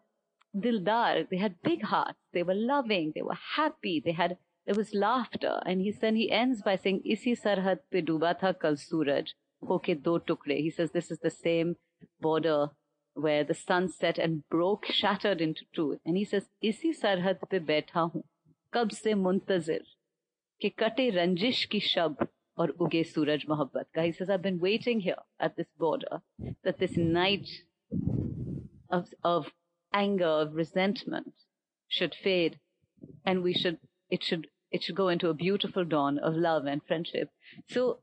dildar 0.56 1.28
they 1.30 1.36
had 1.36 1.62
big 1.62 1.82
hearts. 1.82 2.18
They 2.32 2.42
were 2.42 2.54
loving. 2.54 3.12
They 3.14 3.22
were 3.22 3.38
happy. 3.56 4.02
They 4.04 4.12
had 4.12 4.36
there 4.66 4.74
was 4.74 4.94
laughter. 4.94 5.60
And 5.66 5.80
he 5.80 5.90
then 5.92 6.16
he 6.16 6.30
ends 6.30 6.62
by 6.62 6.76
saying 6.76 7.02
isi 7.04 7.34
sarhad 7.36 7.80
pe 7.90 8.02
duba 8.02 8.38
tha 8.40 8.54
kal 8.54 8.76
suraj. 8.76 9.32
Hoke 9.62 9.92
do 10.02 10.18
tukde. 10.18 10.58
He 10.58 10.70
says 10.70 10.90
this 10.90 11.10
is 11.10 11.18
the 11.18 11.30
same 11.30 11.76
border 12.20 12.70
where 13.14 13.44
the 13.44 13.54
sun 13.54 13.88
set 13.88 14.18
and 14.18 14.42
broke 14.50 14.86
shattered 14.86 15.40
into 15.40 15.64
two. 15.74 15.98
And 16.04 16.16
he 16.16 16.24
says 16.24 16.48
isi 16.60 16.92
sarhad 16.92 17.48
pe 17.48 17.58
baitha 17.58 18.10
hu. 18.12 18.24
Kab 18.72 18.92
se 18.92 19.12
muntazir. 19.12 19.82
Ke 20.62 20.72
kate 20.76 21.12
ranjish 21.14 21.68
ki 21.68 21.80
shab 21.80 22.28
or 22.56 22.68
uge 22.84 23.00
suraj 23.12 23.46
mohabbat 23.52 23.86
ka 23.94 24.02
he 24.08 24.12
says 24.12 24.30
i've 24.30 24.46
been 24.48 24.60
waiting 24.60 25.00
here 25.00 25.22
at 25.40 25.56
this 25.56 25.70
border 25.84 26.22
that 26.62 26.78
this 26.78 26.96
night 26.96 27.48
of 28.90 29.14
of 29.22 29.52
anger 29.92 30.32
of 30.42 30.54
resentment 30.54 31.34
should 31.88 32.14
fade 32.14 32.58
and 33.24 33.42
we 33.42 33.52
should 33.52 33.78
it 34.10 34.22
should 34.22 34.46
it 34.74 34.82
should 34.82 34.96
go 34.96 35.08
into 35.08 35.28
a 35.28 35.34
beautiful 35.34 35.84
dawn 35.84 36.18
of 36.18 36.34
love 36.34 36.66
and 36.66 36.82
friendship. 36.82 37.30
So, 37.68 38.00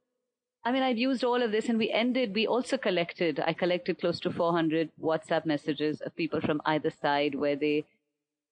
I 0.63 0.71
mean, 0.71 0.83
I've 0.83 0.97
used 0.97 1.21
all 1.21 1.43
of 1.43 1.51
this 1.51 1.67
and 1.67 1.77
we 1.77 1.91
ended, 1.91 2.33
we 2.33 2.47
also 2.47 2.77
collected, 2.77 3.41
I 3.45 3.51
collected 3.51 3.99
close 3.99 4.21
to 4.21 4.31
400 4.31 4.89
WhatsApp 4.97 5.45
messages 5.45 5.99
of 5.99 6.15
people 6.15 6.39
from 6.39 6.61
either 6.65 6.89
side 6.89 7.35
where 7.35 7.57
they, 7.57 7.83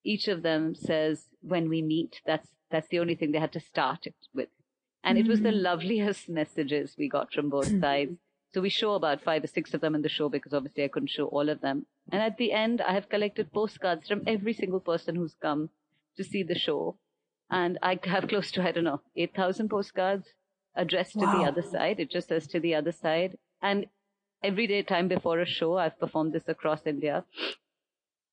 each 0.04 0.28
of 0.28 0.42
them 0.42 0.74
says, 0.74 1.28
when 1.40 1.70
we 1.70 1.80
meet, 1.80 2.20
that's, 2.26 2.48
that's 2.70 2.88
the 2.88 2.98
only 2.98 3.14
thing 3.14 3.32
they 3.32 3.38
had 3.38 3.54
to 3.54 3.60
start 3.60 4.06
it 4.06 4.14
with. 4.34 4.50
And 5.02 5.16
mm-hmm. 5.16 5.26
it 5.26 5.30
was 5.30 5.40
the 5.40 5.48
mm-hmm. 5.48 5.62
loveliest 5.62 6.28
messages 6.40 6.94
we 6.98 7.08
got 7.08 7.32
from 7.32 7.48
both 7.48 7.68
mm-hmm. 7.68 7.80
sides. 7.80 8.16
So 8.52 8.60
we 8.60 8.68
show 8.68 8.94
about 8.94 9.22
five 9.22 9.44
or 9.44 9.46
six 9.46 9.74
of 9.74 9.80
them 9.80 9.94
in 9.94 10.02
the 10.02 10.08
show 10.08 10.28
because 10.28 10.52
obviously 10.52 10.84
I 10.84 10.88
couldn't 10.88 11.10
show 11.10 11.26
all 11.26 11.48
of 11.48 11.60
them. 11.60 11.86
And 12.10 12.20
at 12.20 12.36
the 12.36 12.52
end, 12.52 12.80
I 12.80 12.92
have 12.92 13.08
collected 13.08 13.52
postcards 13.52 14.08
from 14.08 14.22
every 14.26 14.52
single 14.52 14.80
person 14.80 15.14
who's 15.14 15.36
come 15.40 15.70
to 16.16 16.24
see 16.24 16.42
the 16.42 16.58
show. 16.58 16.96
And 17.48 17.78
I 17.82 17.98
have 18.04 18.28
close 18.28 18.50
to, 18.52 18.62
I 18.62 18.72
don't 18.72 18.84
know, 18.84 19.02
8,000 19.16 19.68
postcards 19.68 20.26
addressed 20.74 21.16
wow. 21.16 21.32
to 21.32 21.38
the 21.38 21.44
other 21.44 21.62
side. 21.62 22.00
It 22.00 22.10
just 22.10 22.28
says 22.28 22.48
to 22.48 22.60
the 22.60 22.74
other 22.74 22.92
side. 22.92 23.38
And 23.62 23.86
every 24.42 24.66
day 24.66 24.82
time 24.82 25.06
before 25.06 25.40
a 25.40 25.46
show, 25.46 25.76
I've 25.76 25.98
performed 25.98 26.32
this 26.32 26.48
across 26.48 26.86
India. 26.86 27.24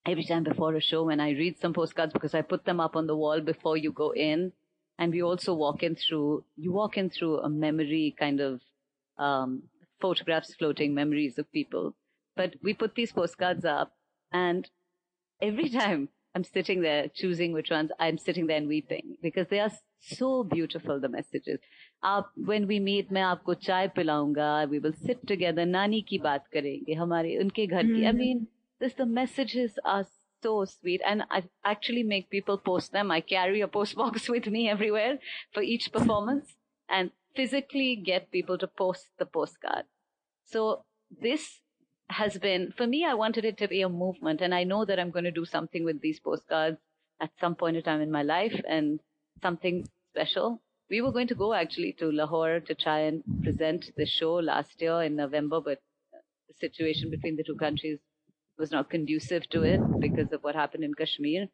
Every 0.06 0.24
time 0.24 0.44
before 0.44 0.74
a 0.74 0.82
show, 0.82 1.04
when 1.04 1.20
I 1.20 1.32
read 1.32 1.60
some 1.60 1.74
postcards, 1.74 2.14
because 2.14 2.34
I 2.34 2.42
put 2.42 2.66
them 2.66 2.80
up 2.80 2.96
on 2.96 3.08
the 3.08 3.16
wall 3.16 3.42
before 3.42 3.78
you 3.78 3.92
go 3.92 4.12
in, 4.12 4.54
and 4.99 5.13
we 5.13 5.23
also 5.23 5.55
walk 5.55 5.83
in 5.83 5.95
through, 5.97 6.45
you 6.57 6.73
walk 6.73 6.97
in 6.97 7.11
through 7.11 7.39
a 7.41 7.49
memory 7.49 8.15
kind 8.19 8.41
of, 8.41 8.61
um, 9.19 9.63
photographs 10.01 10.55
floating 10.55 10.95
memories 10.95 11.39
of 11.39 11.51
people. 11.53 11.95
But 12.37 12.55
we 12.63 12.75
put 12.75 12.95
these 12.95 13.13
postcards 13.13 13.65
up 13.65 13.93
and 14.33 14.69
every 15.41 15.69
time 15.69 16.09
I'm 16.35 16.45
sitting 16.45 16.81
there 16.81 17.09
choosing 17.15 17.53
which 17.53 17.71
ones. 17.71 17.91
I'm 17.99 18.17
sitting 18.17 18.47
there 18.47 18.57
and 18.57 18.67
weeping 18.67 19.17
because 19.23 19.49
they 19.49 19.61
are 19.61 19.71
so 20.01 20.45
beautiful, 20.45 20.99
the 20.99 21.09
messages. 21.09 21.59
आप 22.05 22.31
when 22.47 22.67
we 22.67 22.81
meet 22.81 23.11
मैं 23.13 23.23
आपको 23.23 23.55
चाय 23.55 23.89
पिलाऊंगा 23.97 24.71
we 24.71 24.79
will 24.79 24.95
sit 25.07 25.27
together 25.27 25.67
नानी 25.67 26.01
की 26.09 26.19
बात 26.19 26.47
करेंगे 26.53 26.95
हमारे 26.95 27.37
उनके 27.39 27.67
घर 27.67 27.87
की 27.87 28.07
I 28.09 28.13
mean 28.13 28.47
this 28.81 28.95
the 28.95 29.07
messages 29.07 29.79
are 29.85 30.07
so 30.42 30.66
sweet 30.66 31.02
and 31.06 31.24
I 31.30 31.44
actually 31.64 32.04
make 32.04 32.30
people 32.30 32.58
post 32.58 32.92
them 32.92 33.12
I 33.12 33.22
carry 33.22 33.62
a 33.62 33.68
post 33.68 33.96
box 33.96 34.30
with 34.36 34.48
me 34.48 34.70
everywhere 34.70 35.20
for 35.54 35.62
each 35.62 35.92
performance 35.92 36.56
and 36.90 37.12
physically 37.36 37.96
get 37.96 38.32
people 38.32 38.58
to 38.58 38.68
post 38.68 39.08
the 39.18 39.26
postcard 39.26 39.86
so 40.46 40.86
this 41.22 41.60
has 42.10 42.38
been, 42.38 42.72
for 42.76 42.88
me, 42.88 43.06
I 43.06 43.14
wanted 43.14 43.46
it 43.46 43.58
to 43.58 43.68
be 43.68 43.82
a 43.82 43.90
movement. 43.90 44.42
And 44.42 44.56
I 44.56 44.64
know 44.64 44.86
that 44.86 45.00
I'm 45.00 45.12
going 45.12 45.26
to 45.26 45.32
do 45.32 45.46
something 45.46 45.84
with 45.84 46.02
these 46.02 46.20
postcards 46.20 46.78
at 47.20 47.32
some 47.40 47.56
point 47.56 47.78
in 47.78 47.84
time 47.84 48.02
in 48.02 48.12
my 48.12 48.24
life 48.24 48.60
and 48.68 49.00
something 49.42 49.88
special. 50.12 50.62
We 50.90 51.02
were 51.02 51.12
going 51.12 51.28
to 51.28 51.36
go 51.36 51.54
actually 51.54 51.94
to 52.00 52.12
Lahore 52.12 52.62
to 52.62 52.76
try 52.76 53.00
and 53.00 53.24
present 53.44 53.92
the 53.98 54.06
show 54.06 54.36
last 54.36 54.82
year 54.82 55.02
in 55.04 55.16
November, 55.16 55.60
but 55.60 55.82
the 56.48 56.54
situation 56.60 57.10
between 57.10 57.36
the 57.36 57.44
two 57.44 57.56
countries 57.56 58.00
was 58.58 58.72
not 58.72 58.90
conducive 58.90 59.50
to 59.50 59.64
it 59.64 59.82
because 60.00 60.32
of 60.32 60.44
what 60.44 60.56
happened 60.56 60.84
in 60.84 60.94
Kashmir. 60.94 61.48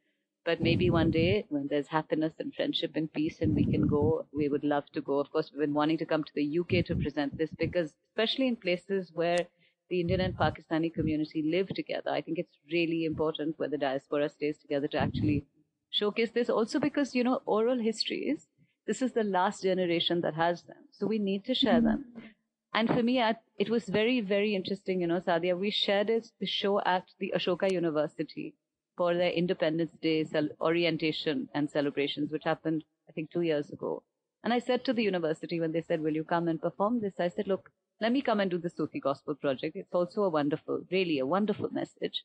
But 0.45 0.61
maybe 0.61 0.89
one 0.89 1.09
day 1.11 1.45
when 1.49 1.67
there's 1.69 1.87
happiness 1.87 2.33
and 2.39 2.53
friendship 2.53 2.91
and 2.95 3.11
peace 3.11 3.39
and 3.39 3.55
we 3.55 3.65
can 3.65 3.87
go, 3.87 4.25
we 4.33 4.49
would 4.49 4.63
love 4.63 4.85
to 4.93 5.01
go. 5.01 5.19
Of 5.19 5.31
course, 5.31 5.51
we've 5.51 5.61
been 5.61 5.73
wanting 5.73 5.97
to 5.99 6.05
come 6.05 6.23
to 6.23 6.33
the 6.35 6.59
UK 6.59 6.85
to 6.85 6.95
present 6.95 7.37
this 7.37 7.51
because 7.57 7.93
especially 8.09 8.47
in 8.47 8.57
places 8.57 9.11
where 9.13 9.47
the 9.89 10.01
Indian 10.01 10.21
and 10.21 10.37
Pakistani 10.37 10.93
community 10.93 11.43
live 11.43 11.67
together. 11.69 12.09
I 12.09 12.21
think 12.21 12.39
it's 12.39 12.57
really 12.71 13.05
important 13.05 13.59
where 13.59 13.69
the 13.69 13.77
diaspora 13.77 14.29
stays 14.29 14.57
together 14.57 14.87
to 14.87 14.97
actually 14.97 15.45
showcase 15.91 16.31
this. 16.31 16.49
Also 16.49 16.79
because, 16.79 17.15
you 17.15 17.23
know, 17.23 17.41
oral 17.45 17.79
histories, 17.79 18.47
this 18.87 19.01
is 19.01 19.13
the 19.13 19.23
last 19.23 19.63
generation 19.63 20.21
that 20.21 20.35
has 20.35 20.63
them. 20.63 20.77
So 20.91 21.07
we 21.07 21.19
need 21.19 21.45
to 21.45 21.53
share 21.53 21.75
mm-hmm. 21.75 21.85
them. 21.85 22.32
And 22.73 22.87
for 22.87 23.03
me, 23.03 23.21
it 23.59 23.69
was 23.69 23.85
very, 23.85 24.19
very 24.19 24.55
interesting, 24.55 25.01
you 25.01 25.07
know, 25.07 25.19
Sadia, 25.19 25.57
we 25.57 25.69
shared 25.69 26.09
it, 26.09 26.27
the 26.39 26.47
show 26.47 26.81
at 26.81 27.05
the 27.19 27.33
Ashoka 27.35 27.71
University 27.71 28.55
for 28.97 29.13
their 29.13 29.29
Independence 29.31 29.91
Day 30.01 30.25
orientation 30.59 31.49
and 31.53 31.69
celebrations, 31.69 32.31
which 32.31 32.43
happened, 32.43 32.83
I 33.07 33.11
think, 33.11 33.31
two 33.31 33.41
years 33.41 33.69
ago. 33.69 34.03
And 34.43 34.51
I 34.51 34.59
said 34.59 34.83
to 34.85 34.93
the 34.93 35.03
university 35.03 35.59
when 35.59 35.71
they 35.71 35.81
said, 35.81 36.01
will 36.01 36.15
you 36.15 36.23
come 36.23 36.47
and 36.47 36.61
perform 36.61 36.99
this? 36.99 37.19
I 37.19 37.29
said, 37.29 37.47
look, 37.47 37.69
let 38.01 38.11
me 38.11 38.21
come 38.21 38.39
and 38.39 38.51
do 38.51 38.57
the 38.57 38.69
Sufi 38.69 38.99
Gospel 38.99 39.35
Project. 39.35 39.75
It's 39.75 39.93
also 39.93 40.23
a 40.23 40.29
wonderful, 40.29 40.81
really 40.91 41.19
a 41.19 41.25
wonderful 41.25 41.69
message. 41.71 42.23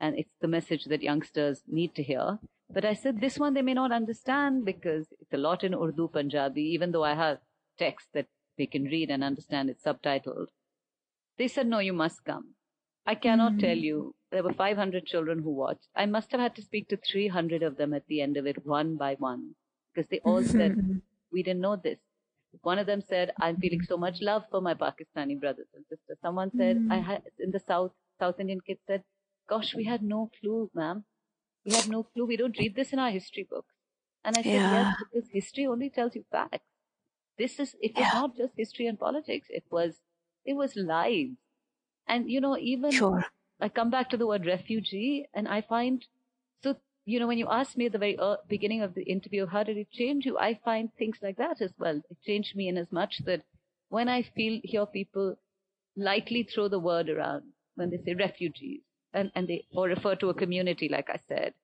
And 0.00 0.18
it's 0.18 0.34
the 0.40 0.48
message 0.48 0.86
that 0.86 1.02
youngsters 1.02 1.62
need 1.68 1.94
to 1.96 2.02
hear. 2.02 2.38
But 2.70 2.84
I 2.84 2.94
said 2.94 3.20
this 3.20 3.38
one 3.38 3.54
they 3.54 3.62
may 3.62 3.74
not 3.74 3.92
understand 3.92 4.64
because 4.64 5.06
it's 5.20 5.32
a 5.32 5.36
lot 5.36 5.62
in 5.62 5.74
Urdu, 5.74 6.08
Punjabi, 6.08 6.62
even 6.62 6.92
though 6.92 7.04
I 7.04 7.14
have 7.14 7.38
text 7.78 8.08
that 8.14 8.26
they 8.58 8.66
can 8.66 8.84
read 8.84 9.10
and 9.10 9.24
understand 9.24 9.70
it's 9.70 9.84
subtitled. 9.84 10.48
They 11.38 11.48
said, 11.48 11.66
no, 11.66 11.78
you 11.78 11.92
must 11.92 12.24
come. 12.24 12.54
I 13.06 13.14
cannot 13.14 13.52
mm-hmm. 13.52 13.60
tell 13.60 13.76
you. 13.76 14.14
There 14.30 14.42
were 14.42 14.52
500 14.52 15.04
children 15.04 15.42
who 15.42 15.50
watched. 15.50 15.88
I 15.94 16.06
must 16.06 16.30
have 16.32 16.40
had 16.40 16.54
to 16.56 16.62
speak 16.62 16.88
to 16.88 16.96
300 16.96 17.62
of 17.62 17.76
them 17.76 17.92
at 17.92 18.06
the 18.06 18.22
end 18.22 18.36
of 18.36 18.46
it, 18.46 18.64
one 18.64 18.96
by 18.96 19.14
one, 19.18 19.54
because 19.94 20.08
they 20.08 20.20
all 20.24 20.42
said, 20.42 20.74
we 21.32 21.42
didn't 21.42 21.60
know 21.60 21.76
this. 21.76 21.98
One 22.62 22.78
of 22.78 22.86
them 22.86 23.02
said, 23.06 23.32
I'm 23.40 23.56
feeling 23.56 23.82
so 23.82 23.96
much 23.96 24.20
love 24.20 24.44
for 24.50 24.60
my 24.60 24.74
Pakistani 24.74 25.38
brothers 25.38 25.68
and 25.74 25.84
sisters. 25.88 26.18
Someone 26.22 26.50
said, 26.56 26.76
mm. 26.78 26.92
I 26.92 27.00
had 27.00 27.22
in 27.38 27.50
the 27.50 27.60
South, 27.60 27.92
South 28.20 28.38
Indian 28.38 28.60
kid 28.66 28.78
said, 28.86 29.02
gosh, 29.48 29.74
we 29.74 29.84
had 29.84 30.02
no 30.02 30.30
clue, 30.40 30.70
ma'am. 30.74 31.04
We 31.64 31.74
had 31.74 31.88
no 31.88 32.02
clue. 32.02 32.26
We 32.26 32.36
don't 32.36 32.58
read 32.58 32.74
this 32.74 32.92
in 32.92 32.98
our 32.98 33.10
history 33.10 33.46
books. 33.48 33.74
And 34.24 34.36
I 34.36 34.42
said, 34.42 34.52
yeah. 34.52 34.72
yes, 34.72 34.94
because 35.12 35.28
history 35.30 35.66
only 35.66 35.90
tells 35.90 36.14
you 36.14 36.24
facts. 36.30 36.71
This 37.38 37.58
is, 37.58 37.74
it 37.80 37.94
was 37.94 38.06
yeah. 38.12 38.20
not 38.20 38.36
just 38.36 38.52
history 38.56 38.86
and 38.86 38.98
politics. 38.98 39.46
It 39.50 39.64
was, 39.70 39.94
it 40.44 40.54
was 40.54 40.76
lives. 40.76 41.36
And, 42.06 42.30
you 42.30 42.40
know, 42.40 42.56
even 42.58 42.90
sure. 42.90 43.24
I 43.60 43.68
come 43.68 43.90
back 43.90 44.10
to 44.10 44.16
the 44.16 44.26
word 44.26 44.44
refugee 44.44 45.28
and 45.32 45.46
I 45.48 45.62
find 45.62 46.04
so, 46.62 46.76
you 47.04 47.18
know, 47.18 47.26
when 47.26 47.38
you 47.38 47.48
asked 47.48 47.76
me 47.76 47.86
at 47.86 47.92
the 47.92 47.98
very 47.98 48.18
uh, 48.18 48.36
beginning 48.48 48.82
of 48.82 48.94
the 48.94 49.02
interview, 49.02 49.46
how 49.46 49.62
did 49.62 49.76
it 49.76 49.90
change 49.90 50.24
you? 50.26 50.38
I 50.38 50.58
find 50.64 50.90
things 50.94 51.18
like 51.22 51.36
that 51.38 51.60
as 51.60 51.72
well. 51.78 51.96
It 51.96 52.16
changed 52.24 52.54
me 52.54 52.68
in 52.68 52.76
as 52.76 52.90
much 52.92 53.18
that 53.24 53.42
when 53.88 54.08
I 54.08 54.22
feel, 54.22 54.60
hear 54.64 54.86
people 54.86 55.36
lightly 55.96 56.42
throw 56.44 56.68
the 56.68 56.78
word 56.78 57.08
around 57.08 57.42
when 57.74 57.90
they 57.90 57.98
say 57.98 58.14
refugees 58.14 58.80
and, 59.12 59.30
and 59.34 59.48
they, 59.48 59.66
or 59.72 59.86
refer 59.86 60.14
to 60.16 60.30
a 60.30 60.34
community, 60.34 60.88
like 60.88 61.10
I 61.10 61.18
said, 61.28 61.54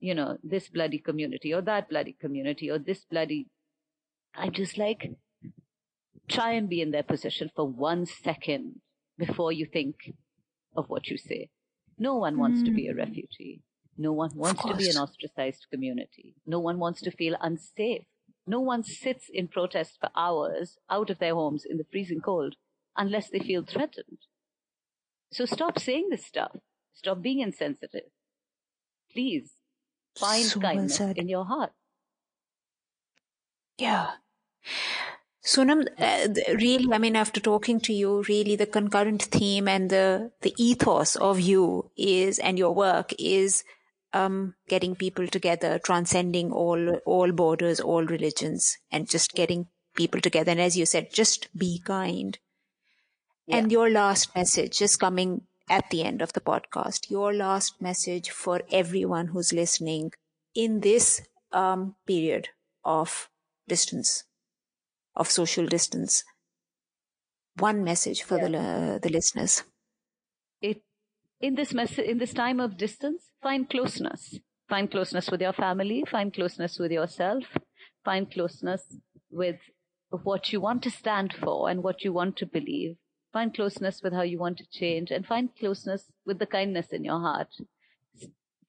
you 0.00 0.14
know, 0.14 0.38
this 0.42 0.68
bloody 0.68 0.98
community 0.98 1.54
or 1.54 1.62
that 1.62 1.88
bloody 1.88 2.16
community 2.20 2.70
or 2.70 2.78
this 2.78 3.04
bloody, 3.04 3.46
I'm 4.34 4.52
just 4.52 4.78
like, 4.78 5.10
try 6.28 6.52
and 6.52 6.68
be 6.68 6.80
in 6.80 6.90
their 6.90 7.02
position 7.02 7.50
for 7.54 7.66
one 7.66 8.06
second 8.06 8.80
before 9.18 9.52
you 9.52 9.66
think 9.66 9.96
of 10.76 10.86
what 10.88 11.08
you 11.08 11.18
say. 11.18 11.50
No 11.98 12.16
one 12.16 12.38
wants 12.38 12.62
mm. 12.62 12.66
to 12.66 12.70
be 12.70 12.88
a 12.88 12.92
hmm. 12.92 12.98
refugee. 12.98 13.62
No 13.98 14.12
one 14.12 14.30
wants 14.34 14.62
to 14.62 14.74
be 14.74 14.88
an 14.88 14.96
ostracized 14.96 15.66
community. 15.70 16.34
No 16.46 16.58
one 16.58 16.78
wants 16.78 17.02
to 17.02 17.10
feel 17.10 17.36
unsafe. 17.40 18.04
No 18.46 18.60
one 18.60 18.82
sits 18.82 19.26
in 19.30 19.48
protest 19.48 19.98
for 20.00 20.08
hours 20.16 20.78
out 20.88 21.10
of 21.10 21.18
their 21.18 21.34
homes 21.34 21.64
in 21.68 21.76
the 21.76 21.84
freezing 21.92 22.20
cold 22.20 22.54
unless 22.96 23.28
they 23.28 23.40
feel 23.40 23.62
threatened. 23.62 24.18
So 25.32 25.44
stop 25.44 25.78
saying 25.78 26.08
this 26.10 26.24
stuff. 26.24 26.56
Stop 26.94 27.20
being 27.20 27.40
insensitive. 27.40 28.10
Please 29.12 29.52
find 30.18 30.46
so 30.46 30.60
kindness 30.60 30.98
well 30.98 31.12
in 31.14 31.28
your 31.28 31.44
heart. 31.44 31.72
Yeah. 33.80 34.10
Sonam, 35.42 35.86
uh, 35.98 36.28
really, 36.54 36.92
I 36.92 36.98
mean, 36.98 37.16
after 37.16 37.40
talking 37.40 37.80
to 37.80 37.92
you, 37.92 38.22
really 38.28 38.56
the 38.56 38.66
concurrent 38.66 39.22
theme 39.22 39.68
and 39.68 39.88
the, 39.88 40.32
the 40.42 40.54
ethos 40.58 41.16
of 41.16 41.40
you 41.40 41.90
is, 41.96 42.38
and 42.38 42.58
your 42.58 42.74
work 42.74 43.14
is 43.18 43.64
um, 44.12 44.54
getting 44.68 44.94
people 44.94 45.26
together, 45.26 45.80
transcending 45.82 46.52
all 46.52 46.96
all 47.06 47.32
borders, 47.32 47.80
all 47.80 48.04
religions, 48.04 48.76
and 48.90 49.08
just 49.08 49.32
getting 49.32 49.68
people 49.96 50.20
together. 50.20 50.50
And 50.50 50.60
as 50.60 50.76
you 50.76 50.84
said, 50.84 51.12
just 51.12 51.48
be 51.56 51.80
kind. 51.84 52.38
Yeah. 53.46 53.56
And 53.56 53.72
your 53.72 53.90
last 53.90 54.34
message, 54.34 54.82
is 54.82 54.96
coming 54.96 55.42
at 55.68 55.88
the 55.90 56.02
end 56.02 56.20
of 56.20 56.32
the 56.32 56.40
podcast, 56.40 57.10
your 57.10 57.32
last 57.32 57.80
message 57.80 58.30
for 58.30 58.62
everyone 58.70 59.28
who's 59.28 59.52
listening 59.52 60.12
in 60.54 60.80
this 60.80 61.22
um, 61.52 61.94
period 62.06 62.48
of 62.84 63.28
distance, 63.74 64.24
of 65.14 65.30
social 65.30 65.66
distance. 65.76 66.24
One 67.58 67.82
message 67.90 68.22
for 68.28 68.38
yeah. 68.38 68.48
the 68.48 68.58
uh, 68.58 68.98
the 69.04 69.12
listeners. 69.18 69.64
It 70.60 70.82
in 71.40 71.54
this 71.54 71.72
mess 71.72 71.98
in 72.12 72.18
this 72.18 72.34
time 72.44 72.60
of 72.60 72.76
distance, 72.86 73.22
find 73.42 73.68
closeness. 73.74 74.38
Find 74.70 74.88
closeness 74.88 75.28
with 75.30 75.40
your 75.40 75.52
family. 75.52 76.04
Find 76.08 76.32
closeness 76.32 76.78
with 76.78 76.92
yourself. 76.92 77.44
Find 78.04 78.30
closeness 78.30 78.82
with 79.30 79.58
what 80.10 80.52
you 80.52 80.60
want 80.60 80.82
to 80.84 80.90
stand 80.90 81.34
for 81.42 81.68
and 81.68 81.82
what 81.82 82.04
you 82.04 82.12
want 82.12 82.36
to 82.36 82.46
believe. 82.46 82.96
Find 83.32 83.54
closeness 83.54 84.00
with 84.02 84.12
how 84.12 84.22
you 84.22 84.38
want 84.38 84.58
to 84.58 84.70
change 84.80 85.10
and 85.10 85.26
find 85.26 85.50
closeness 85.58 86.04
with 86.26 86.38
the 86.38 86.46
kindness 86.46 86.88
in 86.92 87.04
your 87.04 87.20
heart. 87.20 87.48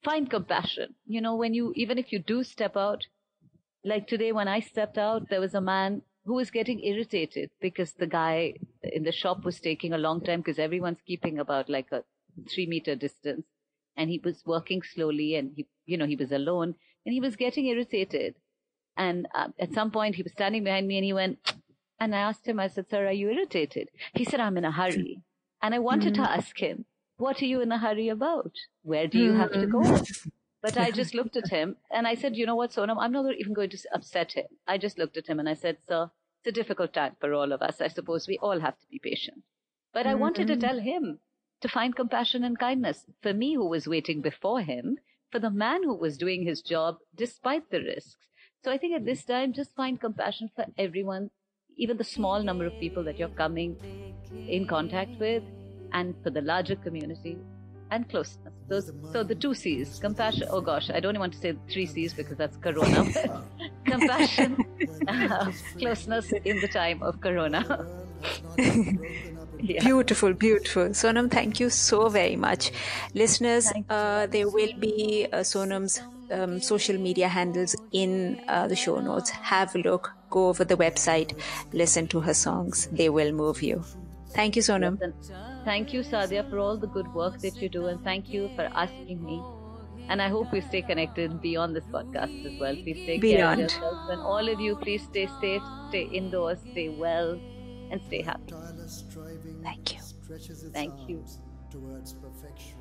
Find 0.04 0.28
compassion. 0.30 0.94
You 1.06 1.20
know, 1.20 1.36
when 1.36 1.54
you, 1.54 1.72
even 1.76 1.98
if 1.98 2.12
you 2.12 2.18
do 2.18 2.42
step 2.42 2.76
out, 2.76 3.06
like 3.84 4.06
today 4.06 4.32
when 4.32 4.48
I 4.48 4.60
stepped 4.60 4.98
out, 4.98 5.28
there 5.28 5.40
was 5.40 5.54
a 5.54 5.60
man 5.60 6.02
who 6.24 6.34
was 6.34 6.50
getting 6.50 6.82
irritated 6.84 7.50
because 7.60 7.92
the 7.94 8.06
guy 8.06 8.54
in 8.82 9.02
the 9.02 9.12
shop 9.12 9.44
was 9.44 9.58
taking 9.58 9.92
a 9.92 9.98
long 9.98 10.20
time 10.20 10.40
because 10.40 10.58
everyone's 10.58 11.00
keeping 11.06 11.38
about 11.38 11.68
like 11.68 11.90
a 11.90 12.04
three 12.48 12.66
meter 12.66 12.94
distance 12.94 13.44
and 13.96 14.08
he 14.08 14.20
was 14.24 14.42
working 14.46 14.82
slowly 14.82 15.34
and 15.34 15.52
he, 15.56 15.66
you 15.84 15.96
know, 15.96 16.06
he 16.06 16.16
was 16.16 16.30
alone 16.32 16.74
and 17.04 17.12
he 17.12 17.20
was 17.20 17.36
getting 17.36 17.66
irritated. 17.66 18.36
And 18.96 19.26
uh, 19.34 19.48
at 19.58 19.72
some 19.72 19.90
point 19.90 20.14
he 20.14 20.22
was 20.22 20.32
standing 20.32 20.64
behind 20.64 20.86
me 20.86 20.96
and 20.98 21.04
he 21.04 21.12
went, 21.12 21.54
and 21.98 22.14
I 22.14 22.18
asked 22.18 22.46
him, 22.46 22.60
I 22.60 22.68
said, 22.68 22.88
sir, 22.90 23.06
are 23.06 23.12
you 23.12 23.30
irritated? 23.30 23.88
He 24.14 24.24
said, 24.24 24.40
I'm 24.40 24.58
in 24.58 24.64
a 24.64 24.72
hurry. 24.72 25.22
And 25.60 25.74
I 25.74 25.78
wanted 25.78 26.14
mm-hmm. 26.14 26.24
to 26.24 26.30
ask 26.30 26.58
him, 26.58 26.84
what 27.16 27.40
are 27.40 27.46
you 27.46 27.60
in 27.60 27.70
a 27.70 27.78
hurry 27.78 28.08
about? 28.08 28.52
Where 28.82 29.06
do 29.06 29.18
you 29.18 29.32
mm-hmm. 29.32 29.40
have 29.40 29.52
to 29.52 29.66
go? 29.66 30.02
But 30.62 30.78
I 30.78 30.92
just 30.92 31.12
looked 31.14 31.36
at 31.36 31.48
him 31.48 31.76
and 31.90 32.06
I 32.06 32.14
said, 32.14 32.36
you 32.36 32.46
know 32.46 32.54
what, 32.54 32.70
Sonam, 32.70 32.96
I'm 32.98 33.12
not 33.12 33.34
even 33.36 33.52
going 33.52 33.70
to 33.70 33.78
upset 33.92 34.32
him. 34.32 34.46
I 34.66 34.78
just 34.78 34.98
looked 34.98 35.16
at 35.16 35.26
him 35.26 35.40
and 35.40 35.48
I 35.48 35.54
said, 35.54 35.78
sir, 35.88 36.10
it's 36.38 36.48
a 36.48 36.52
difficult 36.52 36.92
time 36.92 37.16
for 37.20 37.34
all 37.34 37.52
of 37.52 37.62
us. 37.62 37.80
I 37.80 37.88
suppose 37.88 38.28
we 38.28 38.38
all 38.38 38.60
have 38.60 38.78
to 38.78 38.86
be 38.86 38.98
patient. 38.98 39.42
But 39.92 40.06
I 40.06 40.14
wanted 40.14 40.46
to 40.46 40.54
mm-hmm. 40.54 40.60
tell 40.60 40.80
him 40.80 41.18
to 41.60 41.68
find 41.68 41.96
compassion 41.96 42.44
and 42.44 42.58
kindness 42.58 43.06
for 43.22 43.34
me 43.34 43.54
who 43.54 43.68
was 43.68 43.86
waiting 43.88 44.22
before 44.22 44.62
him, 44.62 44.98
for 45.30 45.38
the 45.38 45.50
man 45.50 45.82
who 45.82 45.94
was 45.94 46.16
doing 46.16 46.44
his 46.44 46.62
job 46.62 46.98
despite 47.14 47.70
the 47.70 47.80
risks. 47.80 48.26
So 48.64 48.70
I 48.70 48.78
think 48.78 48.94
at 48.94 49.04
this 49.04 49.24
time, 49.24 49.52
just 49.52 49.74
find 49.74 50.00
compassion 50.00 50.50
for 50.54 50.66
everyone 50.78 51.30
even 51.76 51.96
the 51.96 52.04
small 52.04 52.42
number 52.42 52.66
of 52.66 52.78
people 52.78 53.02
that 53.04 53.18
you're 53.18 53.28
coming 53.28 53.76
in 54.48 54.66
contact 54.66 55.18
with, 55.18 55.42
and 55.92 56.14
for 56.22 56.30
the 56.30 56.40
larger 56.40 56.76
community 56.76 57.36
and 57.90 58.08
closeness. 58.08 58.41
Those, 58.68 58.92
so 59.12 59.22
the 59.22 59.34
two 59.34 59.54
C's, 59.54 59.98
compassion. 59.98 60.48
Oh 60.50 60.60
gosh, 60.60 60.90
I 60.90 61.00
don't 61.00 61.10
even 61.10 61.20
want 61.20 61.32
to 61.34 61.38
say 61.38 61.54
three 61.70 61.86
C's 61.86 62.14
because 62.14 62.36
that's 62.36 62.56
Corona. 62.56 63.04
compassion, 63.84 64.64
uh, 65.08 65.52
closeness 65.78 66.32
in 66.32 66.60
the 66.60 66.68
time 66.68 67.02
of 67.02 67.20
Corona. 67.20 67.86
Yeah. 69.62 69.84
Beautiful, 69.84 70.32
beautiful. 70.32 70.88
Sonam, 70.88 71.30
thank 71.30 71.60
you 71.60 71.70
so 71.70 72.08
very 72.08 72.34
much. 72.34 72.72
Listeners, 73.14 73.72
uh, 73.88 74.26
there 74.26 74.48
will 74.48 74.72
be 74.80 75.28
uh, 75.32 75.38
Sonam's 75.38 76.00
um, 76.32 76.60
social 76.60 76.98
media 76.98 77.28
handles 77.28 77.76
in 77.92 78.40
uh, 78.48 78.66
the 78.66 78.74
show 78.74 78.98
notes. 78.98 79.30
Have 79.30 79.74
a 79.76 79.78
look, 79.78 80.12
go 80.30 80.48
over 80.48 80.64
the 80.64 80.76
website, 80.76 81.38
listen 81.72 82.08
to 82.08 82.18
her 82.20 82.34
songs. 82.34 82.88
They 82.90 83.08
will 83.08 83.30
move 83.30 83.62
you. 83.62 83.84
Thank 84.30 84.56
you, 84.56 84.62
Sonam. 84.62 84.98
Thank 85.64 85.92
you, 85.92 86.00
Sadia, 86.00 86.48
for 86.50 86.58
all 86.58 86.76
the 86.76 86.88
good 86.88 87.12
work 87.14 87.40
that 87.40 87.62
you 87.62 87.68
do, 87.68 87.86
and 87.86 88.02
thank 88.02 88.32
you 88.32 88.50
for 88.56 88.68
asking 88.74 89.24
me. 89.24 89.40
And 90.08 90.20
I 90.20 90.28
hope 90.28 90.50
we 90.52 90.60
stay 90.60 90.82
connected 90.82 91.40
beyond 91.40 91.76
this 91.76 91.84
podcast 91.86 92.44
as 92.44 92.58
well. 92.58 92.74
Please 92.74 93.00
take 93.06 93.20
beyond. 93.20 93.40
care 93.40 93.52
of 93.52 93.58
yourselves. 93.58 94.10
And 94.10 94.20
all 94.20 94.48
of 94.48 94.60
you, 94.60 94.76
please 94.76 95.04
stay 95.04 95.28
safe, 95.40 95.62
stay 95.88 96.02
indoors, 96.02 96.58
stay 96.72 96.88
well, 96.88 97.40
and 97.90 98.02
stay 98.02 98.22
happy. 98.22 98.54
Thank 99.62 99.94
you. 99.94 100.00
Thank 100.72 101.08
you. 101.08 101.24
Towards 101.70 102.14
perfection. 102.14 102.78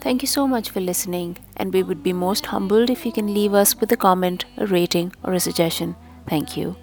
Thank 0.00 0.22
you 0.22 0.28
so 0.28 0.46
much 0.46 0.70
for 0.70 0.80
listening, 0.80 1.38
and 1.56 1.72
we 1.72 1.82
would 1.82 2.02
be 2.04 2.12
most 2.12 2.46
humbled 2.46 2.88
if 2.88 3.04
you 3.04 3.12
can 3.12 3.34
leave 3.34 3.52
us 3.52 3.74
with 3.80 3.90
a 3.90 3.96
comment, 3.96 4.44
a 4.56 4.66
rating, 4.66 5.12
or 5.24 5.32
a 5.32 5.40
suggestion. 5.40 5.96
Thank 6.28 6.56
you. 6.56 6.76